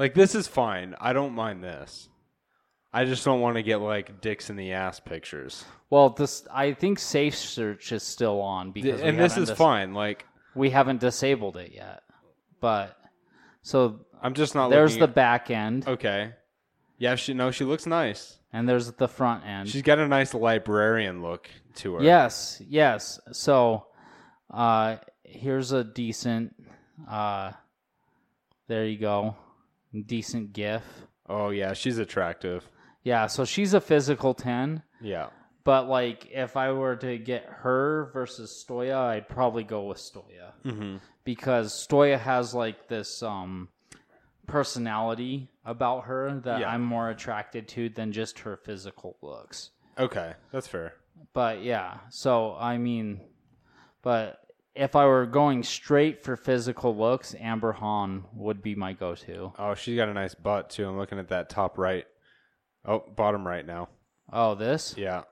[0.00, 0.96] Like this is fine.
[0.98, 2.08] I don't mind this.
[2.90, 5.62] I just don't want to get like dicks in the ass pictures.
[5.90, 9.92] Well, this I think safe search is still on because and this is dis- fine.
[9.92, 10.24] Like
[10.54, 12.02] we haven't disabled it yet,
[12.62, 12.96] but
[13.60, 14.70] so I'm just not.
[14.70, 15.86] There's the at- back end.
[15.86, 16.32] Okay.
[16.96, 18.38] Yeah, she no, she looks nice.
[18.54, 19.68] And there's the front end.
[19.68, 22.02] She's got a nice librarian look to her.
[22.02, 23.20] Yes, yes.
[23.32, 23.86] So,
[24.50, 26.54] uh, here's a decent.
[27.08, 27.52] Uh,
[28.66, 29.36] there you go
[30.06, 30.82] decent gif.
[31.28, 32.68] Oh yeah, she's attractive.
[33.02, 34.82] Yeah, so she's a physical ten.
[35.00, 35.28] Yeah.
[35.64, 40.52] But like, if I were to get her versus Stoya, I'd probably go with Stoya
[40.64, 40.96] mm-hmm.
[41.24, 43.68] because Stoya has like this um,
[44.46, 46.68] personality about her that yeah.
[46.68, 49.70] I'm more attracted to than just her physical looks.
[49.98, 50.94] Okay, that's fair.
[51.34, 53.20] But yeah, so I mean,
[54.02, 54.40] but
[54.80, 59.52] if I were going straight for physical looks, Amber Hahn would be my go-to.
[59.58, 60.88] Oh, she's got a nice butt too.
[60.88, 62.06] I'm looking at that top right.
[62.86, 63.90] Oh, bottom right now.
[64.32, 64.94] Oh, this?
[64.96, 65.24] Yeah.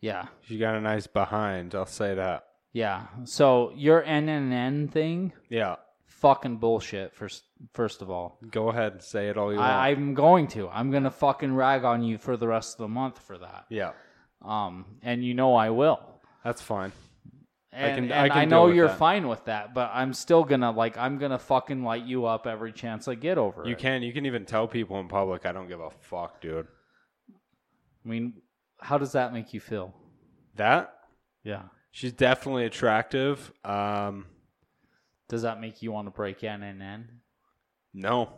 [0.00, 0.26] Yeah.
[0.42, 1.74] She got a nice behind.
[1.74, 2.44] I'll say that.
[2.72, 3.06] Yeah.
[3.24, 5.32] So your NNN thing.
[5.50, 5.74] Yeah.
[6.06, 7.16] Fucking bullshit.
[7.16, 8.38] First, first of all.
[8.52, 9.72] Go ahead and say it all you want.
[9.72, 10.68] I, I'm going to.
[10.68, 13.64] I'm gonna fucking rag on you for the rest of the month for that.
[13.70, 13.90] Yeah.
[14.40, 15.98] Um, and you know I will.
[16.44, 16.92] That's fine.
[17.78, 18.96] And, I, can, and I, can I know you're that.
[18.98, 22.72] fine with that, but I'm still gonna like I'm gonna fucking light you up every
[22.72, 23.78] chance I get over you it.
[23.78, 26.66] can you can even tell people in public I don't give a fuck, dude.
[27.30, 28.32] I mean,
[28.80, 29.92] how does that make you feel?
[30.54, 30.94] That?
[31.44, 31.64] Yeah.
[31.90, 33.52] She's definitely attractive.
[33.62, 34.24] Um
[35.28, 37.08] does that make you want to break in and in?
[37.92, 38.30] No.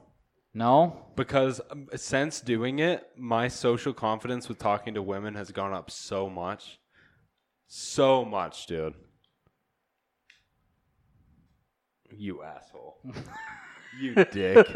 [0.52, 1.10] No?
[1.14, 5.90] Because um, since doing it, my social confidence with talking to women has gone up
[5.92, 6.80] so much.
[7.68, 8.94] So much, dude.
[12.16, 12.98] You asshole.
[14.00, 14.66] you dick.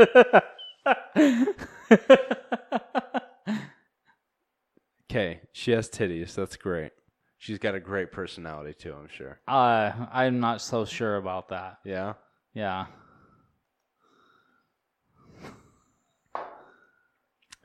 [5.10, 6.34] Okay, she has titties.
[6.34, 6.92] That's great.
[7.38, 9.40] She's got a great personality too, I'm sure.
[9.48, 11.78] Uh, I'm not so sure about that.
[11.84, 12.14] Yeah.
[12.54, 12.86] Yeah.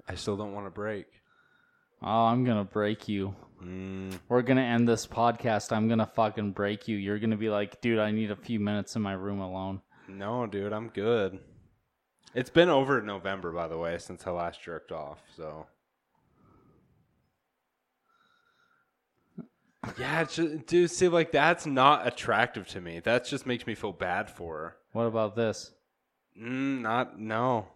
[0.10, 1.07] I still don't want to break.
[2.02, 3.36] Oh, I'm gonna break you.
[3.64, 4.18] Mm.
[4.30, 5.76] We're gonna end this podcast.
[5.76, 6.95] I'm gonna fucking break you.
[6.95, 9.82] You're gonna be like, dude, I need a few minutes in my room alone.
[10.07, 11.40] No, dude, I'm good.
[12.36, 15.19] It's been over November, by the way, since I last jerked off.
[15.36, 15.65] So,
[19.98, 22.99] yeah, just, dude, see, like that's not attractive to me.
[22.99, 24.76] That just makes me feel bad for her.
[24.91, 25.72] What about this?
[26.40, 27.68] Mm, not no.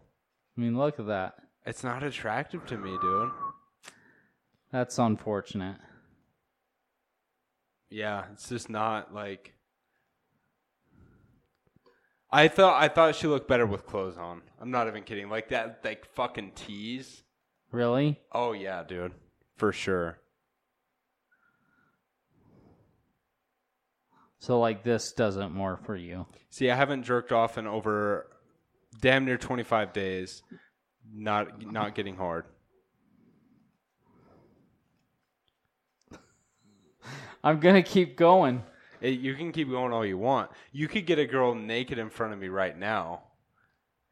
[0.55, 1.37] I mean, look at that.
[1.65, 3.31] It's not attractive to me, dude.
[4.71, 5.77] That's unfortunate.
[7.89, 9.53] Yeah, it's just not like
[12.31, 14.41] I thought I thought she looked better with clothes on.
[14.61, 15.29] I'm not even kidding.
[15.29, 17.23] Like that like fucking tease.
[17.71, 18.17] Really?
[18.31, 19.11] Oh yeah, dude.
[19.57, 20.19] For sure.
[24.39, 26.25] So like this doesn't more for you.
[26.49, 28.27] See, I haven't jerked off in over
[29.01, 30.43] damn near 25 days.
[31.13, 32.45] Not not getting hard.
[37.43, 38.61] I'm gonna keep going.
[39.01, 40.51] It, you can keep going all you want.
[40.71, 43.21] You could get a girl naked in front of me right now,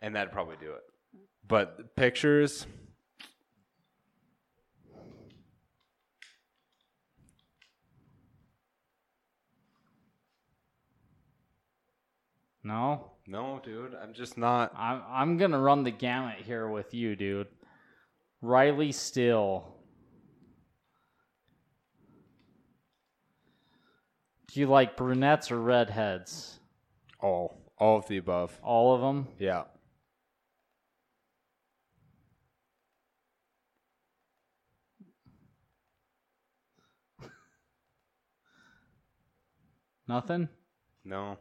[0.01, 0.81] and that'd probably do it.
[1.47, 2.65] But pictures.
[12.64, 13.11] No.
[13.27, 13.93] No, dude.
[13.93, 14.72] I'm just not.
[14.76, 17.47] I'm I'm gonna run the gamut here with you, dude.
[18.41, 19.78] Riley Steele,
[24.51, 26.57] Do you like brunettes or redheads?
[27.19, 28.57] All, all of the above.
[28.63, 29.27] All of them.
[29.38, 29.63] Yeah.
[40.07, 40.49] Nothing.
[41.05, 41.38] No.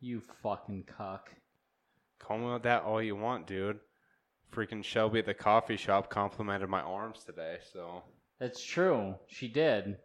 [0.00, 1.18] You fucking cuck.
[2.20, 3.80] Call me that all you want, dude.
[4.52, 8.04] Freaking Shelby at the coffee shop complimented my arms today, so.
[8.38, 9.16] That's true.
[9.26, 9.96] She did.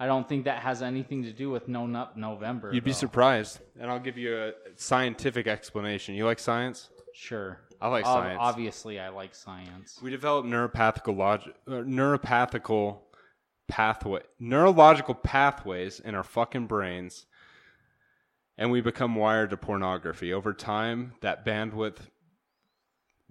[0.00, 2.72] I don't think that has anything to do with No Nut November.
[2.72, 6.14] You'd be surprised, and I'll give you a scientific explanation.
[6.14, 6.88] You like science?
[7.12, 7.58] Sure.
[7.82, 8.38] I like science.
[8.40, 9.98] Obviously, I like science.
[10.02, 12.96] We develop uh, neuropathical logic, neuropathical
[13.68, 17.26] pathway, neurological pathways in our fucking brains,
[18.56, 20.32] and we become wired to pornography.
[20.32, 22.06] Over time, that bandwidth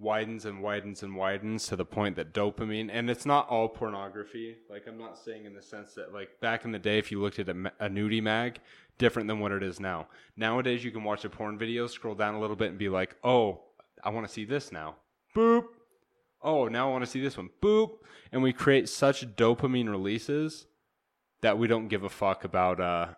[0.00, 4.56] widens and widens and widens to the point that dopamine and it's not all pornography
[4.70, 7.20] like i'm not saying in the sense that like back in the day if you
[7.20, 8.58] looked at a, a nudie mag
[8.96, 10.06] different than what it is now
[10.36, 13.14] nowadays you can watch a porn video scroll down a little bit and be like
[13.22, 13.60] oh
[14.02, 14.96] i want to see this now
[15.36, 15.64] boop
[16.42, 17.90] oh now i want to see this one boop
[18.32, 20.66] and we create such dopamine releases
[21.42, 23.08] that we don't give a fuck about uh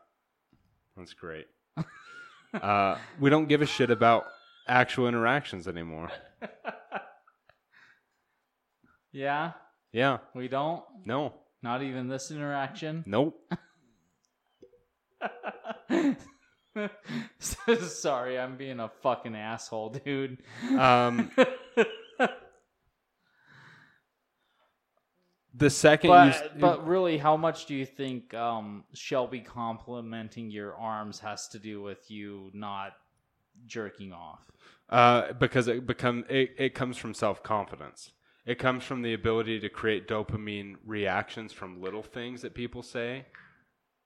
[0.96, 1.46] that's great
[2.54, 4.24] uh we don't give a shit about
[4.68, 6.10] actual interactions anymore
[9.12, 9.52] yeah.
[9.92, 10.18] Yeah.
[10.34, 10.82] We don't.
[11.04, 11.34] No.
[11.62, 13.04] Not even this interaction.
[13.06, 13.38] Nope.
[17.38, 20.38] Sorry, I'm being a fucking asshole, dude.
[20.76, 21.30] Um.
[25.54, 30.74] the second but, st- but really how much do you think um, shelby complimenting your
[30.74, 32.92] arms has to do with you not
[33.68, 34.50] jerking off
[34.92, 38.12] uh, because it become it, it comes from self confidence.
[38.44, 43.24] It comes from the ability to create dopamine reactions from little things that people say,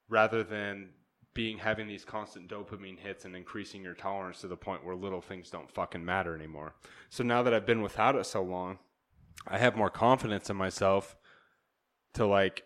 [0.09, 0.91] rather than
[1.35, 5.21] being having these constant dopamine hits and increasing your tolerance to the point where little
[5.21, 6.77] things don't fucking matter anymore.
[7.11, 8.79] So now that I've been without it so long,
[9.49, 11.17] I have more confidence in myself
[12.15, 12.63] to like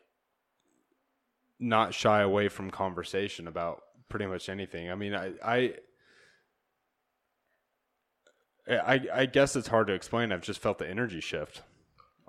[1.59, 3.81] not shy away from conversation about
[4.11, 4.91] pretty much anything.
[4.91, 5.75] I mean, I I
[8.71, 10.33] I, I guess it's hard to explain.
[10.33, 11.63] I've just felt the energy shift.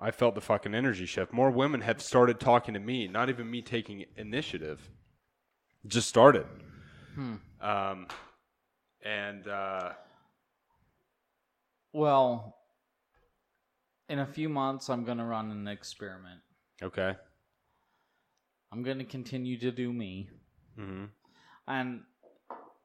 [0.00, 1.32] I felt the fucking energy shift.
[1.32, 4.88] More women have started talking to me, not even me taking initiative.
[5.86, 6.46] Just started.
[7.14, 7.34] Hmm.
[7.60, 8.06] Um,
[9.04, 9.92] and uh,
[11.92, 12.56] well,
[14.08, 16.40] in a few months, I'm gonna run an experiment.
[16.82, 17.14] Okay.
[18.72, 20.30] I'm gonna continue to do me.
[20.76, 21.04] Mm-hmm.
[21.68, 22.00] And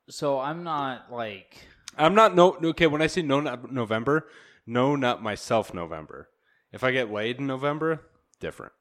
[0.09, 1.57] so I'm not like
[1.95, 2.87] I'm not no okay.
[2.87, 4.27] When I say no not November,
[4.65, 6.29] no not myself November.
[6.73, 8.01] If I get laid in November,
[8.39, 8.73] different.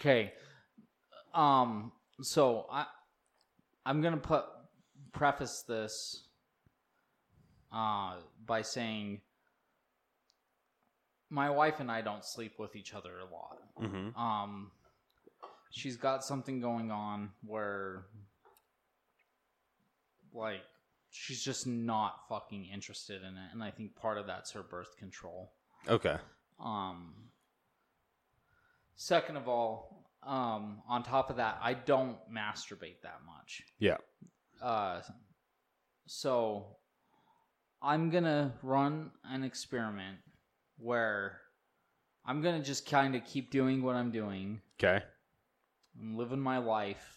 [0.00, 0.32] Okay.
[1.34, 1.92] Um.
[2.22, 2.86] So I,
[3.84, 4.44] I'm gonna put
[5.12, 6.22] preface this.
[7.74, 8.14] Uh,
[8.46, 9.20] by saying,
[11.28, 13.58] my wife and I don't sleep with each other a lot.
[13.78, 14.18] Mm-hmm.
[14.18, 14.70] Um,
[15.72, 18.04] she's got something going on where,
[20.32, 20.62] like,
[21.16, 24.96] she's just not fucking interested in it and i think part of that's her birth
[24.98, 25.52] control
[25.88, 26.16] okay
[26.62, 27.14] um
[28.96, 33.96] second of all um on top of that i don't masturbate that much yeah
[34.62, 35.00] uh
[36.06, 36.76] so
[37.82, 40.16] i'm gonna run an experiment
[40.78, 41.40] where
[42.26, 45.02] i'm gonna just kind of keep doing what i'm doing okay
[46.00, 47.14] i'm living my life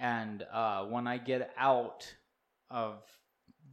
[0.00, 2.04] and uh, when I get out,
[2.70, 3.02] of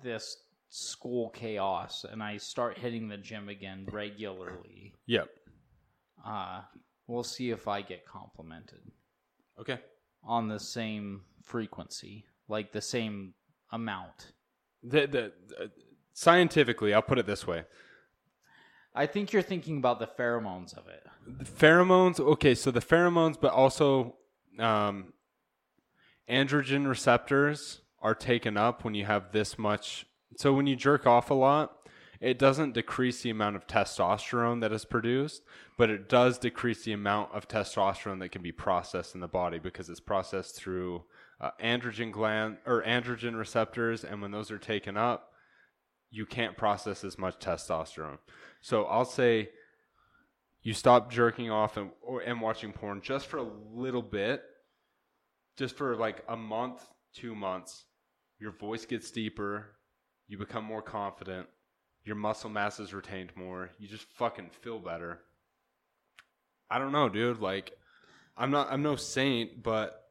[0.04, 0.38] this
[0.70, 5.30] school chaos and I start hitting the gym again regularly, Yep.
[6.26, 6.62] uh,
[7.08, 8.92] we'll see if I get complimented
[9.60, 9.80] Okay.
[10.24, 13.34] on the same frequency, like the same
[13.72, 14.34] amount.
[14.82, 15.68] The, the, uh,
[16.14, 17.66] scientifically, I'll put it this way.
[18.94, 21.04] I think you're thinking about the pheromones of it.
[21.26, 24.18] The pheromones, okay, so the pheromones, but also
[24.60, 25.14] um,
[26.30, 30.06] androgen receptors are taken up when you have this much.
[30.38, 31.88] So when you jerk off a lot,
[32.20, 35.44] it doesn't decrease the amount of testosterone that is produced,
[35.78, 39.60] but it does decrease the amount of testosterone that can be processed in the body
[39.60, 41.04] because it's processed through
[41.40, 45.34] uh, androgen gland or androgen receptors, and when those are taken up,
[46.12, 48.20] you can't process as much testosterone.
[48.62, 49.50] So I'll say
[50.62, 54.44] you stop jerking off and or, and watching porn just for a little bit,
[55.58, 56.84] just for like a month,
[57.16, 57.86] two months,
[58.42, 59.68] your voice gets deeper,
[60.28, 61.48] you become more confident,
[62.04, 65.20] your muscle mass is retained more, you just fucking feel better.
[66.70, 67.40] I don't know, dude.
[67.40, 67.72] Like,
[68.36, 70.06] I'm not, I'm no saint, but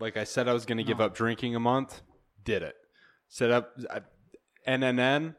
[0.00, 0.86] like I said, I was gonna no.
[0.86, 2.00] give up drinking a month.
[2.44, 2.76] Did it.
[3.28, 4.00] Set up I,
[4.66, 5.34] NNN.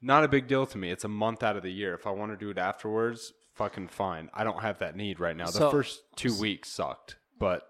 [0.00, 0.90] Not a big deal to me.
[0.90, 1.92] It's a month out of the year.
[1.92, 4.30] If I want to do it afterwards, fucking fine.
[4.32, 5.46] I don't have that need right now.
[5.46, 7.62] The so, first two weeks sucked, but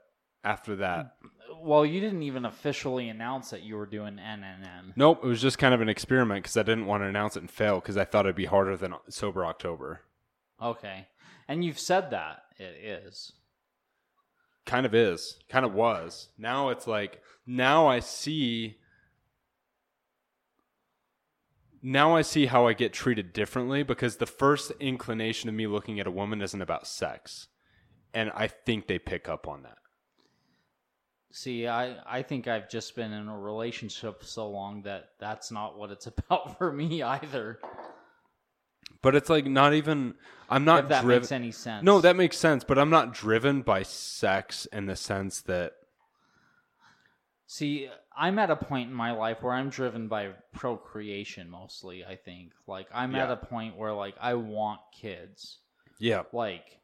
[0.44, 1.28] after that, mm
[1.62, 4.92] well, you didn't even officially announce that you were doing NNN.
[4.96, 7.40] Nope, it was just kind of an experiment because I didn't want to announce it
[7.40, 10.02] and fail because I thought it'd be harder than Sober October.
[10.62, 11.06] Okay,
[11.46, 13.32] and you've said that it is.
[14.66, 16.28] Kind of is, kind of was.
[16.36, 18.76] Now it's like now I see.
[21.80, 26.00] Now I see how I get treated differently because the first inclination of me looking
[26.00, 27.46] at a woman isn't about sex.
[28.12, 29.76] And I think they pick up on that
[31.30, 35.76] see i i think i've just been in a relationship so long that that's not
[35.78, 37.58] what it's about for me either
[39.02, 40.14] but it's like not even
[40.48, 43.12] i'm not if that driv- makes any sense no that makes sense but i'm not
[43.12, 45.72] driven by sex in the sense that
[47.46, 52.16] see i'm at a point in my life where i'm driven by procreation mostly i
[52.16, 53.24] think like i'm yeah.
[53.24, 55.58] at a point where like i want kids
[55.98, 56.78] yeah like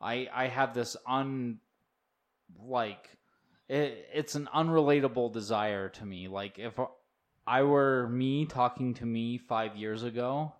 [0.00, 1.58] i i have this un
[2.60, 3.08] like
[3.72, 6.28] it, it's an unrelatable desire to me.
[6.28, 6.78] Like if
[7.46, 10.52] I were me talking to me five years ago,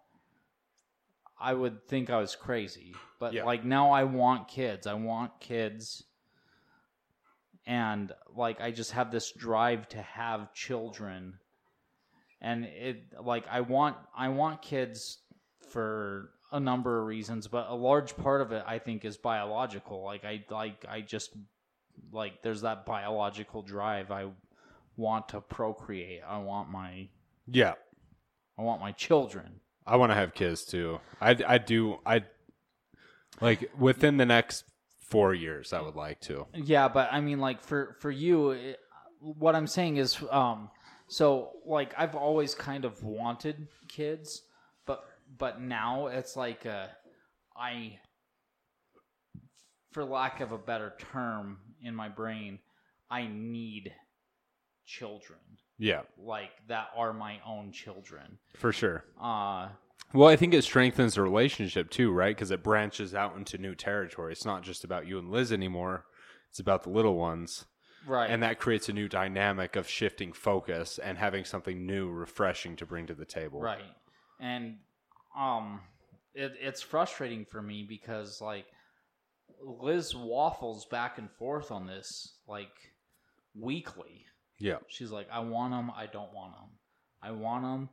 [1.38, 2.94] I would think I was crazy.
[3.20, 3.44] But yeah.
[3.44, 4.86] like now, I want kids.
[4.86, 6.04] I want kids,
[7.66, 11.34] and like I just have this drive to have children,
[12.40, 15.18] and it like I want I want kids
[15.68, 20.02] for a number of reasons, but a large part of it I think is biological.
[20.02, 21.36] Like I like I just
[22.10, 24.10] like there's that biological drive.
[24.10, 24.28] I
[24.96, 26.22] want to procreate.
[26.26, 27.08] I want my
[27.46, 27.74] yeah.
[28.58, 29.60] I want my children.
[29.86, 30.98] I want to have kids too.
[31.20, 32.24] I I do I
[33.40, 34.64] like within the next
[35.00, 35.72] four years.
[35.72, 36.46] I would like to.
[36.54, 38.78] Yeah, but I mean, like for for you, it,
[39.20, 40.70] what I'm saying is, um,
[41.08, 44.42] so like I've always kind of wanted kids,
[44.86, 45.04] but
[45.38, 46.86] but now it's like uh,
[47.56, 47.98] I,
[49.90, 52.58] for lack of a better term, in my brain,
[53.10, 53.92] I need
[54.86, 55.38] children.
[55.78, 56.02] Yeah.
[56.18, 58.38] Like that are my own children.
[58.56, 59.04] For sure.
[59.20, 59.68] Uh
[60.14, 62.36] well, I think it strengthens the relationship too, right?
[62.36, 64.32] Because it branches out into new territory.
[64.32, 66.04] It's not just about you and Liz anymore.
[66.50, 67.64] It's about the little ones.
[68.06, 68.28] Right.
[68.28, 72.84] And that creates a new dynamic of shifting focus and having something new, refreshing to
[72.86, 73.60] bring to the table.
[73.60, 73.82] Right.
[74.40, 74.76] And
[75.38, 75.80] um
[76.34, 78.66] it, it's frustrating for me because like
[79.62, 82.92] Liz waffles back and forth on this like
[83.54, 84.26] weekly.
[84.58, 84.78] Yeah.
[84.88, 85.90] She's like, I want them.
[85.94, 86.70] I don't want them.
[87.22, 87.88] I want them.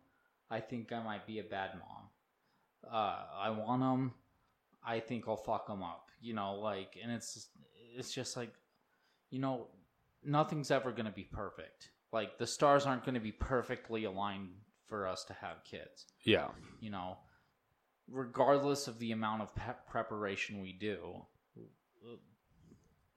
[0.49, 2.09] I think I might be a bad mom.
[2.91, 4.13] Uh, I want them.
[4.85, 6.09] I think I'll fuck them up.
[6.21, 7.47] You know, like, and it's
[7.95, 8.51] it's just like,
[9.29, 9.67] you know,
[10.23, 11.91] nothing's ever gonna be perfect.
[12.11, 14.49] Like the stars aren't gonna be perfectly aligned
[14.87, 16.07] for us to have kids.
[16.23, 16.47] Yeah.
[16.81, 17.17] You know,
[18.09, 21.21] regardless of the amount of pe- preparation we do,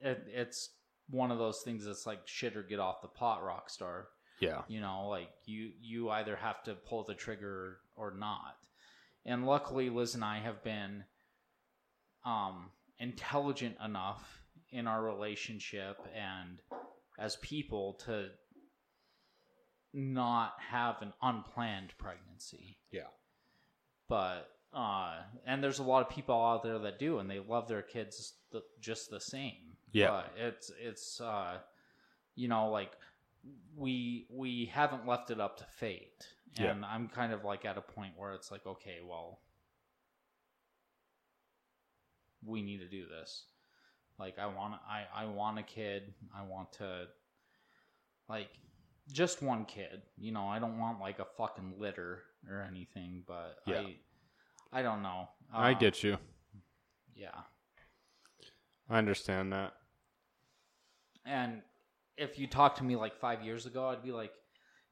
[0.01, 0.71] it, it's
[1.11, 4.09] one of those things that's like shit or get off the pot, rock star.
[4.41, 4.63] Yeah.
[4.69, 8.57] You know, like you you either have to pull the trigger or not.
[9.25, 11.05] And luckily Liz and I have been
[12.25, 14.41] um intelligent enough
[14.71, 16.61] in our relationship and
[17.19, 18.29] as people to
[19.93, 22.79] not have an unplanned pregnancy.
[22.91, 23.09] Yeah.
[24.09, 25.17] But uh,
[25.47, 28.35] and there's a lot of people out there that do, and they love their kids
[28.53, 29.77] the just the same.
[29.93, 31.59] Yeah, it's it's uh,
[32.37, 32.93] you know like
[33.77, 36.27] we we haven't left it up to fate,
[36.57, 36.89] and yeah.
[36.89, 39.41] I'm kind of like at a point where it's like, okay, well,
[42.43, 43.45] we need to do this.
[44.19, 46.15] Like I want I I want a kid.
[46.35, 47.09] I want to
[48.27, 48.49] like
[49.13, 50.01] just one kid.
[50.19, 53.81] You know, I don't want like a fucking litter or anything, but yeah.
[53.81, 53.97] I
[54.73, 55.29] I don't know.
[55.55, 56.17] Uh, I get you.
[57.15, 57.29] Yeah.
[58.89, 59.75] I understand that.
[61.27, 61.61] And
[62.17, 64.33] if you talked to me like five years ago, I'd be like,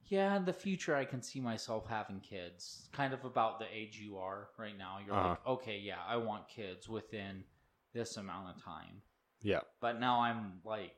[0.04, 2.88] yeah, in the future, I can see myself having kids.
[2.92, 4.98] Kind of about the age you are right now.
[5.04, 5.28] You're uh-huh.
[5.30, 7.44] like, okay, yeah, I want kids within
[7.94, 9.02] this amount of time.
[9.42, 9.60] Yeah.
[9.80, 10.96] But now I'm like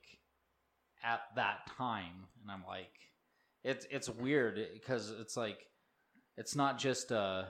[1.05, 2.93] at that time, and I'm like,
[3.65, 5.67] it's it's weird because it's like,
[6.37, 7.49] it's not just a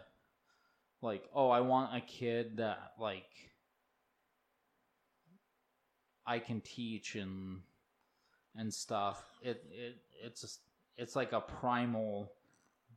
[1.02, 3.26] like oh i want a kid that like
[6.26, 7.58] i can teach and
[8.56, 10.60] and stuff it it it's just,
[10.96, 12.32] it's like a primal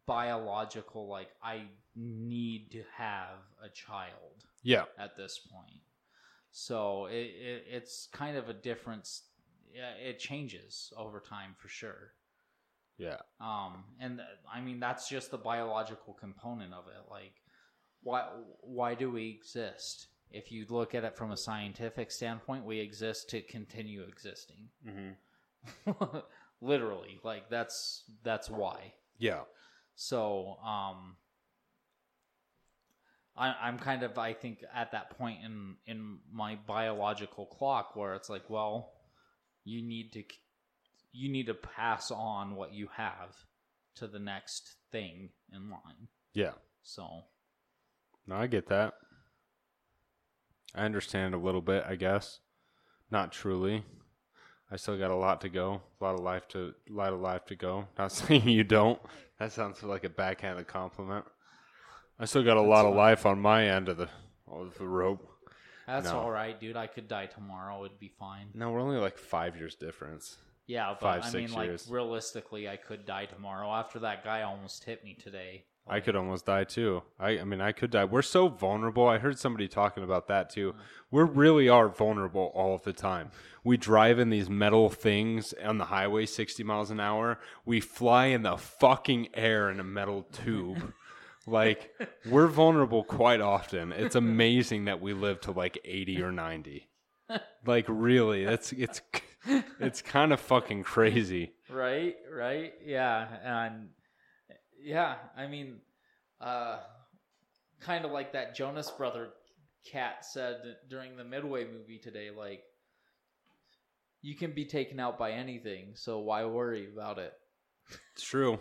[0.06, 1.64] biological like i
[1.96, 5.82] need to have a child yeah at this point
[6.52, 9.24] so it, it it's kind of a difference
[10.00, 12.14] it changes over time for sure
[12.98, 14.22] yeah um and
[14.54, 17.34] i mean that's just the biological component of it like
[18.06, 18.24] why
[18.62, 20.08] why do we exist?
[20.32, 24.70] If you look at it from a scientific standpoint, we exist to continue existing.
[24.88, 26.18] Mm-hmm.
[26.62, 28.94] Literally, like that's that's why.
[29.18, 29.42] Yeah.
[29.96, 31.16] So, um,
[33.38, 38.14] I, am kind of, I think, at that point in in my biological clock where
[38.14, 38.92] it's like, well,
[39.64, 40.24] you need to
[41.12, 43.34] you need to pass on what you have
[43.96, 46.08] to the next thing in line.
[46.34, 46.52] Yeah.
[46.84, 47.24] So
[48.28, 48.96] no, I get that.
[50.74, 52.40] I understand a little bit, I guess.
[53.12, 53.84] Not truly.
[54.72, 57.20] I still got a lot to go, a lot of life to, a lot of
[57.22, 57.86] life to go.
[57.98, 59.00] Not saying you don't.
[59.40, 61.26] That sounds like a backhanded compliment.
[62.20, 64.10] I still got a That's lot of life on my end of the
[64.50, 65.30] of the rope.
[65.86, 66.22] That's No.
[66.22, 66.78] all right, dude.
[66.78, 68.48] I could die tomorrow; it'd be fine.
[68.56, 70.38] No, we're only like five years difference.
[70.66, 71.88] Yeah, but Five, I six mean, years.
[71.88, 73.70] like realistically, I could die tomorrow.
[73.70, 77.04] After that guy almost hit me today, I could almost die too.
[77.20, 78.06] I, I mean, I could die.
[78.06, 79.08] We're so vulnerable.
[79.08, 80.74] I heard somebody talking about that too.
[80.74, 80.76] Mm.
[81.12, 83.30] We really are vulnerable all of the time.
[83.64, 87.40] We drive in these metal things on the highway 60 miles an hour.
[87.66, 90.92] We fly in the fucking air in a metal tube.
[91.46, 91.92] like,
[92.28, 93.92] we're vulnerable quite often.
[93.92, 96.90] It's amazing that we live to like 80 or 90.
[97.66, 99.02] Like, really, that's it's
[99.80, 101.54] it's kind of fucking crazy.
[101.72, 102.74] Right, right.
[102.86, 103.28] Yeah.
[103.44, 103.88] And
[104.86, 105.78] yeah, I mean,
[106.40, 106.78] uh,
[107.80, 109.30] kind of like that Jonas brother
[109.92, 112.62] cat said during the midway movie today, like
[114.22, 117.34] you can be taken out by anything, so why worry about it?
[118.14, 118.60] It's true.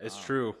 [0.00, 0.54] It's um, true.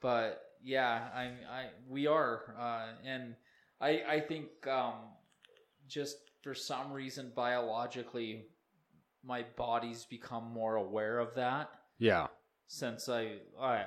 [0.00, 3.34] But yeah, I, I we are, uh, and
[3.80, 4.92] I I think um,
[5.88, 8.44] just for some reason biologically,
[9.24, 11.70] my body's become more aware of that.
[11.98, 12.27] Yeah
[12.68, 13.86] since I, I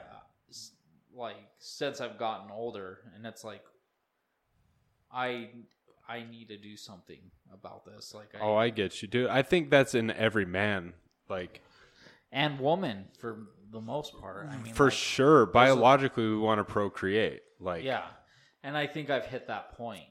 [1.15, 3.63] like since I've gotten older, and it's like
[5.11, 5.49] I
[6.09, 7.19] I need to do something
[7.53, 8.13] about this.
[8.13, 9.29] Like, I, oh, I get you, dude.
[9.29, 10.93] I think that's in every man,
[11.29, 11.61] like,
[12.31, 14.47] and woman for the most part.
[14.49, 17.41] I mean, for like, sure, biologically, we want to procreate.
[17.59, 18.05] Like, yeah,
[18.63, 20.03] and I think I've hit that point.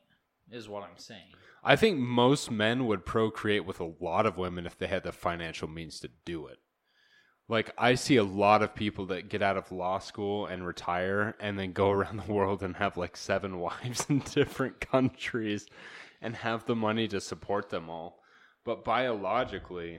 [0.52, 1.32] Is what I'm saying.
[1.62, 5.12] I think most men would procreate with a lot of women if they had the
[5.12, 6.58] financial means to do it
[7.50, 11.34] like I see a lot of people that get out of law school and retire
[11.40, 15.66] and then go around the world and have like seven wives in different countries
[16.22, 18.20] and have the money to support them all.
[18.64, 19.98] But biologically,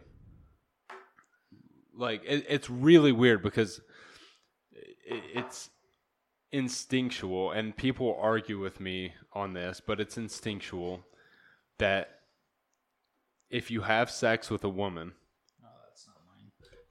[1.93, 3.81] like it, it's really weird because
[4.71, 5.69] it, it's
[6.51, 11.01] instinctual and people argue with me on this, but it's instinctual
[11.79, 12.11] that
[13.49, 15.11] if you have sex with a woman,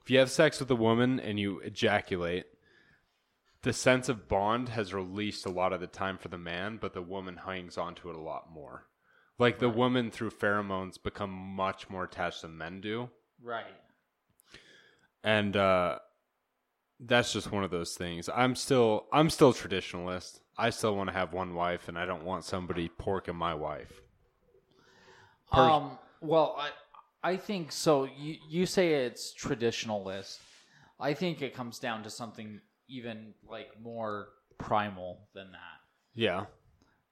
[0.03, 2.45] if you have sex with a woman and you ejaculate,
[3.61, 6.93] the sense of bond has released a lot of the time for the man, but
[6.93, 8.87] the woman hangs on to it a lot more.
[9.37, 13.09] Like the woman through pheromones become much more attached than men do.
[13.41, 13.65] Right.
[15.23, 15.99] And uh
[17.03, 18.27] that's just one of those things.
[18.33, 20.39] I'm still I'm still traditionalist.
[20.57, 24.01] I still want to have one wife and I don't want somebody porking my wife.
[25.51, 26.69] Per- um well, I
[27.23, 28.05] I think so.
[28.17, 30.39] You you say it's traditionalist.
[30.99, 35.77] I think it comes down to something even like more primal than that.
[36.15, 36.45] Yeah.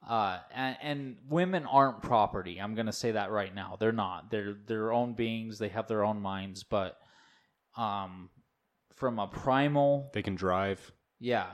[0.08, 2.58] Uh, and, and women aren't property.
[2.58, 3.78] I'm gonna say that right now.
[3.80, 4.32] They're not.
[4.32, 5.60] They're their own beings.
[5.60, 6.64] They have their own minds.
[6.64, 6.98] But,
[7.78, 8.30] um,
[8.96, 10.92] from a primal, they can drive.
[11.20, 11.48] Yeah.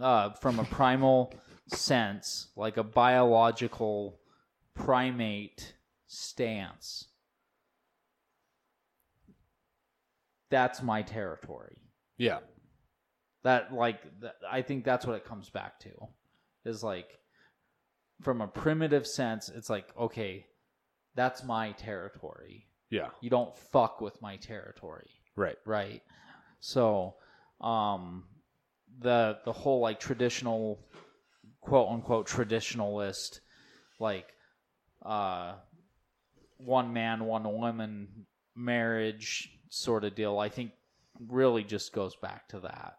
[0.00, 1.32] Uh, from a primal
[1.68, 4.20] sense, like a biological
[4.74, 5.74] primate
[6.06, 7.06] stance
[10.50, 11.76] that's my territory.
[12.18, 12.38] Yeah.
[13.42, 15.90] That like th- I think that's what it comes back to
[16.64, 17.18] is like
[18.22, 20.46] from a primitive sense it's like okay,
[21.14, 22.66] that's my territory.
[22.90, 23.08] Yeah.
[23.20, 25.10] You don't fuck with my territory.
[25.36, 25.56] Right.
[25.64, 26.02] Right.
[26.60, 27.14] So
[27.60, 28.24] um
[29.00, 30.78] the the whole like traditional
[31.60, 33.40] quote unquote traditionalist
[33.98, 34.26] like
[35.04, 35.54] uh
[36.58, 38.08] one man one woman
[38.54, 40.72] marriage sort of deal, I think
[41.28, 42.98] really just goes back to that.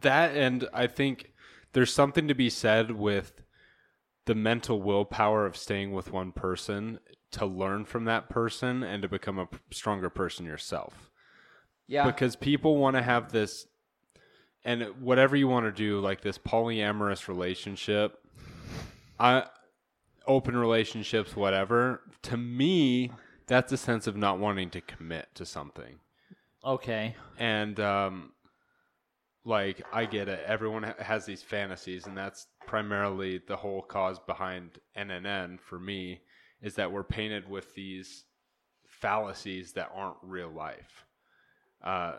[0.00, 1.32] That and I think
[1.72, 3.42] there's something to be said with
[4.26, 6.98] the mental willpower of staying with one person
[7.30, 11.10] to learn from that person and to become a stronger person yourself.
[11.86, 12.06] Yeah.
[12.06, 13.66] Because people want to have this
[14.64, 18.18] and whatever you want to do like this polyamorous relationship,
[19.18, 19.44] I
[20.26, 23.10] open relationships whatever, to me
[23.48, 25.98] that's a sense of not wanting to commit to something.
[26.64, 27.16] Okay.
[27.38, 28.32] And um,
[29.44, 30.40] like I get it.
[30.46, 36.20] Everyone ha- has these fantasies, and that's primarily the whole cause behind NNN for me
[36.60, 38.24] is that we're painted with these
[38.86, 41.04] fallacies that aren't real life.
[41.82, 42.16] Uh,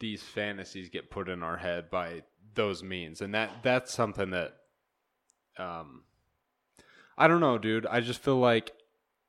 [0.00, 2.22] these fantasies get put in our head by
[2.54, 4.54] those means, and that that's something that
[5.58, 6.02] um,
[7.16, 7.86] I don't know, dude.
[7.86, 8.72] I just feel like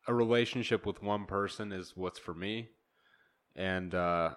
[0.08, 2.70] a relationship with one person is what's for me,
[3.56, 4.32] and uh,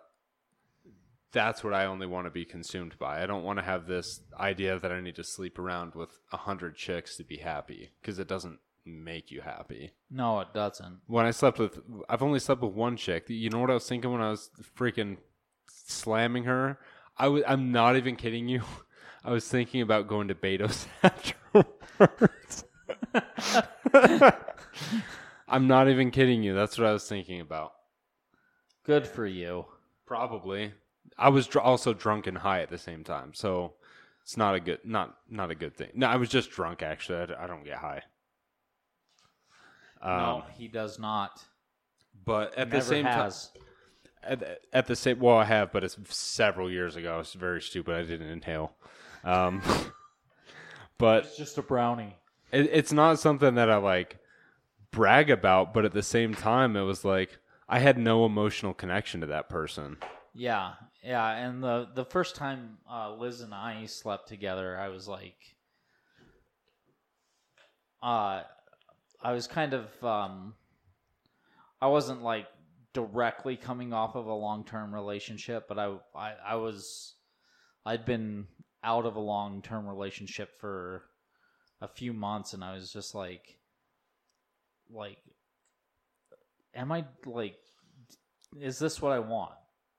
[1.33, 3.23] that's what I only want to be consumed by.
[3.23, 6.39] I don't want to have this idea that I need to sleep around with a
[6.39, 9.93] hundred chicks to be happy because it doesn't make you happy.
[10.11, 11.01] No, it doesn't.
[11.07, 11.79] When I slept with,
[12.09, 13.25] I've only slept with one chick.
[13.29, 15.19] You know what I was thinking when I was freaking
[15.67, 16.79] slamming her?
[17.19, 18.63] I was, I'm not even kidding you.
[19.25, 22.65] I was thinking about going to Beto's afterwards.
[25.49, 26.55] I'm not even kidding you.
[26.55, 27.73] That's what I was thinking about.
[28.85, 29.65] Good for you.
[30.07, 30.73] Probably.
[31.19, 33.75] I was dr- also drunk and high at the same time, so
[34.23, 35.89] it's not a good not not a good thing.
[35.95, 37.19] No, I was just drunk actually.
[37.19, 38.03] I, d- I don't get high.
[40.03, 41.43] Um, no, he does not.
[42.25, 43.33] But at the same time,
[44.23, 47.19] at, at the same well, I have, but it's several years ago.
[47.21, 47.95] It's very stupid.
[47.95, 48.75] I didn't inhale.
[49.25, 49.63] Um,
[50.99, 52.17] but It's just a brownie.
[52.53, 54.19] it, it's not something that I like
[54.91, 57.39] brag about, but at the same time, it was like
[57.69, 59.99] I had no emotional connection to that person.
[60.35, 61.29] Yeah, yeah.
[61.31, 65.37] And the the first time uh, Liz and I slept together, I was like,
[68.03, 68.43] uh,
[69.23, 70.55] I was kind of, um,
[71.81, 72.47] I wasn't like
[72.95, 77.15] directly coming off of a long term relationship, but I, I, I was,
[77.85, 78.47] I'd been
[78.85, 81.03] out of a long term relationship for
[81.81, 83.58] a few months, and I was just like,
[84.91, 85.19] like
[86.75, 87.57] am I like
[88.61, 89.53] is this what I want?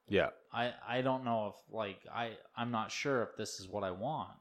[0.08, 0.30] Yeah.
[0.52, 3.92] I I don't know if like I I'm not sure if this is what I
[3.92, 4.32] want.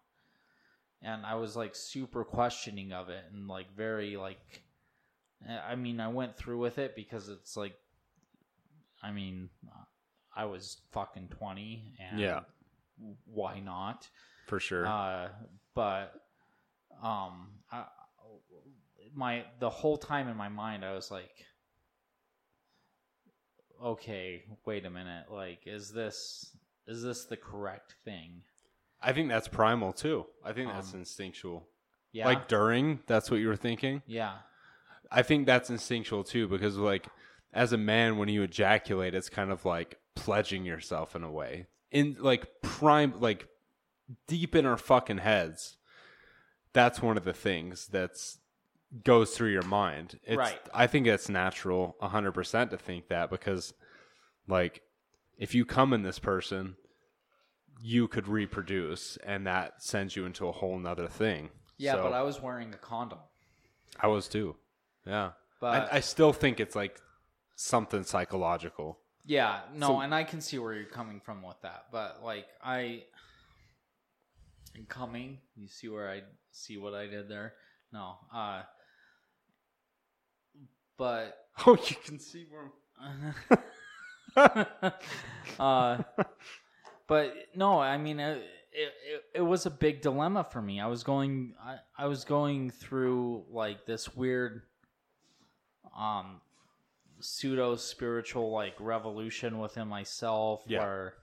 [1.02, 4.62] And I was like super questioning of it and like very like
[5.48, 7.74] I mean I went through with it because it's like
[9.02, 9.50] I mean
[10.34, 12.40] I was fucking 20 and Yeah.
[13.26, 14.08] why not?
[14.46, 14.86] For sure.
[14.86, 15.28] Uh
[15.74, 16.12] but
[17.02, 17.84] um I
[19.19, 21.45] my the whole time in my mind I was like
[23.81, 28.43] okay, wait a minute, like is this is this the correct thing?
[29.03, 30.27] I think that's primal too.
[30.45, 31.69] I think that's um, instinctual.
[32.12, 32.27] Yeah.
[32.27, 34.03] Like during, that's what you were thinking?
[34.07, 34.35] Yeah.
[35.12, 37.07] I think that's instinctual too because like
[37.53, 41.66] as a man when you ejaculate it's kind of like pledging yourself in a way.
[41.90, 43.49] In like prime like
[44.28, 45.77] deep in our fucking heads.
[46.73, 48.39] That's one of the things that's
[49.05, 50.19] goes through your mind.
[50.24, 50.59] It's, right.
[50.73, 53.74] I think it's natural 100% to think that because,
[54.47, 54.82] like,
[55.36, 56.77] if you come in this person,
[57.81, 61.51] you could reproduce and that sends you into a whole nother thing.
[61.77, 63.19] Yeah, so, but I was wearing a condom.
[64.01, 64.56] I was too.
[65.06, 65.31] Yeah.
[65.60, 66.98] But I, I still think it's like
[67.56, 68.98] something psychological.
[69.27, 71.86] Yeah, no, so, and I can see where you're coming from with that.
[71.93, 73.05] But like I
[74.89, 77.52] coming, you see where I see what I did there?
[77.93, 78.15] No.
[78.35, 78.62] Uh
[80.98, 83.34] but oh, you can see where.
[85.58, 86.02] uh,
[87.06, 88.42] but no, I mean, it,
[88.72, 90.80] it, it was a big dilemma for me.
[90.80, 94.62] I was going, I, I was going through like this weird,
[95.96, 96.40] um,
[97.20, 100.80] pseudo spiritual like revolution within myself, yeah.
[100.80, 101.14] where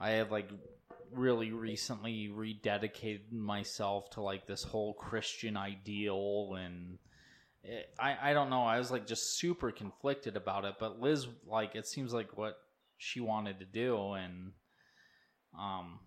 [0.00, 0.48] I had like
[1.12, 6.98] really recently rededicated myself to like this whole Christian ideal and
[7.64, 8.62] it, I I don't know.
[8.62, 12.56] I was like just super conflicted about it, but Liz like it seems like what
[12.98, 14.52] she wanted to do, and
[15.58, 16.00] um,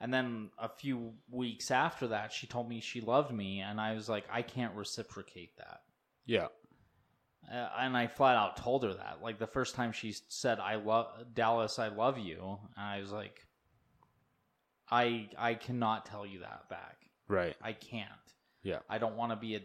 [0.00, 3.94] and then a few weeks after that, she told me she loved me, and I
[3.94, 5.80] was like, I can't reciprocate that.
[6.26, 6.46] Yeah.
[7.52, 9.18] Uh, and I flat out told her that.
[9.22, 13.40] Like the first time she said, "I love Dallas, I love you," I was like,
[14.90, 16.96] "I I cannot tell you that back.
[17.28, 17.56] Right.
[17.60, 18.08] I can't.
[18.62, 18.78] Yeah.
[18.88, 19.60] I don't want to be a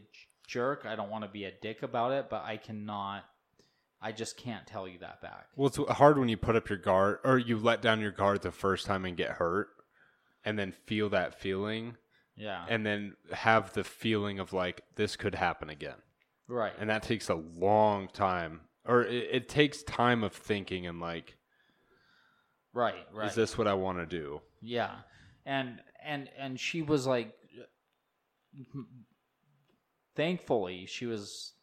[0.50, 0.86] jerk.
[0.86, 3.24] I don't want to be a dick about it, but I cannot.
[4.02, 5.48] I just can't tell you that back.
[5.56, 8.42] Well, it's hard when you put up your guard or you let down your guard
[8.42, 9.68] the first time and get hurt,
[10.44, 11.96] and then feel that feeling.
[12.36, 12.66] Yeah.
[12.70, 15.98] And then have the feeling of like this could happen again.
[16.48, 16.72] Right.
[16.80, 21.36] And that takes a long time, or it, it takes time of thinking and like.
[22.74, 22.96] Right.
[23.14, 23.28] Right.
[23.28, 24.42] Is this what I want to do?
[24.62, 24.92] Yeah.
[25.46, 27.34] And and and she was like
[30.20, 31.54] thankfully she was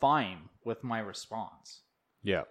[0.00, 1.82] fine with my response.
[2.24, 2.42] Yeah.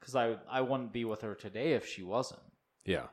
[0.00, 2.46] Cuz I I wouldn't be with her today if she wasn't.
[2.86, 3.08] Yeah.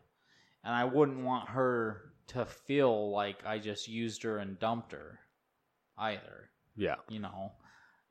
[0.63, 5.19] And I wouldn't want her to feel like I just used her and dumped her
[5.97, 6.39] either.
[6.77, 6.99] Yeah.
[7.09, 7.51] You know.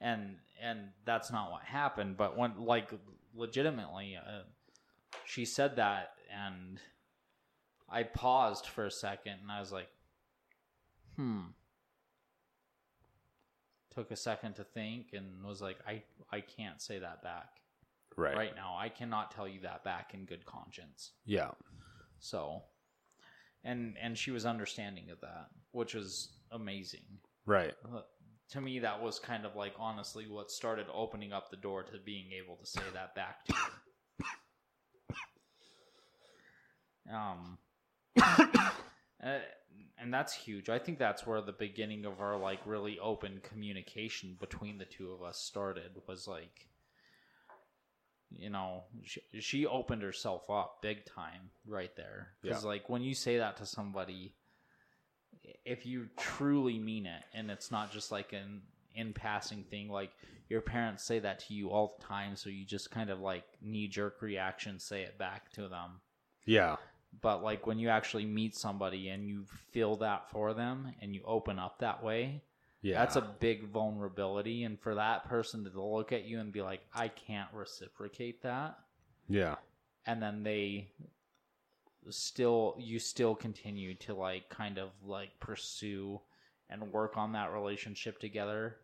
[0.03, 2.93] And and that's not what happened, but when like
[3.35, 4.43] legitimately uh,
[5.25, 6.83] she said that and
[7.99, 9.89] I paused for a second and I was like,
[11.17, 11.47] "Hmm."
[13.95, 17.49] took a second to think and was like, I, I can't say that back
[18.17, 18.37] right.
[18.37, 18.77] right now.
[18.79, 21.13] I cannot tell you that back in good conscience.
[21.25, 21.51] Yeah.
[22.19, 22.63] So,
[23.65, 27.03] and, and she was understanding of that, which was amazing.
[27.47, 27.75] Right.
[27.85, 28.01] Uh,
[28.51, 31.99] to me, that was kind of like honestly what started opening up the door to
[32.05, 33.59] being able to say that back to you.
[37.11, 37.57] Um,
[38.23, 39.39] uh,
[40.01, 40.69] and that's huge.
[40.69, 45.11] I think that's where the beginning of our like really open communication between the two
[45.11, 46.67] of us started was like
[48.31, 52.29] you know, she, she opened herself up big time right there.
[52.43, 52.69] Cuz yeah.
[52.69, 54.35] like when you say that to somebody
[55.65, 58.61] if you truly mean it and it's not just like an
[58.95, 60.11] in passing thing like
[60.49, 63.45] your parents say that to you all the time so you just kind of like
[63.63, 66.01] knee jerk reaction say it back to them.
[66.45, 66.77] Yeah
[67.21, 71.21] but like when you actually meet somebody and you feel that for them and you
[71.25, 72.41] open up that way
[72.83, 76.63] yeah that's a big vulnerability and for that person to look at you and be
[76.63, 78.79] like i can't reciprocate that
[79.29, 79.57] yeah
[80.07, 80.89] and then they
[82.11, 86.21] still you still continue to like kind of like pursue
[86.71, 88.77] and work on that relationship together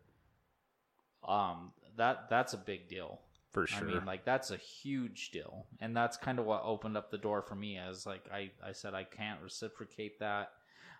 [1.27, 3.19] um that that's a big deal
[3.55, 3.89] for sure.
[3.89, 7.17] I mean, like that's a huge deal, and that's kind of what opened up the
[7.17, 7.77] door for me.
[7.77, 10.51] As like I, I said, I can't reciprocate that.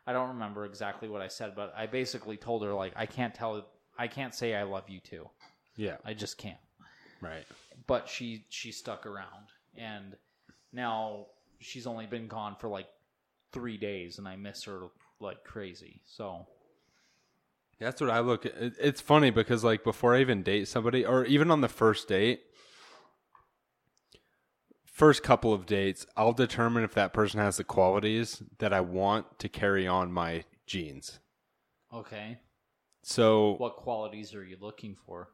[0.07, 3.36] I don't remember exactly what I said, but I basically told her like I can't
[3.36, 3.65] tell,
[3.99, 5.30] I can't say I love you too.
[5.76, 6.57] Yeah, I just can't.
[7.22, 7.45] Right.
[7.88, 10.15] But she she stuck around, and
[10.72, 11.26] now
[11.60, 12.88] she's only been gone for like
[13.52, 14.88] three days, and I miss her
[15.19, 15.99] like crazy.
[16.06, 16.48] So
[17.80, 18.45] that's what I look.
[18.45, 18.53] At.
[18.57, 22.41] It's funny because like before I even date somebody, or even on the first date,
[24.85, 29.39] first couple of dates, I'll determine if that person has the qualities that I want
[29.39, 31.19] to carry on my genes.
[31.93, 32.38] Okay.
[33.03, 35.30] So, what qualities are you looking for?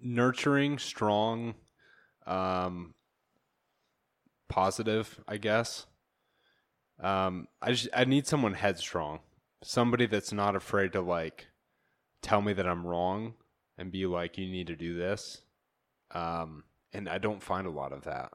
[0.00, 1.54] Nurturing, strong,
[2.26, 2.94] um,
[4.48, 5.86] positive, I guess.
[7.00, 9.20] Um, I just I need someone headstrong,
[9.62, 11.46] somebody that's not afraid to like
[12.22, 13.34] tell me that I'm wrong
[13.76, 15.42] and be like, you need to do this.
[16.12, 18.32] Um, and I don't find a lot of that.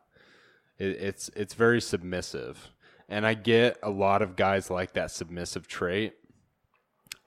[0.78, 2.70] It, it's it's very submissive,
[3.10, 6.14] and I get a lot of guys like that submissive trait.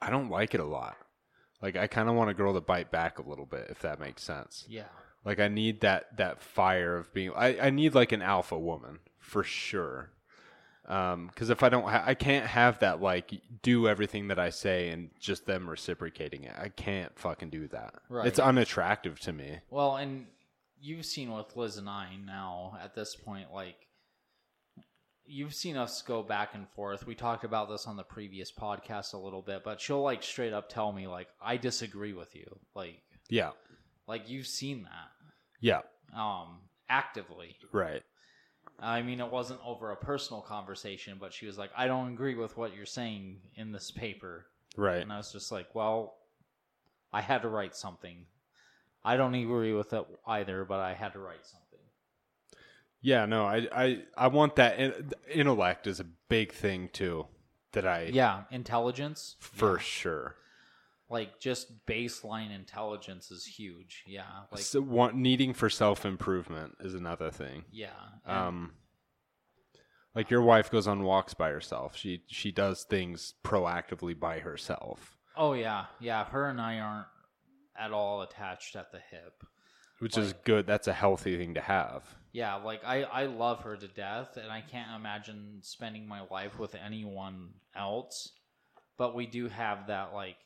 [0.01, 0.95] I don't like it a lot.
[1.61, 3.99] Like I kind of want a girl to bite back a little bit, if that
[3.99, 4.65] makes sense.
[4.69, 4.83] Yeah.
[5.25, 7.31] Like I need that that fire of being.
[7.35, 10.11] I I need like an alpha woman for sure
[10.87, 13.31] because um, if I don't, ha- I can't have that like
[13.61, 16.53] do everything that I say and just them reciprocating it.
[16.57, 17.95] I can't fucking do that.
[18.09, 18.25] Right.
[18.25, 19.59] It's unattractive to me.
[19.69, 20.27] Well, and
[20.79, 23.75] you've seen with Liz and I now at this point, like
[25.25, 27.05] you've seen us go back and forth.
[27.05, 30.53] We talked about this on the previous podcast a little bit, but she'll like straight
[30.53, 32.45] up tell me like I disagree with you.
[32.75, 33.49] Like yeah,
[34.07, 35.11] like you've seen that.
[35.59, 35.81] Yeah.
[36.15, 37.57] Um, actively.
[37.73, 38.03] Right.
[38.79, 42.35] I mean, it wasn't over a personal conversation, but she was like, I don't agree
[42.35, 44.45] with what you're saying in this paper.
[44.75, 45.01] Right.
[45.01, 46.17] And I was just like, well,
[47.11, 48.17] I had to write something.
[49.03, 51.63] I don't agree with it either, but I had to write something.
[53.01, 54.79] Yeah, no, I, I, I want that.
[55.31, 57.25] intellect is a big thing, too,
[57.71, 58.09] that I.
[58.13, 59.35] Yeah, intelligence.
[59.39, 59.83] For yeah.
[59.83, 60.35] sure
[61.09, 64.03] like just baseline intelligence is huge.
[64.05, 67.63] Yeah, like so want, needing for self improvement is another thing.
[67.71, 67.87] Yeah.
[68.25, 68.73] Um,
[70.15, 71.95] like your wife goes on walks by herself.
[71.95, 75.17] She she does things proactively by herself.
[75.35, 76.25] Oh yeah, yeah.
[76.25, 77.07] Her and I aren't
[77.79, 79.43] at all attached at the hip,
[79.99, 80.67] which like, is good.
[80.67, 82.03] That's a healthy thing to have.
[82.33, 86.59] Yeah, like I I love her to death, and I can't imagine spending my life
[86.59, 88.33] with anyone else.
[88.97, 90.37] But we do have that like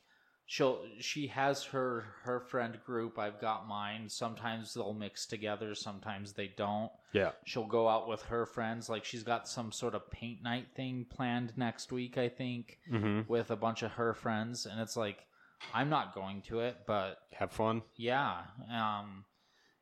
[0.52, 6.34] she'll she has her her friend group i've got mine sometimes they'll mix together sometimes
[6.34, 10.12] they don't yeah she'll go out with her friends like she's got some sort of
[10.12, 13.22] paint night thing planned next week i think mm-hmm.
[13.32, 15.26] with a bunch of her friends and it's like
[15.74, 18.40] i'm not going to it but have fun yeah
[18.76, 19.24] um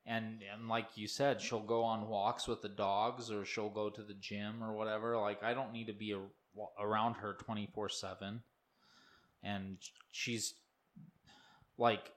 [0.05, 3.89] and and like you said she'll go on walks with the dogs or she'll go
[3.89, 6.19] to the gym or whatever like i don't need to be a,
[6.79, 8.41] around her 24 7
[9.43, 9.77] and
[10.11, 10.53] she's
[11.77, 12.11] like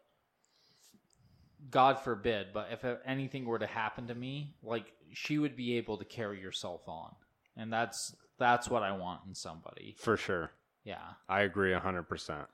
[1.71, 5.97] god forbid but if anything were to happen to me like she would be able
[5.97, 7.13] to carry herself on
[7.57, 10.51] and that's that's what i want in somebody for sure
[10.85, 12.47] yeah i agree 100%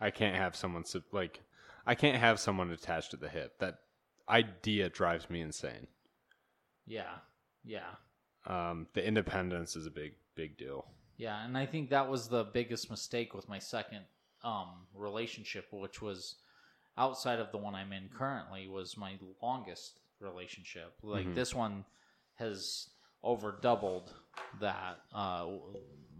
[0.00, 1.40] i can't have someone like
[1.86, 3.80] i can't have someone attached to the hip that
[4.30, 5.86] idea drives me insane
[6.86, 7.16] yeah
[7.64, 7.90] yeah
[8.46, 10.86] um the independence is a big big deal
[11.18, 14.02] yeah, and I think that was the biggest mistake with my second
[14.44, 16.36] um, relationship, which was
[16.96, 20.94] outside of the one I'm in currently, was my longest relationship.
[21.02, 21.34] Like mm-hmm.
[21.34, 21.84] this one
[22.36, 22.88] has
[23.24, 24.12] over doubled
[24.60, 24.98] that.
[25.12, 25.46] Uh,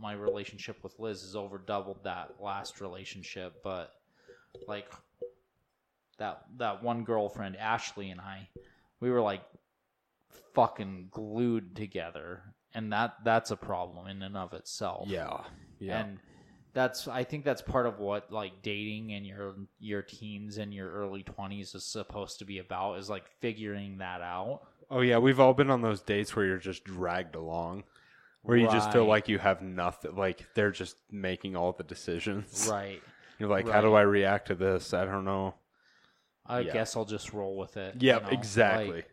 [0.01, 3.93] my relationship with Liz has over doubled that last relationship, but
[4.67, 4.93] like
[6.19, 8.49] that that one girlfriend Ashley and I,
[8.99, 9.43] we were like
[10.55, 12.43] fucking glued together
[12.79, 15.09] and that that's a problem in and of itself.
[15.09, 15.41] Yeah,
[15.81, 16.05] yeah.
[16.05, 16.19] And
[16.75, 20.89] that's I think that's part of what like dating and your your teens and your
[20.89, 24.61] early twenties is supposed to be about is like figuring that out.
[24.93, 27.83] Oh yeah, we've all been on those dates where you're just dragged along,
[28.43, 28.63] where right.
[28.65, 30.15] you just feel like you have nothing.
[30.15, 32.69] Like they're just making all the decisions.
[32.71, 33.03] Right.
[33.41, 33.75] You're like, right.
[33.77, 34.93] how do I react to this?
[34.93, 35.55] I don't know.
[36.45, 36.73] I yeah.
[36.73, 38.03] guess I'll just roll with it.
[38.03, 38.17] Yeah.
[38.17, 38.29] you know?
[38.31, 38.93] exactly.
[38.97, 39.11] Like,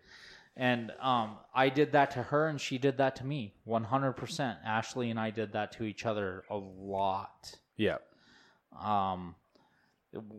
[0.57, 4.57] and um, I did that to her, and she did that to me 100%.
[4.64, 7.57] Ashley and I did that to each other a lot.
[7.76, 7.98] Yeah.
[8.82, 9.36] Um,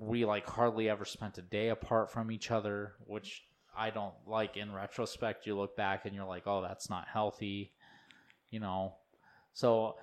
[0.01, 3.45] we like hardly ever spent a day apart from each other, which
[3.77, 5.47] I don't like in retrospect.
[5.47, 7.73] You look back and you're like, oh, that's not healthy,
[8.51, 8.95] you know?
[9.53, 9.97] So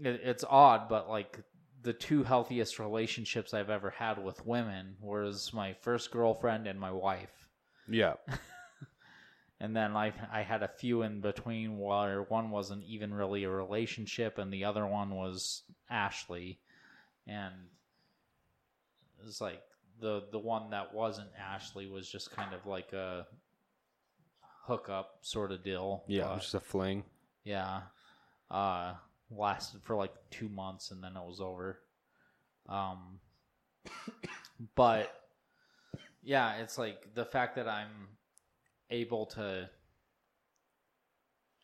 [0.00, 1.38] it, it's odd, but like
[1.82, 6.90] the two healthiest relationships I've ever had with women was my first girlfriend and my
[6.90, 7.46] wife.
[7.88, 8.14] Yeah.
[9.62, 13.48] and then I I had a few in between where one wasn't even really a
[13.50, 16.58] relationship and the other one was Ashley,
[17.28, 17.54] and
[19.20, 19.62] it was like
[20.00, 23.24] the the one that wasn't Ashley was just kind of like a
[24.66, 26.02] hookup sort of deal.
[26.08, 27.04] Yeah, it was just a fling.
[27.44, 27.82] Yeah,
[28.50, 28.94] uh,
[29.30, 31.78] lasted for like two months and then it was over.
[32.68, 33.20] Um,
[34.74, 35.14] but
[36.20, 38.08] yeah, it's like the fact that I'm
[38.92, 39.68] able to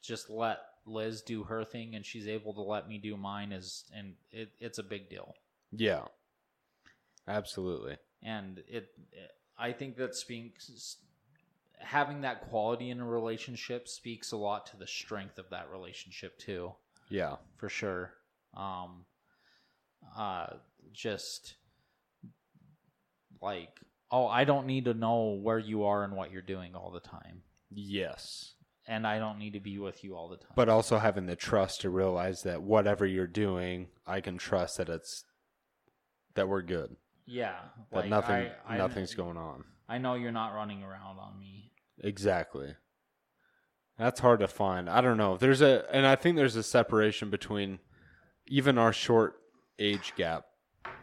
[0.02, 3.84] just let Liz do her thing and she's able to let me do mine is
[3.94, 5.34] and it, it's a big deal.
[5.70, 6.04] Yeah.
[7.28, 7.98] Absolutely.
[8.22, 10.96] And it, it I think that speaks
[11.78, 16.38] having that quality in a relationship speaks a lot to the strength of that relationship
[16.38, 16.72] too.
[17.10, 17.36] Yeah.
[17.58, 18.14] For sure.
[18.56, 19.04] Um
[20.16, 20.46] uh
[20.92, 21.56] just
[23.42, 23.78] like
[24.10, 27.00] oh, I don't need to know where you are and what you're doing all the
[27.00, 27.42] time.
[27.70, 28.54] Yes.
[28.86, 30.52] And I don't need to be with you all the time.
[30.56, 34.88] But also having the trust to realize that whatever you're doing, I can trust that
[34.88, 35.24] it's
[36.34, 36.96] that we're good.
[37.26, 37.56] Yeah.
[37.90, 39.64] That like nothing I, I, nothing's going on.
[39.88, 41.72] I know you're not running around on me.
[42.02, 42.74] Exactly.
[43.98, 44.88] That's hard to find.
[44.88, 45.36] I don't know.
[45.36, 47.80] There's a and I think there's a separation between
[48.46, 49.34] even our short
[49.78, 50.44] age gap.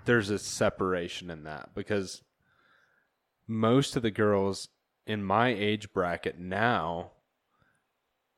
[0.05, 2.23] There's a separation in that because
[3.47, 4.69] most of the girls
[5.05, 7.11] in my age bracket now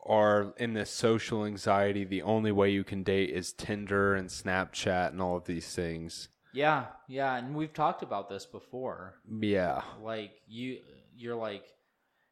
[0.06, 2.04] are in this social anxiety.
[2.04, 6.30] The only way you can date is Tinder and Snapchat and all of these things.
[6.54, 9.16] Yeah, yeah, and we've talked about this before.
[9.40, 9.82] Yeah.
[10.02, 10.80] Like you
[11.16, 11.64] you're like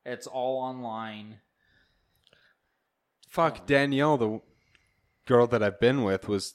[0.05, 1.39] it's all online.
[3.29, 4.41] Fuck um, Danielle, the
[5.27, 6.53] girl that I've been with was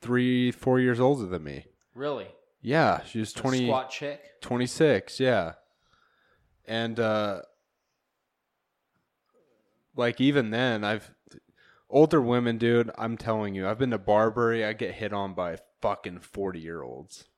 [0.00, 1.64] 3 4 years older than me.
[1.94, 2.28] Really?
[2.66, 4.40] Yeah, she was 20 squat chick.
[4.40, 5.52] 26, yeah.
[6.64, 7.42] And uh
[9.94, 11.12] like even then I've
[11.88, 15.58] older women, dude, I'm telling you, I've been to Barbary, I get hit on by
[15.80, 17.28] fucking 40-year-olds.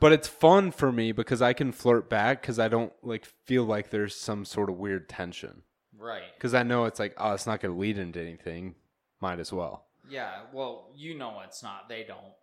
[0.00, 3.62] But it's fun for me because I can flirt back cuz I don't like feel
[3.62, 5.62] like there's some sort of weird tension.
[5.96, 6.24] Right.
[6.40, 8.74] Cuz I know it's like, oh, it's not going to lead into anything.
[9.20, 9.86] Might as well.
[10.10, 11.88] Yeah, well, you know it's not.
[11.88, 12.34] They don't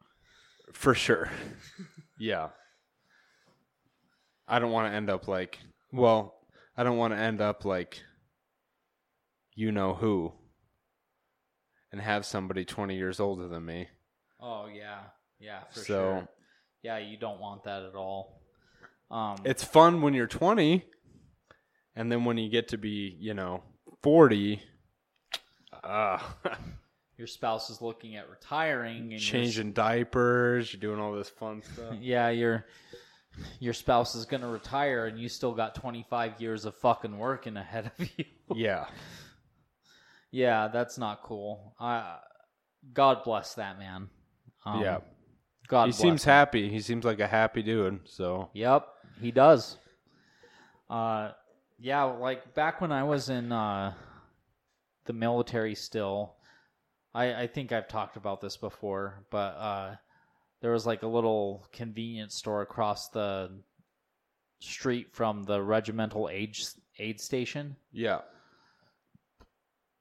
[0.73, 1.29] for sure.
[2.19, 2.49] yeah.
[4.47, 5.57] I don't want to end up like,
[5.93, 6.35] well,
[6.75, 8.01] I don't want to end up like
[9.55, 10.31] you know who
[11.91, 13.87] and have somebody 20 years older than me.
[14.41, 14.99] Oh, yeah.
[15.39, 16.27] Yeah, for so, sure.
[16.83, 18.41] Yeah, you don't want that at all.
[19.09, 20.83] Um, it's fun when you're 20,
[21.95, 23.63] and then when you get to be, you know,
[24.03, 24.61] 40,
[25.83, 26.19] uh,
[27.21, 31.61] your spouse is looking at retiring and changing you're, diapers, you're doing all this fun
[31.71, 31.93] stuff.
[32.01, 32.65] yeah, your
[33.59, 37.55] your spouse is going to retire and you still got 25 years of fucking working
[37.57, 38.25] ahead of you.
[38.55, 38.87] yeah.
[40.31, 41.75] Yeah, that's not cool.
[41.79, 42.15] I
[42.91, 44.09] God bless that man.
[44.65, 44.97] Um, yeah.
[45.67, 46.31] God He seems him.
[46.31, 46.69] happy.
[46.71, 48.49] He seems like a happy dude, so.
[48.53, 48.87] Yep,
[49.21, 49.77] he does.
[50.89, 51.31] Uh
[51.77, 53.93] yeah, like back when I was in uh
[55.05, 56.35] the military still,
[57.13, 59.95] I, I think I've talked about this before, but uh,
[60.61, 63.51] there was like a little convenience store across the
[64.59, 66.57] street from the regimental aid
[66.99, 67.75] aid station.
[67.91, 68.19] Yeah.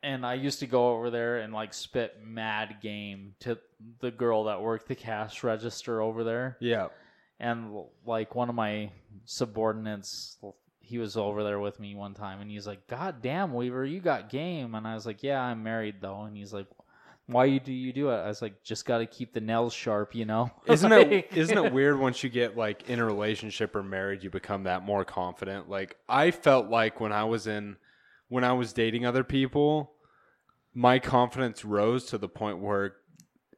[0.03, 3.59] And I used to go over there and like spit mad game to
[4.01, 6.57] the girl that worked the cash register over there.
[6.61, 6.89] Yeah.
[7.41, 8.93] And like one of my
[9.25, 10.39] subordinates,
[10.81, 14.01] he was over there with me one time and he's like, God damn, Weaver, you
[14.01, 14.75] got game.
[14.75, 16.23] And I was like, Yeah, I'm married though.
[16.23, 16.67] And he's like,
[17.31, 18.17] why you do you do it?
[18.17, 20.51] I was like, just got to keep the nails sharp, you know.
[20.67, 24.31] Isn't it isn't it weird once you get like in a relationship or married, you
[24.31, 25.69] become that more confident?
[25.69, 27.77] Like I felt like when I was in
[28.29, 29.93] when I was dating other people,
[30.75, 32.97] my confidence rose to the point where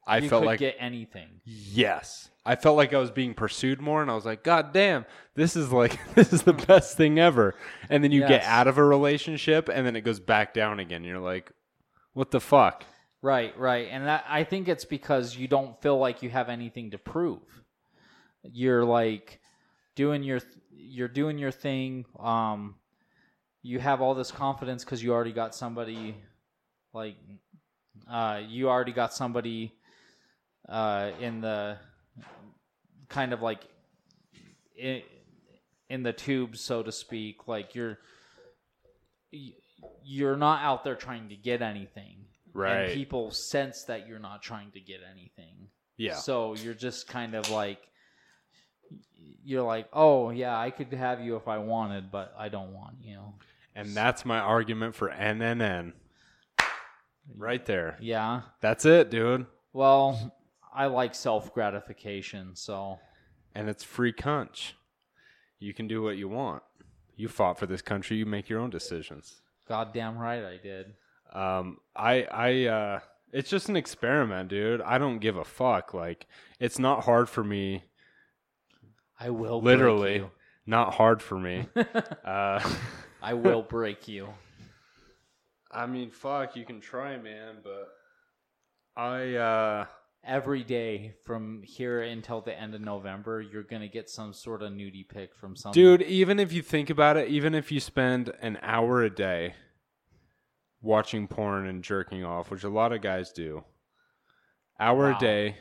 [0.07, 1.28] I you felt like get anything.
[1.44, 5.07] Yes, I felt like I was being pursued more, and I was like, God damn,
[5.35, 7.55] this is like this is the best thing ever.
[7.89, 8.28] And then you yes.
[8.28, 11.05] get out of a relationship, and then it goes back down again.
[11.05, 11.53] You're like,
[12.15, 12.85] what the fuck?
[13.23, 13.86] Right, right.
[13.90, 17.40] And that, I think it's because you don't feel like you have anything to prove.
[18.43, 19.39] You're like
[19.94, 20.40] doing your
[20.77, 22.05] you're doing your thing.
[22.19, 22.74] Um,
[23.62, 26.16] you have all this confidence cuz you already got somebody
[26.93, 27.15] like
[28.11, 29.73] uh, you already got somebody
[30.69, 31.78] uh, in the
[33.09, 33.61] kind of like
[34.77, 35.01] in,
[35.89, 37.99] in the tubes, so to speak like you're
[40.03, 42.22] you're not out there trying to get anything
[42.54, 42.82] Right.
[42.84, 45.68] And people sense that you're not trying to get anything.
[45.96, 46.16] Yeah.
[46.16, 47.80] So you're just kind of like
[49.44, 52.96] you're like, "Oh, yeah, I could have you if I wanted, but I don't want
[53.00, 53.20] you."
[53.74, 53.94] And so.
[53.94, 55.92] that's my argument for NNN.
[57.36, 57.96] Right there.
[58.00, 58.42] Yeah.
[58.60, 59.46] That's it, dude.
[59.72, 60.34] Well,
[60.74, 62.98] I like self gratification, so.
[63.54, 64.72] And it's free cunch.
[65.58, 66.62] You can do what you want.
[67.16, 68.16] You fought for this country.
[68.16, 69.40] You make your own decisions.
[69.68, 70.94] Goddamn right, I did.
[71.32, 73.00] Um, I I uh,
[73.32, 74.80] it's just an experiment, dude.
[74.82, 75.94] I don't give a fuck.
[75.94, 76.26] Like
[76.60, 77.84] it's not hard for me.
[79.18, 80.24] I will literally
[80.66, 81.66] not hard for me.
[82.24, 82.74] uh,
[83.22, 84.28] I will break you.
[85.70, 87.88] I mean, fuck, you can try, man, but
[88.94, 89.84] I uh
[90.24, 94.72] every day from here until the end of November, you're gonna get some sort of
[94.72, 96.02] nudie pic from some dude.
[96.02, 99.54] Even if you think about it, even if you spend an hour a day
[100.82, 103.64] watching porn and jerking off, which a lot of guys do.
[104.78, 105.16] Hour wow.
[105.16, 105.56] a day,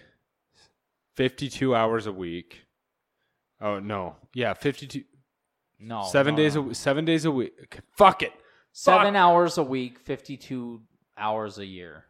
[1.16, 2.66] 52 hours a week.
[3.62, 4.16] Oh no.
[4.34, 5.04] Yeah, 52
[5.80, 6.04] No.
[6.12, 6.72] 7 no, days no.
[6.72, 7.54] a 7 days a week.
[7.66, 8.32] Okay, fuck it.
[8.32, 8.38] Fuck.
[9.04, 10.82] 7 hours a week, 52
[11.18, 12.06] hours a year.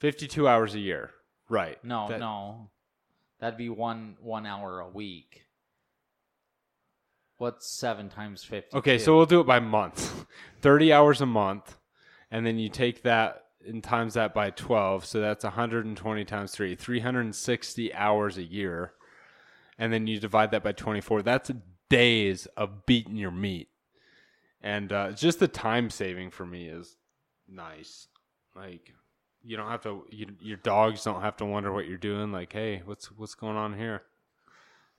[0.00, 1.10] 52 hours a year.
[1.48, 1.82] Right.
[1.82, 2.70] No, that, no.
[3.40, 5.42] That'd be 1 1 hour a week.
[7.38, 8.76] What's 7 times 50?
[8.78, 10.26] Okay, so we'll do it by month.
[10.60, 11.78] 30 hours a month
[12.30, 16.74] and then you take that and times that by 12 so that's 120 times 3
[16.76, 18.92] 360 hours a year
[19.78, 21.50] and then you divide that by 24 that's
[21.88, 23.68] days of beating your meat
[24.60, 26.96] and uh, just the time saving for me is
[27.48, 28.06] nice
[28.54, 28.92] like
[29.42, 32.52] you don't have to you, your dogs don't have to wonder what you're doing like
[32.52, 34.02] hey what's what's going on here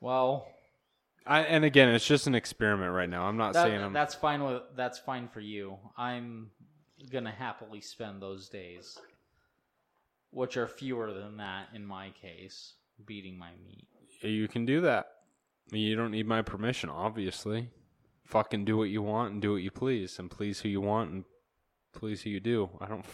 [0.01, 0.45] well
[1.29, 3.23] I, and again, it's just an experiment right now.
[3.23, 4.41] I'm not that, saying I'm, that's fine.
[4.41, 5.75] With, that's fine for you.
[5.97, 6.51] I'm
[7.11, 8.97] gonna happily spend those days,
[10.31, 12.73] which are fewer than that in my case,
[13.05, 13.87] beating my meat.
[14.21, 15.07] You can do that.
[15.71, 17.69] You don't need my permission, obviously.
[18.25, 21.11] Fucking do what you want and do what you please, and please who you want
[21.11, 21.23] and
[21.93, 22.69] please who you do.
[22.81, 23.05] I don't.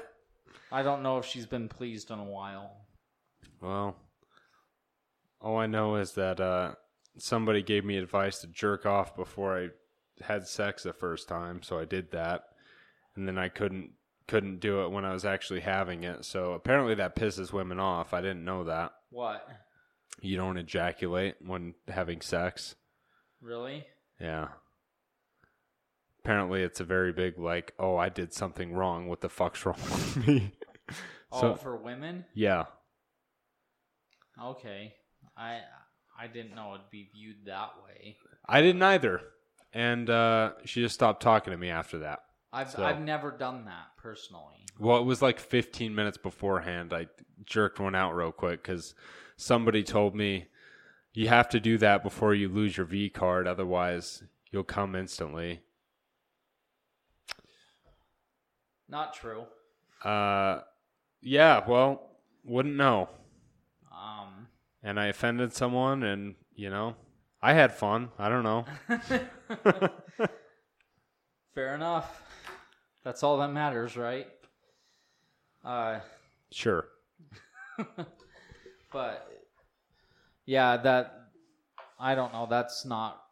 [0.72, 2.76] I don't know if she's been pleased in a while.
[3.60, 3.96] Well,
[5.40, 6.72] all I know is that uh,
[7.16, 9.68] somebody gave me advice to jerk off before I
[10.22, 12.50] had sex the first time, so I did that,
[13.16, 13.90] and then I couldn't
[14.26, 16.24] couldn't do it when I was actually having it.
[16.24, 18.12] So apparently that pisses women off.
[18.12, 18.92] I didn't know that.
[19.10, 19.46] What?
[20.20, 22.74] You don't ejaculate when having sex.
[23.40, 23.86] Really?
[24.20, 24.48] Yeah.
[26.22, 29.06] Apparently it's a very big like, oh, I did something wrong.
[29.06, 30.52] What the fuck's wrong with me?
[31.32, 32.26] oh, so, for women?
[32.34, 32.64] Yeah.
[34.42, 34.92] Okay.
[35.38, 35.60] I
[36.20, 38.16] I didn't know it'd be viewed that way.
[38.46, 39.22] I didn't either
[39.78, 42.24] and uh, she just stopped talking to me after that.
[42.52, 42.82] I've so.
[42.82, 44.64] I've never done that personally.
[44.76, 46.92] Well, it was like 15 minutes beforehand.
[46.92, 47.06] I
[47.46, 48.96] jerked one out real quick because
[49.36, 50.48] somebody told me
[51.14, 55.60] you have to do that before you lose your V card, otherwise you'll come instantly.
[58.88, 59.44] Not true.
[60.02, 60.62] Uh,
[61.22, 61.62] yeah.
[61.68, 63.08] Well, wouldn't know.
[63.92, 64.48] Um,
[64.82, 66.96] and I offended someone, and you know,
[67.40, 68.10] I had fun.
[68.18, 68.64] I don't know.
[71.54, 72.22] Fair enough.
[73.04, 74.26] That's all that matters, right?
[75.64, 76.00] Uh,
[76.50, 76.88] sure.
[78.92, 79.28] but
[80.46, 81.28] yeah, that
[82.00, 82.46] I don't know.
[82.50, 83.22] That's not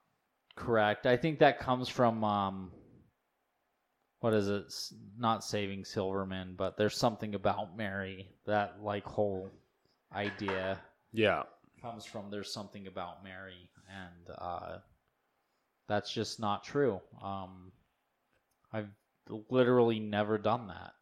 [0.55, 1.07] correct.
[1.07, 2.71] I think that comes from um,
[4.21, 4.73] what is it?
[5.19, 9.51] not saving Silverman, but there's something about Mary that like whole
[10.15, 10.79] idea.
[11.13, 11.43] Yeah,
[11.83, 14.79] comes from there's something about Mary and uh,
[15.89, 17.01] that's just not true.
[17.23, 17.73] Um,
[18.73, 18.89] I've
[19.51, 20.93] literally never done that.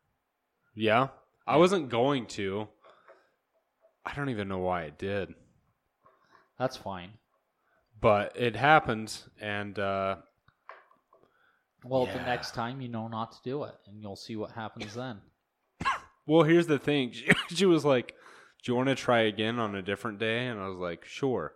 [0.74, 1.08] Yeah,
[1.46, 2.68] I wasn't going to.
[4.04, 5.34] I don't even know why it did.
[6.58, 7.10] That's fine.
[8.00, 10.16] But it happened, and uh,
[11.84, 12.18] well, yeah.
[12.18, 15.18] the next time you know not to do it, and you'll see what happens then.
[16.26, 17.14] well, here's the thing.
[17.48, 18.08] she was like,
[18.62, 21.54] "Do you want to try again on a different day?" And I was like, "Sure."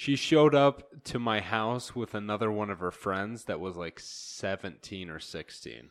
[0.00, 3.98] She showed up to my house with another one of her friends that was like
[3.98, 5.88] 17 or 16.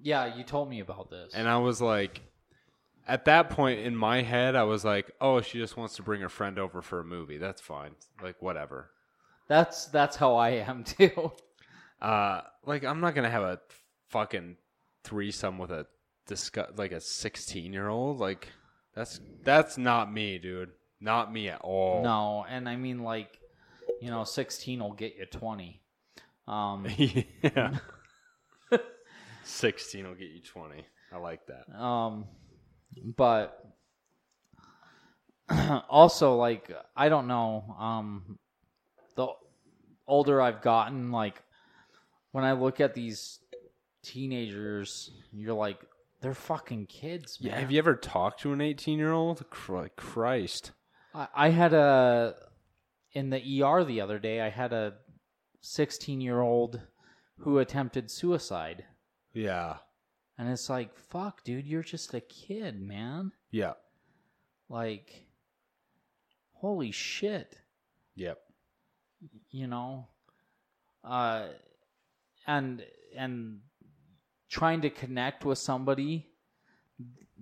[0.00, 1.34] Yeah, you told me about this.
[1.34, 2.22] And I was like,
[3.06, 6.22] at that point in my head, I was like, oh, she just wants to bring
[6.22, 7.36] her friend over for a movie.
[7.36, 7.90] That's fine.
[8.22, 8.92] Like, whatever.
[9.46, 11.30] That's that's how I am too.
[12.00, 13.60] Uh, like I'm not gonna have a
[14.08, 14.56] fucking
[15.04, 15.84] threesome with a
[16.26, 18.20] discuss like a 16 year old.
[18.20, 18.48] Like
[18.94, 20.70] that's that's not me, dude.
[21.00, 22.02] Not me at all.
[22.02, 23.38] No, and I mean like,
[24.00, 25.80] you know, sixteen will get you twenty.
[26.46, 26.86] Um,
[27.42, 27.76] yeah.
[29.44, 30.84] sixteen will get you twenty.
[31.12, 31.72] I like that.
[31.80, 32.24] Um,
[33.16, 33.64] but
[35.88, 37.76] also like I don't know.
[37.78, 38.38] Um,
[39.14, 39.28] the
[40.08, 41.40] older I've gotten, like
[42.32, 43.38] when I look at these
[44.02, 45.78] teenagers, you're like,
[46.22, 47.52] they're fucking kids, man.
[47.52, 49.44] Yeah, have you ever talked to an 18 year old?
[49.50, 50.72] Christ.
[51.14, 52.34] I, had a
[53.12, 54.40] in the ER the other day.
[54.40, 54.94] I had a
[55.60, 56.80] 16 year old
[57.38, 58.84] who attempted suicide.
[59.32, 59.76] Yeah.
[60.36, 63.32] And it's like, fuck, dude, you're just a kid, man.
[63.50, 63.72] Yeah.
[64.68, 65.26] Like,
[66.52, 67.58] holy shit.
[68.14, 68.38] Yep.
[69.50, 70.06] You know,
[71.04, 71.46] uh,
[72.46, 72.84] and
[73.16, 73.58] and
[74.48, 76.28] trying to connect with somebody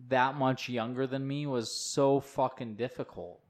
[0.08, 3.40] that much younger than me was so fucking difficult.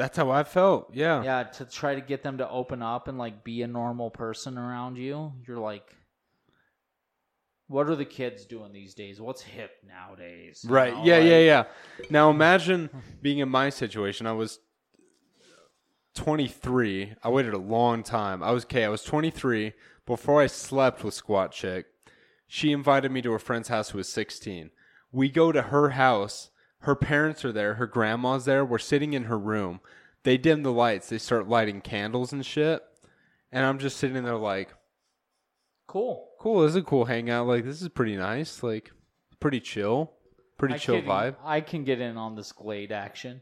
[0.00, 0.94] That's how I felt.
[0.94, 1.22] Yeah.
[1.22, 4.56] Yeah, to try to get them to open up and like be a normal person
[4.56, 5.32] around you.
[5.46, 5.84] You're like
[7.68, 9.20] what are the kids doing these days?
[9.20, 10.64] What's hip nowadays?
[10.66, 10.92] Right.
[10.94, 11.04] Know?
[11.04, 11.26] Yeah, like...
[11.26, 11.64] yeah, yeah.
[12.10, 12.88] Now imagine
[13.22, 14.26] being in my situation.
[14.26, 14.58] I was
[16.16, 17.12] 23.
[17.22, 18.42] I waited a long time.
[18.42, 18.82] I was okay.
[18.86, 19.72] I was 23
[20.06, 21.84] before I slept with squat chick.
[22.48, 24.70] She invited me to her friend's house who was 16.
[25.12, 26.49] We go to her house
[26.80, 27.74] her parents are there.
[27.74, 28.64] Her grandma's there.
[28.64, 29.80] We're sitting in her room.
[30.22, 31.08] They dim the lights.
[31.08, 32.82] They start lighting candles and shit.
[33.52, 34.70] And I'm just sitting there like,
[35.86, 36.28] Cool.
[36.40, 36.60] cool.
[36.62, 37.48] This is a cool hangout.
[37.48, 38.62] Like, this is pretty nice.
[38.62, 38.92] Like,
[39.40, 40.12] pretty chill.
[40.56, 41.36] Pretty I chill can, vibe.
[41.44, 43.40] I can get in on this glade action.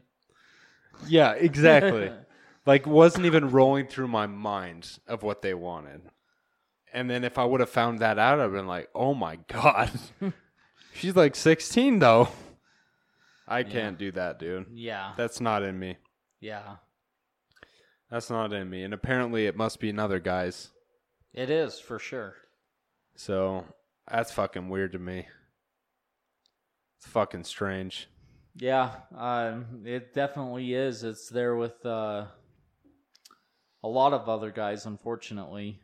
[1.07, 2.11] Yeah, exactly.
[2.65, 6.01] like, wasn't even rolling through my mind of what they wanted.
[6.91, 9.91] And then if I would have found that out, I'd been like, oh my God.
[10.95, 12.29] She's like 16, though.
[13.49, 13.63] I yeah.
[13.69, 14.67] can't do that, dude.
[14.75, 15.13] Yeah.
[15.17, 15.97] That's not in me.
[16.39, 16.75] Yeah.
[18.11, 18.83] That's not in me.
[18.83, 20.69] And apparently it must be another guy's.
[21.33, 22.35] It is for sure.
[23.15, 23.65] So
[24.09, 25.25] that's fucking weird to me.
[26.97, 28.07] It's fucking strange.
[28.55, 31.03] Yeah, um, it definitely is.
[31.03, 32.25] It's there with uh,
[33.83, 35.79] a lot of other guys, unfortunately.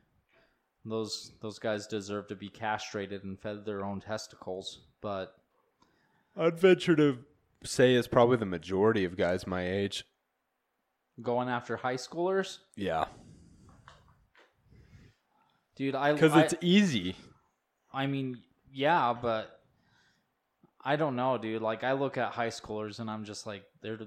[0.84, 5.34] Those those guys deserve to be castrated and fed their own testicles, but
[6.36, 7.20] I'd venture to
[7.68, 10.06] say is probably the majority of guys my age.
[11.22, 12.60] Going after high schoolers?
[12.76, 13.06] Yeah.
[15.76, 17.16] Dude, I Cuz it's easy.
[17.94, 18.38] I mean,
[18.72, 19.60] yeah, but
[20.84, 21.62] I don't know, dude.
[21.62, 24.00] Like I look at high schoolers and I'm just like they're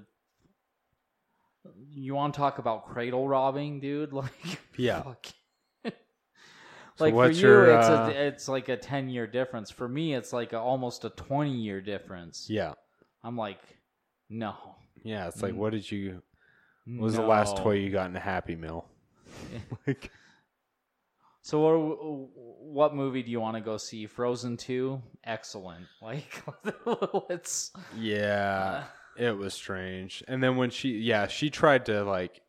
[1.91, 4.13] you want to talk about cradle robbing, dude?
[4.13, 5.03] Like Yeah.
[6.99, 7.79] like so for you, your, uh...
[7.79, 9.69] it's a, uh, it's like a ten year difference.
[9.71, 12.47] For me, it's like a, almost a twenty year difference.
[12.49, 12.73] Yeah,
[13.23, 13.59] I'm like,
[14.29, 14.55] no.
[15.03, 15.57] Yeah, it's like, mm.
[15.57, 16.21] what did you?
[16.85, 17.21] What was no.
[17.23, 18.85] the last toy you got in a Happy Meal?
[19.87, 20.09] like,
[21.41, 22.29] so what,
[22.61, 24.05] what movie do you want to go see?
[24.07, 25.85] Frozen Two, excellent.
[26.01, 26.41] Like,
[27.29, 30.23] it's yeah, uh, it was strange.
[30.27, 32.41] And then when she, yeah, she tried to like.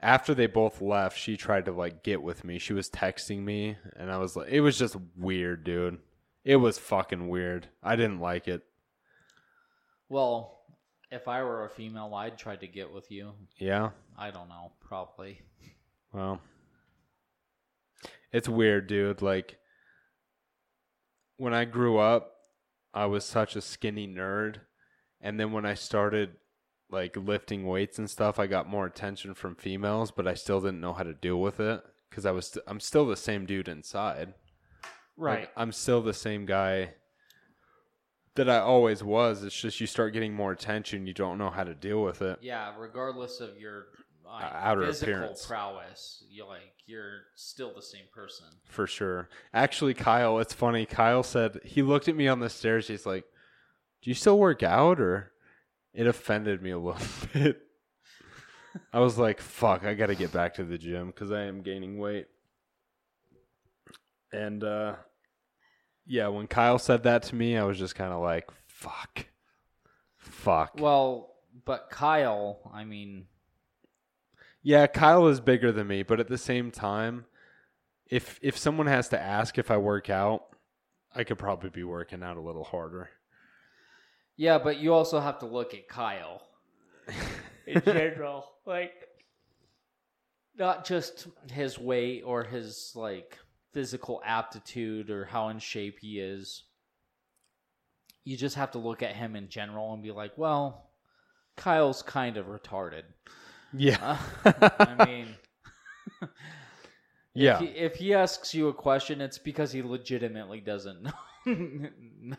[0.00, 2.60] After they both left, she tried to like get with me.
[2.60, 5.98] She was texting me, and I was like, it was just weird, dude.
[6.44, 7.68] It was fucking weird.
[7.82, 8.62] I didn't like it.
[10.08, 10.60] Well,
[11.10, 13.32] if I were a female, I'd try to get with you.
[13.58, 13.90] Yeah.
[14.16, 15.40] I don't know, probably.
[16.12, 16.40] Well,
[18.32, 19.22] it's weird, dude.
[19.22, 19.58] Like,
[21.36, 22.32] when I grew up,
[22.94, 24.56] I was such a skinny nerd.
[25.20, 26.30] And then when I started
[26.90, 30.80] like lifting weights and stuff, I got more attention from females, but I still didn't
[30.80, 33.44] know how to deal with it because I was i st- I'm still the same
[33.44, 34.32] dude inside.
[35.16, 35.40] Right.
[35.40, 36.94] Like, I'm still the same guy
[38.38, 39.42] that I always was.
[39.44, 42.38] It's just you start getting more attention, you don't know how to deal with it.
[42.40, 43.86] Yeah, regardless of your
[44.28, 45.44] uh, outer physical appearance.
[45.44, 49.28] prowess, you like you're still the same person for sure.
[49.52, 50.86] Actually, Kyle, it's funny.
[50.86, 52.86] Kyle said he looked at me on the stairs.
[52.88, 53.24] He's like,
[54.02, 55.32] "Do you still work out?" Or
[55.92, 57.00] it offended me a little
[57.32, 57.60] bit.
[58.92, 61.62] I was like, "Fuck, I got to get back to the gym because I am
[61.62, 62.26] gaining weight."
[64.32, 64.96] And uh,
[66.08, 69.26] yeah, when Kyle said that to me, I was just kind of like, fuck.
[70.16, 70.76] Fuck.
[70.80, 71.34] Well,
[71.66, 73.26] but Kyle, I mean,
[74.62, 77.26] yeah, Kyle is bigger than me, but at the same time,
[78.10, 80.46] if if someone has to ask if I work out,
[81.14, 83.10] I could probably be working out a little harder.
[84.36, 86.42] Yeah, but you also have to look at Kyle
[87.66, 88.92] in general, like
[90.56, 93.38] not just his weight or his like
[93.78, 96.64] physical aptitude or how in shape he is.
[98.24, 100.90] You just have to look at him in general and be like, well,
[101.56, 103.04] Kyle's kind of retarded.
[103.72, 104.18] Yeah.
[104.44, 105.26] Uh, I mean,
[107.34, 107.60] yeah.
[107.60, 111.00] If he, if he, asks you a question, it's because he legitimately doesn't
[111.46, 111.88] know.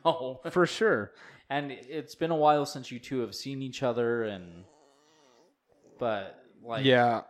[0.05, 0.41] no.
[0.51, 1.13] For sure.
[1.49, 4.65] And it's been a while since you two have seen each other, and.
[5.99, 6.83] But, like.
[6.83, 7.21] Yeah.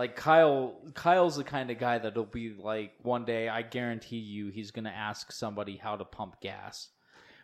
[0.00, 3.50] Like Kyle, Kyle's the kind of guy that'll be like one day.
[3.50, 6.88] I guarantee you, he's gonna ask somebody how to pump gas.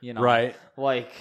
[0.01, 0.57] You know, right?
[0.75, 1.13] Like.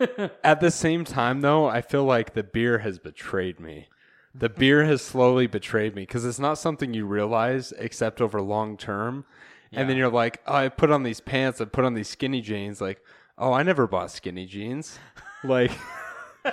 [0.42, 3.86] At the same time, though, I feel like the beer has betrayed me.
[4.34, 8.76] The beer has slowly betrayed me because it's not something you realize except over long
[8.76, 9.24] term.
[9.70, 9.82] Yeah.
[9.82, 12.40] And then you're like, oh, I put on these pants, I put on these skinny
[12.40, 12.80] jeans.
[12.80, 13.00] Like,
[13.38, 14.98] oh, I never bought skinny jeans.
[15.44, 15.70] like,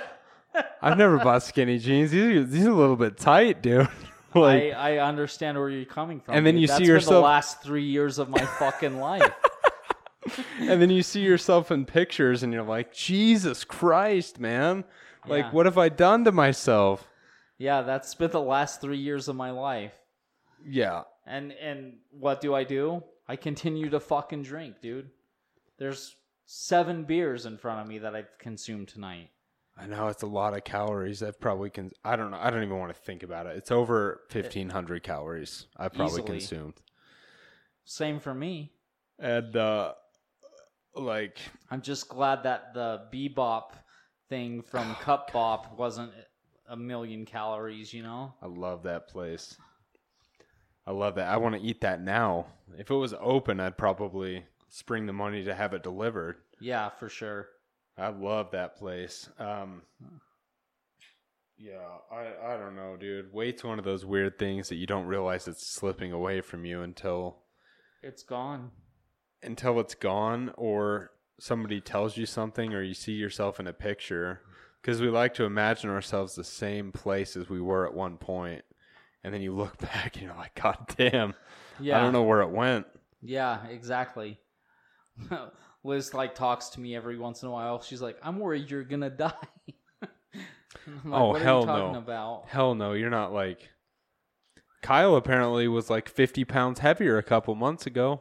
[0.80, 2.12] I've never bought skinny jeans.
[2.12, 3.88] These are, these are a little bit tight, dude.
[4.34, 6.34] like, I, I understand where you're coming from.
[6.36, 9.32] And then you That's see yourself the last three years of my fucking life.
[10.60, 14.84] and then you see yourself in pictures, and you're like, Jesus Christ, man!
[15.26, 15.50] Like, yeah.
[15.50, 17.06] what have I done to myself?
[17.58, 19.92] Yeah, that's been the last three years of my life.
[20.64, 21.02] Yeah.
[21.26, 23.02] And and what do I do?
[23.28, 25.10] I continue to fucking drink, dude.
[25.78, 26.14] There's
[26.46, 29.30] seven beers in front of me that I've consumed tonight.
[29.80, 31.22] I know it's a lot of calories.
[31.22, 31.90] I've probably can.
[32.04, 32.38] I don't know.
[32.38, 33.56] I don't even want to think about it.
[33.56, 36.38] It's over fifteen hundred calories I probably Easily.
[36.38, 36.74] consumed.
[37.84, 38.72] Same for me.
[39.18, 39.94] And uh
[40.94, 41.38] like
[41.70, 43.70] I'm just glad that the bebop
[44.28, 46.12] thing from oh, Cupbop wasn't
[46.68, 48.34] a million calories, you know?
[48.42, 49.56] I love that place.
[50.86, 51.28] I love that.
[51.28, 52.46] I want to eat that now.
[52.78, 56.36] If it was open, I'd probably spring the money to have it delivered.
[56.60, 57.48] Yeah, for sure.
[58.00, 59.28] I love that place.
[59.38, 59.82] Um,
[61.58, 61.74] yeah,
[62.10, 63.30] I I don't know, dude.
[63.32, 66.80] Weight's one of those weird things that you don't realize it's slipping away from you
[66.80, 67.36] until
[68.02, 68.70] it's gone.
[69.42, 74.40] Until it's gone, or somebody tells you something, or you see yourself in a picture.
[74.80, 78.62] Because we like to imagine ourselves the same place as we were at one point,
[79.22, 81.34] and then you look back and you're like, "God damn,
[81.78, 81.98] yeah.
[81.98, 82.86] I don't know where it went."
[83.20, 84.40] Yeah, exactly.
[85.84, 87.80] Liz like talks to me every once in a while.
[87.80, 89.32] She's like, "I'm worried you're gonna die."
[90.02, 90.10] like,
[91.06, 91.94] oh hell no!
[91.94, 92.44] About?
[92.48, 92.92] Hell no!
[92.92, 93.68] You're not like
[94.82, 95.16] Kyle.
[95.16, 98.20] Apparently, was like 50 pounds heavier a couple months ago.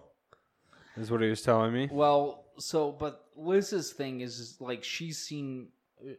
[0.96, 1.90] Is what he was telling me.
[1.92, 5.68] Well, so but Liz's thing is, is like she's seen.
[6.06, 6.12] Uh,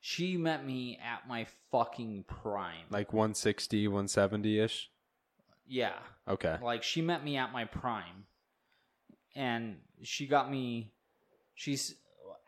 [0.00, 2.84] she met me at my fucking prime.
[2.90, 4.90] Like 160, 170 ish?
[5.66, 5.92] Yeah.
[6.28, 6.56] Okay.
[6.62, 8.24] Like she met me at my prime
[9.36, 10.90] and she got me.
[11.54, 11.94] She's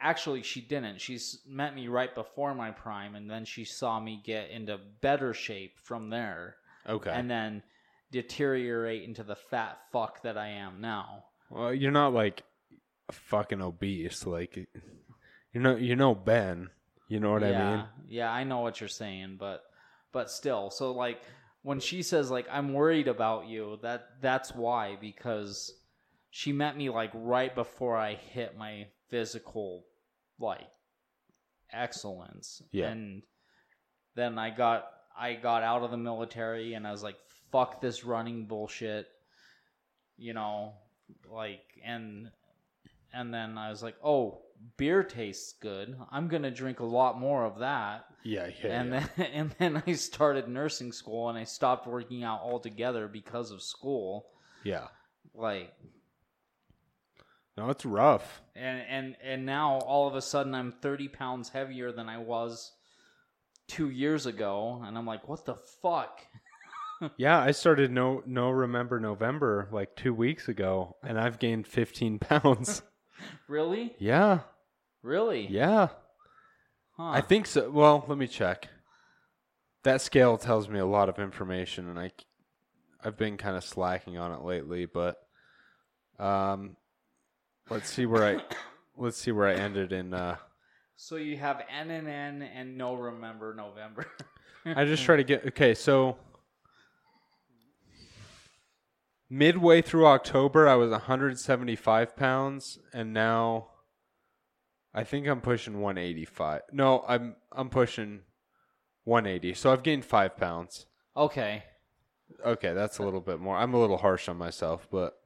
[0.01, 1.01] actually she didn't.
[1.01, 5.33] She's met me right before my prime, and then she saw me get into better
[5.35, 6.57] shape from there.
[6.89, 7.63] Okay, and then
[8.11, 11.25] deteriorate into the fat fuck that I am now.
[11.51, 12.43] Well, you're not like
[13.11, 14.27] fucking obese.
[14.27, 14.57] Like
[15.53, 16.71] you know, you know Ben.
[17.09, 17.85] You know what yeah, I mean?
[18.09, 19.63] Yeah, I know what you're saying, but
[20.13, 20.71] but still.
[20.71, 21.21] So like
[21.63, 25.73] when she says like I'm worried about you, that that's why because
[26.31, 29.87] she met me like right before I hit my physical
[30.39, 30.69] like
[31.73, 32.63] excellence.
[32.71, 32.89] Yeah.
[32.89, 33.23] And
[34.15, 34.87] then I got
[35.19, 37.17] I got out of the military and I was like,
[37.51, 39.07] fuck this running bullshit.
[40.17, 40.73] You know,
[41.31, 42.29] like and
[43.13, 44.43] and then I was like, oh,
[44.77, 45.97] beer tastes good.
[46.11, 48.05] I'm gonna drink a lot more of that.
[48.25, 48.81] Yeah, yeah.
[48.81, 49.07] And yeah.
[49.17, 53.63] then and then I started nursing school and I stopped working out altogether because of
[53.63, 54.27] school.
[54.63, 54.89] Yeah.
[55.35, 55.73] Like
[57.59, 58.41] no, it's rough.
[58.55, 62.73] And and and now all of a sudden I'm 30 pounds heavier than I was
[63.69, 66.21] 2 years ago and I'm like, "What the fuck?"
[67.17, 72.19] yeah, I started no no remember November like 2 weeks ago and I've gained 15
[72.21, 72.83] pounds.
[73.49, 73.97] really?
[73.99, 74.41] Yeah.
[75.03, 75.49] Really?
[75.51, 75.89] Yeah.
[76.97, 77.09] Huh.
[77.11, 77.69] I think so.
[77.71, 78.69] Well, let me check.
[79.83, 82.13] That scale tells me a lot of information and I
[83.03, 85.17] I've been kind of slacking on it lately, but
[86.21, 86.77] um
[87.71, 88.41] Let's see where I
[88.97, 90.37] let's see where I ended in uh
[90.97, 94.07] So you have N and N and no remember November.
[94.65, 96.17] I just try to get okay, so
[99.29, 103.69] midway through October I was 175 pounds and now
[104.95, 106.63] I think I'm pushing 185.
[106.73, 108.21] No, I'm I'm pushing
[109.05, 109.53] 180.
[109.55, 110.87] So I've gained 5 pounds.
[111.17, 111.65] Okay.
[112.45, 113.57] Okay, that's a little bit more.
[113.57, 115.19] I'm a little harsh on myself, but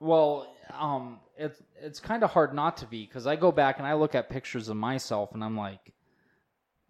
[0.00, 3.86] Well, um it's it's kind of hard not to be because I go back and
[3.86, 5.92] I look at pictures of myself and I'm like,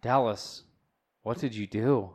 [0.02, 0.62] Dallas,
[1.22, 2.10] what did you do?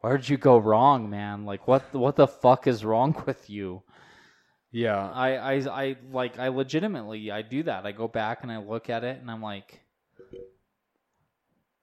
[0.00, 1.44] Where did you go wrong, man?
[1.44, 3.82] Like what what the fuck is wrong with you?
[4.70, 5.52] Yeah, I I
[5.82, 7.86] I like I legitimately I do that.
[7.86, 9.80] I go back and I look at it and I'm like,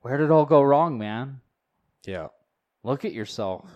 [0.01, 1.41] where did it all go wrong, man?
[2.05, 2.27] Yeah,
[2.83, 3.69] look at yourself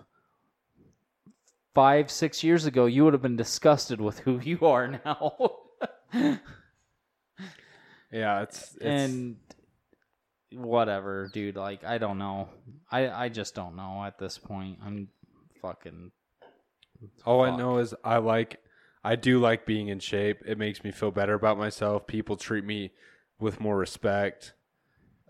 [1.76, 5.36] five, six years ago, you would have been disgusted with who you are now
[8.12, 9.38] yeah, it's, it's and
[10.52, 11.56] whatever, dude.
[11.56, 12.50] Like I don't know.
[12.92, 14.80] I I just don't know at this point.
[14.84, 15.10] I'm
[15.62, 16.12] fucking.
[17.26, 17.54] All fuck.
[17.54, 18.60] I know is I like
[19.04, 20.40] I do like being in shape.
[20.46, 22.08] It makes me feel better about myself.
[22.08, 22.92] People treat me
[23.40, 24.54] with more respect.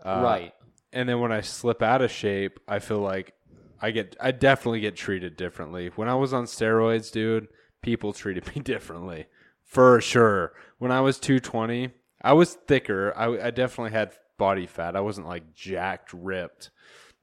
[0.04, 0.52] Uh, right.
[0.92, 3.32] And then when I slip out of shape, I feel like
[3.80, 5.90] I get I definitely get treated differently.
[5.96, 7.48] When I was on steroids, dude,
[7.82, 9.26] people treated me differently
[9.64, 10.52] for sure.
[10.78, 11.90] When I was 220,
[12.22, 13.12] I was thicker.
[13.16, 14.96] I, I definitely had body fat.
[14.96, 16.70] I wasn't like jacked, ripped,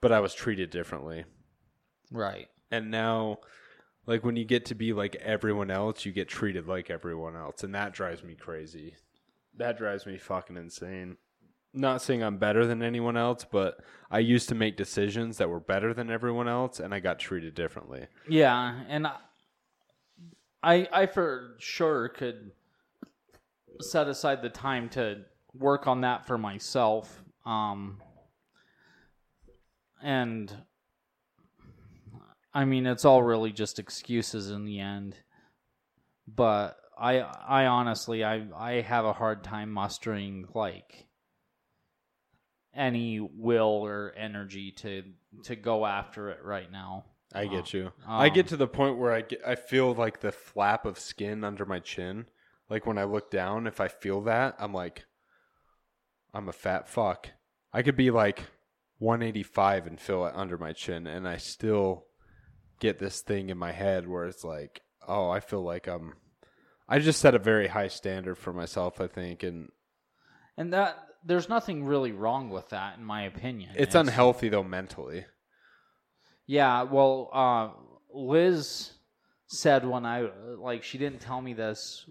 [0.01, 1.25] but I was treated differently.
[2.11, 2.47] Right.
[2.71, 3.39] And now,
[4.05, 7.63] like when you get to be like everyone else, you get treated like everyone else,
[7.63, 8.95] and that drives me crazy.
[9.57, 11.17] That drives me fucking insane.
[11.73, 15.59] Not saying I'm better than anyone else, but I used to make decisions that were
[15.59, 18.07] better than everyone else, and I got treated differently.
[18.27, 19.17] Yeah, and I-
[20.63, 22.51] I I for sure could
[23.79, 25.21] set aside the time to
[25.53, 27.23] work on that for myself.
[27.45, 27.99] Um,
[30.03, 30.55] and
[32.53, 35.15] I mean, it's all really just excuses in the end.
[36.27, 41.07] But I I honestly I I have a hard time mustering like
[42.75, 45.03] any will or energy to
[45.43, 47.05] to go after it right now.
[47.33, 47.83] I get oh, you.
[48.05, 50.85] Um, I get um, to the point where I get, I feel like the flap
[50.85, 52.25] of skin under my chin.
[52.69, 55.05] Like when I look down, if I feel that, I'm like,
[56.33, 57.27] I'm a fat fuck.
[57.73, 58.43] I could be like
[58.99, 62.05] 185 and feel it under my chin, and I still
[62.79, 66.13] get this thing in my head where it's like, oh, I feel like I'm.
[66.87, 69.69] I just set a very high standard for myself, I think, and
[70.57, 73.69] and that there's nothing really wrong with that, in my opinion.
[73.73, 75.25] It's, it's unhealthy though mentally.
[76.47, 77.69] Yeah, well, uh,
[78.17, 78.91] Liz
[79.47, 82.09] said when I like she didn't tell me this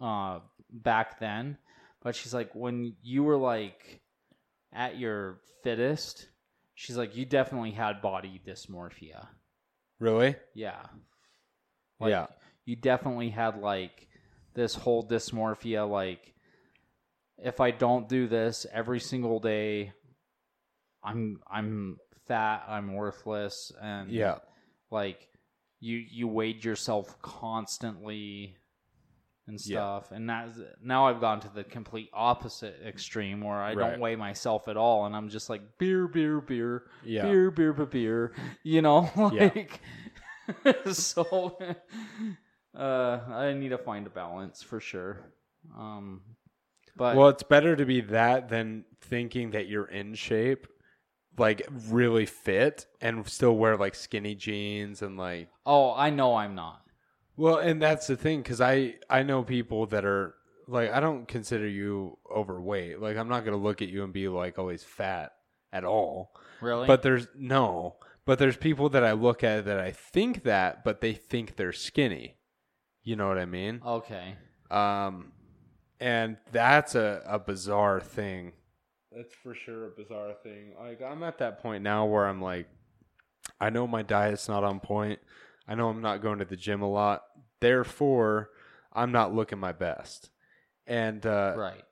[0.00, 0.40] uh,
[0.70, 1.58] back then,
[2.02, 4.00] but she's like when you were like
[4.72, 6.28] at your fittest,
[6.74, 9.26] she's like you definitely had body dysmorphia.
[10.00, 10.36] Really?
[10.54, 10.82] Yeah.
[12.00, 12.26] Like, yeah.
[12.66, 14.08] You definitely had like
[14.54, 16.34] this whole dysmorphia like
[17.38, 19.92] if I don't do this every single day
[21.04, 24.36] I'm I'm fat, I'm worthless, and yeah,
[24.90, 25.28] like
[25.80, 28.56] you you weighed yourself constantly
[29.46, 30.06] and stuff.
[30.10, 30.16] Yeah.
[30.16, 30.48] And that
[30.82, 33.90] now I've gone to the complete opposite extreme where I right.
[33.90, 37.26] don't weigh myself at all, and I'm just like beer, beer, beer, yeah.
[37.26, 38.32] beer, beer, beer, beer.
[38.62, 39.80] You know, like
[40.92, 41.58] so.
[42.76, 45.30] Uh, I need to find a balance for sure.
[45.78, 46.22] Um,
[46.96, 50.66] but well, it's better to be that than thinking that you're in shape
[51.38, 56.54] like really fit and still wear like skinny jeans and like Oh, I know I'm
[56.54, 56.82] not.
[57.36, 60.34] well and that's the thing cuz I I know people that are
[60.66, 63.00] like I don't consider you overweight.
[63.00, 65.32] Like I'm not going to look at you and be like always fat
[65.72, 66.32] at all.
[66.62, 66.86] Really?
[66.86, 71.00] But there's no, but there's people that I look at that I think that but
[71.00, 72.36] they think they're skinny.
[73.02, 73.82] You know what I mean?
[73.84, 74.36] okay.
[74.70, 75.32] Um,
[76.00, 78.54] and that's a, a bizarre thing
[79.14, 80.72] that's for sure a bizarre thing.
[80.78, 82.66] Like I'm at that point now where I'm like,
[83.60, 85.20] I know my diet's not on point.
[85.68, 87.22] I know I'm not going to the gym a lot.
[87.60, 88.50] Therefore,
[88.92, 90.30] I'm not looking my best.
[90.86, 91.82] And uh, right.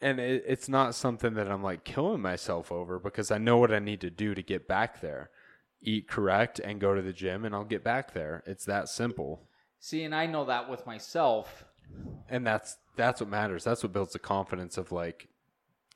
[0.00, 3.72] And it, it's not something that I'm like killing myself over because I know what
[3.72, 5.30] I need to do to get back there.
[5.80, 8.42] Eat correct and go to the gym, and I'll get back there.
[8.46, 9.48] It's that simple.
[9.80, 11.64] See, and I know that with myself.
[12.28, 13.64] And that's that's what matters.
[13.64, 15.28] That's what builds the confidence of like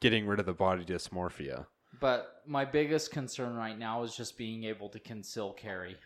[0.02, 1.64] getting rid of the body dysmorphia.
[2.00, 5.96] But my biggest concern right now is just being able to conceal carry.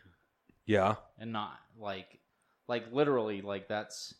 [0.67, 0.97] Yeah.
[1.19, 2.21] And not like
[2.69, 4.15] like literally like that's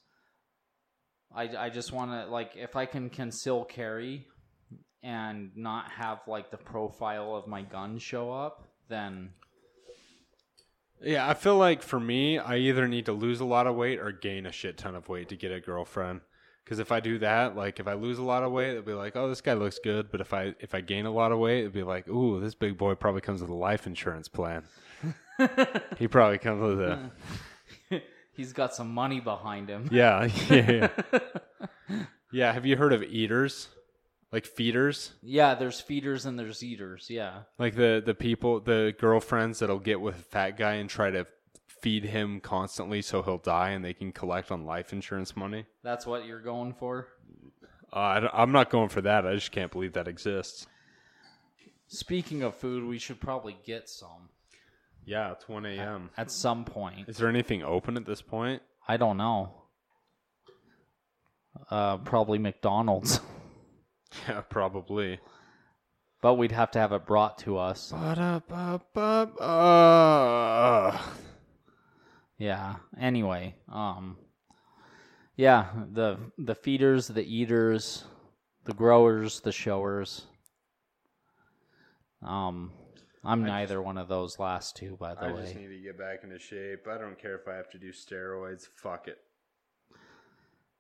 [1.35, 4.27] I I just want to like if I can conceal carry
[5.03, 9.31] and not have like the profile of my gun show up, then
[11.03, 14.01] yeah, I feel like for me, I either need to lose a lot of weight
[14.01, 16.23] or gain a shit ton of weight to get a girlfriend.
[16.67, 18.93] Because if I do that, like if I lose a lot of weight, it'll be
[18.93, 20.11] like, oh, this guy looks good.
[20.11, 22.57] But if I if I gain a lot of weight, it'll be like, ooh, this
[22.57, 24.65] big boy probably comes with a life insurance plan.
[25.97, 27.11] he probably comes with a.
[28.33, 29.89] He's got some money behind him.
[29.93, 31.19] Yeah, yeah, yeah.
[32.33, 32.53] yeah.
[32.53, 33.69] Have you heard of eaters?
[34.33, 35.13] Like feeders?
[35.23, 37.07] Yeah, there's feeders and there's eaters.
[37.09, 37.43] Yeah.
[37.61, 41.29] Like the the people, the girlfriends that'll get with a fat guy and try to
[41.87, 45.65] feed him constantly so he'll die and they can collect on life insurance money.
[45.85, 47.07] That's what you're going for?
[47.93, 49.25] Uh, I, am not going for that.
[49.25, 50.67] I just can't believe that exists.
[51.87, 54.31] Speaking of food, we should probably get some.
[55.05, 56.11] Yeah, it's 1 a.m.
[56.17, 57.09] At, at some point.
[57.09, 58.63] Is there anything open at this point?
[58.89, 59.55] I don't know.
[61.71, 63.21] Uh, probably McDonald's.
[64.29, 65.21] yeah, probably.
[66.21, 67.93] But we'd have to have it brought to us.
[72.39, 72.77] Yeah.
[72.99, 74.17] Anyway, um,
[75.37, 78.05] yeah, the the feeders, the eaters,
[78.65, 80.27] the growers, the showers.
[82.23, 82.73] Um,
[83.25, 85.39] I'm I neither just, one of those last two, by the I way.
[85.41, 86.87] I just need to get back into shape.
[86.91, 88.67] I don't care if I have to do steroids.
[88.77, 89.19] Fuck it.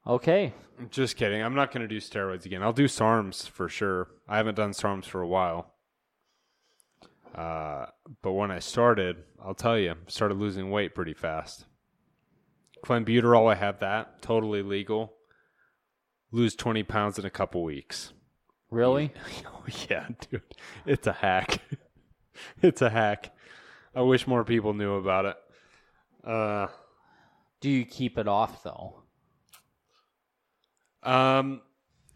[0.06, 0.52] Okay.
[0.90, 1.42] Just kidding.
[1.42, 2.62] I'm not going to do steroids again.
[2.62, 4.08] I'll do SARMs for sure.
[4.28, 5.74] I haven't done SARMs for a while.
[7.34, 7.86] Uh,
[8.22, 11.66] but when I started, I'll tell you, started losing weight pretty fast.
[12.84, 15.14] Clenbuterol, I have that, totally legal.
[16.30, 18.12] Lose 20 pounds in a couple weeks.
[18.70, 19.12] Really?
[19.68, 20.42] Oh, yeah, dude.
[20.86, 21.58] It's a hack.
[22.62, 23.34] it's a hack.
[23.96, 25.36] I wish more people knew about it.
[26.24, 26.68] Uh,
[27.60, 28.94] Do you keep it off though?
[31.02, 31.62] Um,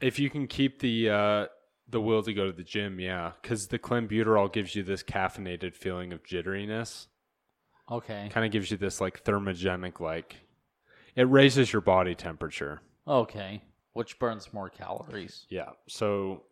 [0.00, 1.46] if you can keep the uh,
[1.90, 5.74] the will to go to the gym, yeah, because the clenbuterol gives you this caffeinated
[5.74, 7.06] feeling of jitteriness.
[7.90, 8.28] Okay.
[8.32, 10.36] Kind of gives you this like thermogenic like.
[11.16, 12.80] It raises your body temperature.
[13.06, 13.62] Okay,
[13.94, 15.46] which burns more calories.
[15.48, 15.70] Yeah.
[15.88, 16.44] So,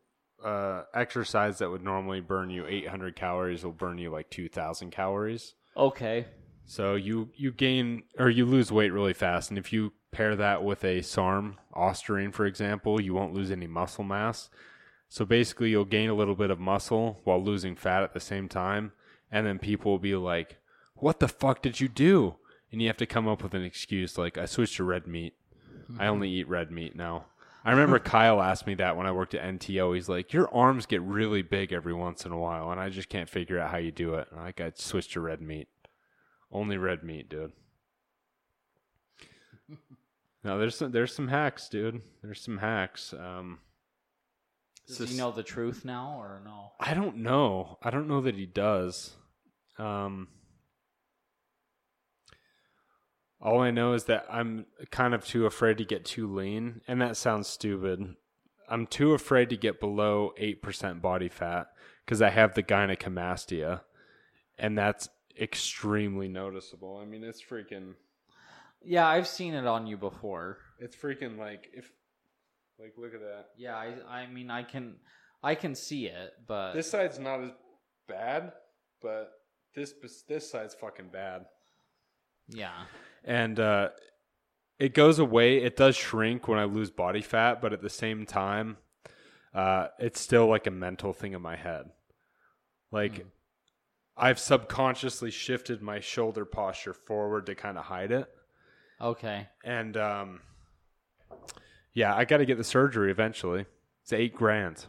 [0.45, 5.55] uh, exercise that would normally burn you 800 calories will burn you like 2,000 calories.
[5.77, 6.27] Okay.
[6.65, 10.63] So you you gain or you lose weight really fast, and if you pair that
[10.65, 14.51] with a SARM, Ostarine, for example, you won't lose any muscle mass
[15.09, 18.49] so basically, you'll gain a little bit of muscle while losing fat at the same
[18.49, 18.93] time.
[19.33, 20.57] And then people will be like,
[20.97, 22.37] What the fuck did you do?
[22.71, 25.35] And you have to come up with an excuse like, I switched to red meat.
[25.91, 26.01] Mm-hmm.
[26.01, 27.25] I only eat red meat now.
[27.65, 29.95] I remember Kyle asked me that when I worked at NTO.
[29.95, 32.71] He's like, Your arms get really big every once in a while.
[32.71, 34.29] And I just can't figure out how you do it.
[34.31, 35.69] And like, I switched to red meat.
[36.53, 37.53] Only red meat, dude.
[40.45, 42.01] no, there's some, there's some hacks, dude.
[42.23, 43.15] There's some hacks.
[43.15, 43.59] Um,
[44.89, 46.73] does just, he know the truth now or no?
[46.81, 47.77] I don't know.
[47.83, 49.11] I don't know that he does.
[49.79, 50.29] Um,
[53.41, 57.03] all I know is that I'm kind of too afraid to get too lean, and
[57.03, 58.17] that sounds stupid.
[58.71, 61.67] I'm too afraid to get below 8% body fat
[62.05, 63.83] because I have the gynecomastia,
[64.59, 66.99] and that's extremely noticeable.
[67.01, 67.93] I mean, it's freaking.
[68.83, 70.59] Yeah, I've seen it on you before.
[70.81, 71.91] It's freaking like if
[72.81, 73.47] like, look at that.
[73.57, 74.95] Yeah, I, I mean, I can,
[75.43, 77.51] I can see it, but This side's not as
[78.09, 78.53] bad,
[79.03, 79.33] but
[79.75, 79.93] this
[80.29, 81.47] this side's fucking bad.
[82.49, 82.85] yeah,
[83.25, 83.91] and uh,
[84.79, 85.59] it goes away.
[85.59, 88.77] It does shrink when I lose body fat, but at the same time,
[89.55, 91.87] uh, it's still like a mental thing in my head.
[92.91, 93.25] Like Mm.
[94.21, 98.29] I've subconsciously shifted my shoulder posture forward to kind of hide it,
[99.01, 100.41] okay, and um,
[101.95, 103.67] yeah, I got to get the surgery eventually.
[104.03, 104.87] It's eight grand.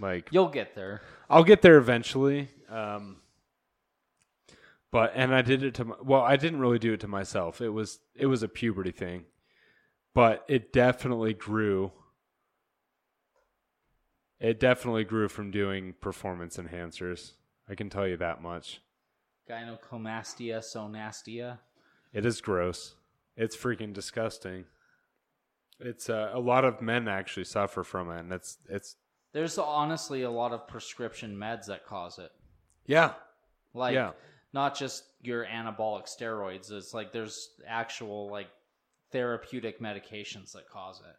[0.00, 1.02] Like you'll get there.
[1.30, 2.48] I'll get there eventually.
[2.68, 3.18] Um,
[4.90, 7.60] but and I did it to my, well, I didn't really do it to myself.
[7.60, 9.24] It was it was a puberty thing,
[10.14, 11.92] but it definitely grew.
[14.40, 17.32] It definitely grew from doing performance enhancers.
[17.68, 18.80] I can tell you that much.
[19.48, 21.58] Gynecomastia sonastia.
[22.12, 22.94] It is gross.
[23.36, 24.64] It's freaking disgusting.
[25.84, 28.96] It's uh, a lot of men actually suffer from it, and it's it's.
[29.32, 32.30] There's honestly a lot of prescription meds that cause it.
[32.86, 33.14] Yeah.
[33.74, 34.10] Like yeah.
[34.52, 36.70] not just your anabolic steroids.
[36.70, 38.48] It's like there's actual like
[39.10, 41.16] therapeutic medications that cause it.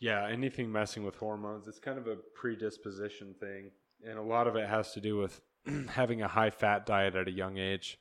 [0.00, 3.70] Yeah, anything messing with hormones, it's kind of a predisposition thing,
[4.08, 5.40] and a lot of it has to do with
[5.88, 7.98] having a high fat diet at a young age.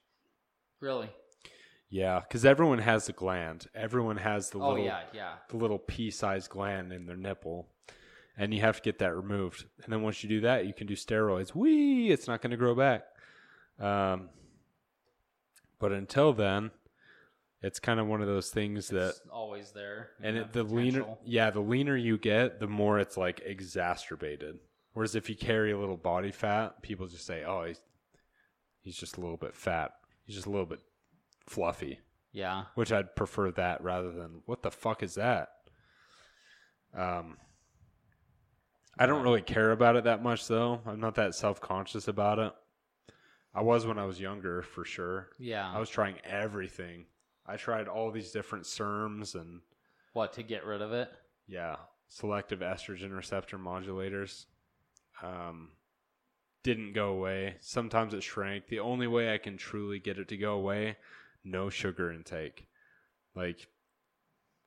[0.79, 1.09] Really?
[1.89, 3.67] Yeah, because everyone has the gland.
[3.73, 5.33] Everyone has the oh, little, yeah, yeah.
[5.49, 7.67] the little pea-sized gland in their nipple,
[8.37, 9.63] and you have to get that removed.
[9.83, 11.55] And then once you do that, you can do steroids.
[11.55, 13.03] Wee, it's not going to grow back.
[13.79, 14.29] Um,
[15.79, 16.71] but until then,
[17.61, 20.09] it's kind of one of those things it's that always there.
[20.21, 20.75] And it, the potential.
[20.81, 24.57] leaner, yeah, the leaner you get, the more it's like exacerbated.
[24.91, 27.79] Whereas if you carry a little body fat, people just say, "Oh, he's,
[28.81, 29.91] he's just a little bit fat.
[30.25, 30.79] He's just a little bit
[31.47, 31.99] fluffy.
[32.31, 32.63] Yeah.
[32.75, 35.49] Which I'd prefer that rather than what the fuck is that?
[36.95, 37.37] Um
[38.99, 40.81] I don't really care about it that much though.
[40.85, 42.53] I'm not that self-conscious about it.
[43.53, 45.29] I was when I was younger for sure.
[45.39, 45.69] Yeah.
[45.71, 47.05] I was trying everything.
[47.45, 49.61] I tried all these different SERMs and
[50.13, 51.11] what to get rid of it?
[51.47, 51.75] Yeah.
[52.09, 54.45] Selective estrogen receptor modulators.
[55.23, 55.69] Um
[56.63, 57.55] didn't go away.
[57.61, 58.67] Sometimes it shrank.
[58.67, 60.97] The only way I can truly get it to go away
[61.47, 62.65] no sugar intake.
[63.35, 63.67] Like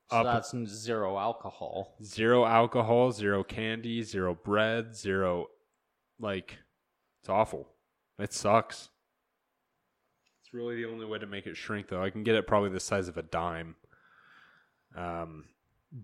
[0.09, 1.95] so that's zero alcohol.
[2.03, 5.45] Zero alcohol, zero candy, zero bread, zero
[6.19, 6.57] like
[7.21, 7.67] it's awful.
[8.19, 8.89] It sucks.
[10.43, 12.03] It's really the only way to make it shrink though.
[12.03, 13.75] I can get it probably the size of a dime.
[14.97, 15.45] Um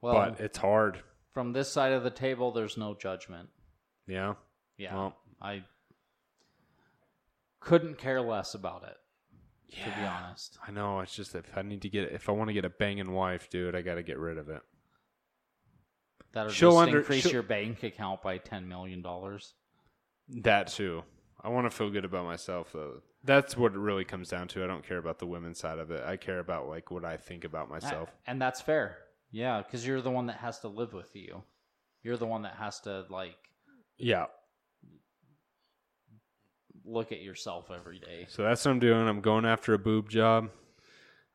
[0.02, 1.00] well, but it's hard.
[1.34, 3.50] From this side of the table there's no judgment.
[4.08, 4.36] Yeah.
[4.78, 4.94] Yeah.
[4.96, 5.64] Well, I
[7.60, 8.96] couldn't care less about it.
[9.70, 10.58] Yeah, to be honest.
[10.66, 11.00] I know.
[11.02, 13.50] It's just if I need to get if I want to get a banging wife,
[13.50, 14.62] dude, I got to get rid of it.
[16.34, 19.54] That'll she'll just under, increase she'll, your bank account by ten million dollars.
[20.42, 21.04] That too.
[21.42, 23.02] I want to feel good about myself though.
[23.24, 24.64] That's what it really comes down to.
[24.64, 26.04] I don't care about the women's side of it.
[26.04, 28.10] I care about like what I think about myself.
[28.26, 29.00] and that's fair.
[29.32, 31.44] Yeah, because you're the one that has to live with you.
[32.04, 33.36] You're the one that has to like.
[33.98, 34.26] Yeah
[36.88, 38.26] look at yourself every day.
[38.30, 39.08] So that's what I'm doing.
[39.08, 40.50] I'm going after a boob job.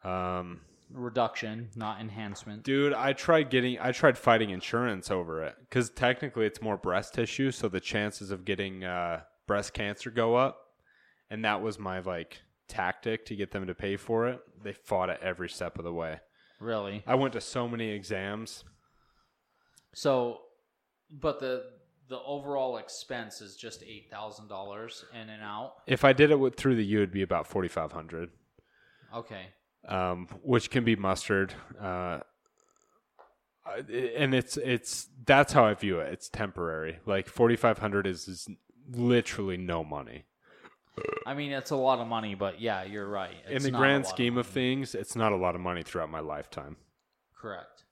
[0.03, 2.65] Um, Reduction, not enhancement.
[2.65, 7.15] Dude, I tried getting, I tried fighting insurance over it because technically it's more breast
[7.15, 10.59] tissue, so the chances of getting uh, breast cancer go up.
[11.31, 14.41] And that was my like tactic to get them to pay for it.
[14.63, 16.21] They fought it every step of the way.
[16.61, 17.03] Really?
[17.07, 18.65] I went to so many exams.
[19.95, 20.41] So,
[21.11, 21.65] but the
[22.09, 25.75] the overall expense is just eight thousand dollars in and out.
[25.87, 28.31] If I did it with, through the U, it'd be about forty five hundred.
[29.15, 29.47] Okay.
[29.89, 31.55] Um, which can be mustered.
[31.81, 32.21] Uh,
[34.17, 36.13] and it's it's that's how I view it.
[36.13, 36.99] It's temporary.
[37.07, 38.49] Like forty five hundred is is
[38.91, 40.25] literally no money.
[41.27, 43.35] I mean, it's a lot of money, but yeah, you're right.
[43.49, 46.11] It's in the grand scheme of, of things, it's not a lot of money throughout
[46.11, 46.77] my lifetime.
[47.35, 47.85] Correct.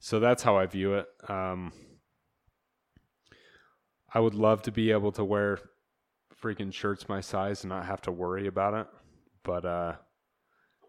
[0.00, 1.06] So that's how I view it.
[1.28, 1.72] Um,
[4.14, 5.58] I would love to be able to wear
[6.42, 8.86] freaking shirts my size and not have to worry about it.
[9.42, 9.94] But uh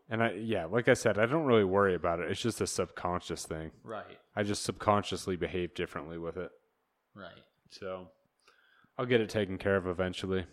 [0.09, 2.29] and I yeah, like I said, I don't really worry about it.
[2.29, 3.71] It's just a subconscious thing.
[3.83, 4.17] Right.
[4.35, 6.51] I just subconsciously behave differently with it.
[7.15, 7.29] Right.
[7.69, 8.07] So
[8.97, 10.45] I'll get it taken care of eventually.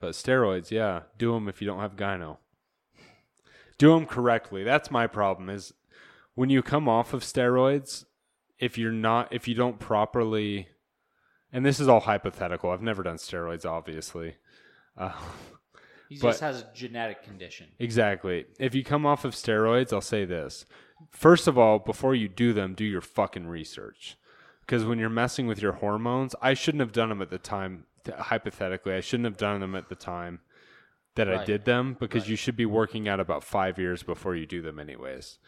[0.00, 2.36] But steroids, yeah, do them if you don't have gyno.
[3.78, 4.64] Do them correctly.
[4.64, 5.72] That's my problem is
[6.34, 8.04] when you come off of steroids,
[8.58, 10.68] if you're not if you don't properly
[11.54, 12.70] and this is all hypothetical.
[12.70, 14.34] I've never done steroids, obviously.
[14.98, 15.12] Uh,
[16.10, 17.68] he just has a genetic condition.
[17.78, 18.44] Exactly.
[18.58, 20.66] If you come off of steroids, I'll say this.
[21.10, 24.18] First of all, before you do them, do your fucking research.
[24.62, 27.84] Because when you're messing with your hormones, I shouldn't have done them at the time.
[28.18, 30.40] Hypothetically, I shouldn't have done them at the time
[31.14, 31.38] that right.
[31.38, 32.30] I did them because right.
[32.30, 35.38] you should be working out about five years before you do them, anyways.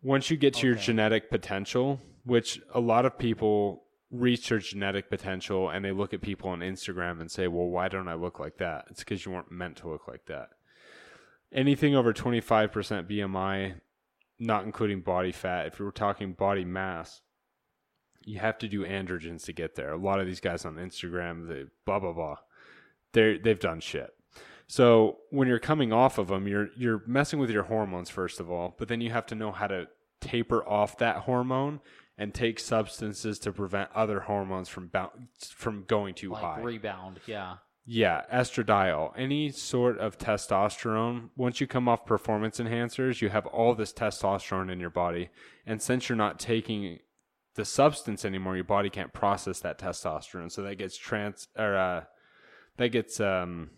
[0.00, 0.66] Once you get to okay.
[0.68, 3.82] your genetic potential, which a lot of people
[4.12, 7.88] reach their genetic potential and they look at people on Instagram and say, well, why
[7.88, 8.84] don't I look like that?
[8.90, 10.50] It's because you weren't meant to look like that.
[11.50, 12.70] Anything over 25%
[13.10, 13.74] BMI,
[14.38, 17.22] not including body fat, if you were talking body mass,
[18.24, 19.92] you have to do androgens to get there.
[19.92, 22.36] A lot of these guys on Instagram, they blah blah blah.
[23.12, 24.10] They they've done shit.
[24.68, 28.48] So when you're coming off of them, you're you're messing with your hormones first of
[28.48, 29.88] all, but then you have to know how to
[30.20, 31.80] taper off that hormone
[32.18, 34.90] and take substances to prevent other hormones from
[35.50, 36.60] from going too like high.
[36.60, 37.56] Rebound, yeah.
[37.84, 41.30] Yeah, estradiol, any sort of testosterone.
[41.36, 45.30] Once you come off performance enhancers, you have all this testosterone in your body,
[45.66, 47.00] and since you're not taking
[47.54, 52.02] the substance anymore, your body can't process that testosterone, so that gets trans or uh,
[52.76, 53.70] that gets um,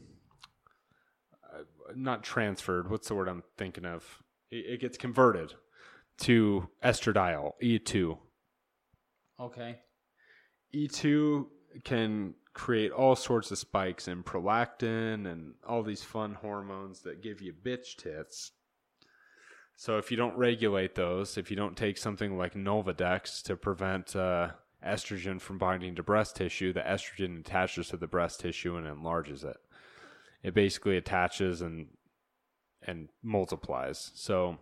[1.54, 1.62] uh,
[1.94, 2.90] not transferred.
[2.90, 4.18] What's the word I'm thinking of?
[4.50, 5.54] It, it gets converted
[6.20, 8.18] to estradiol, E2,
[9.38, 9.78] Okay.
[10.74, 11.46] E2
[11.84, 17.40] can create all sorts of spikes in prolactin and all these fun hormones that give
[17.40, 18.52] you bitch tits.
[19.76, 24.14] So if you don't regulate those, if you don't take something like Nolvadex to prevent
[24.14, 24.50] uh,
[24.86, 29.42] estrogen from binding to breast tissue, the estrogen attaches to the breast tissue and enlarges
[29.42, 29.56] it.
[30.42, 31.88] It basically attaches and
[32.86, 34.10] and multiplies.
[34.14, 34.58] So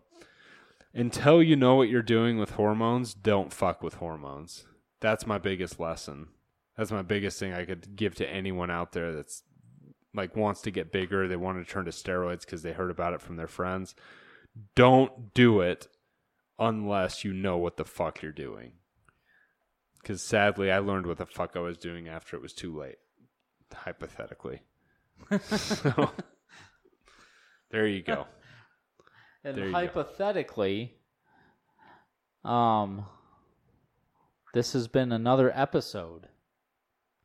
[0.94, 4.66] until you know what you're doing with hormones, don't fuck with hormones.
[5.00, 6.28] That's my biggest lesson.
[6.76, 9.42] That's my biggest thing I could give to anyone out there that's
[10.14, 13.14] like wants to get bigger, they want to turn to steroids cuz they heard about
[13.14, 13.94] it from their friends.
[14.74, 15.88] Don't do it
[16.58, 18.72] unless you know what the fuck you're doing.
[20.04, 22.98] Cuz sadly, I learned what the fuck I was doing after it was too late,
[23.72, 24.60] hypothetically.
[25.40, 26.10] so
[27.70, 28.26] there you go.
[29.44, 30.94] And There hypothetically,
[32.44, 33.06] um,
[34.54, 36.28] this has been another episode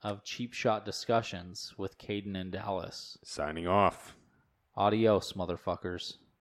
[0.01, 3.19] of Cheap Shot Discussions with Caden and Dallas.
[3.23, 4.15] Signing off.
[4.75, 6.17] Adios, motherfuckers.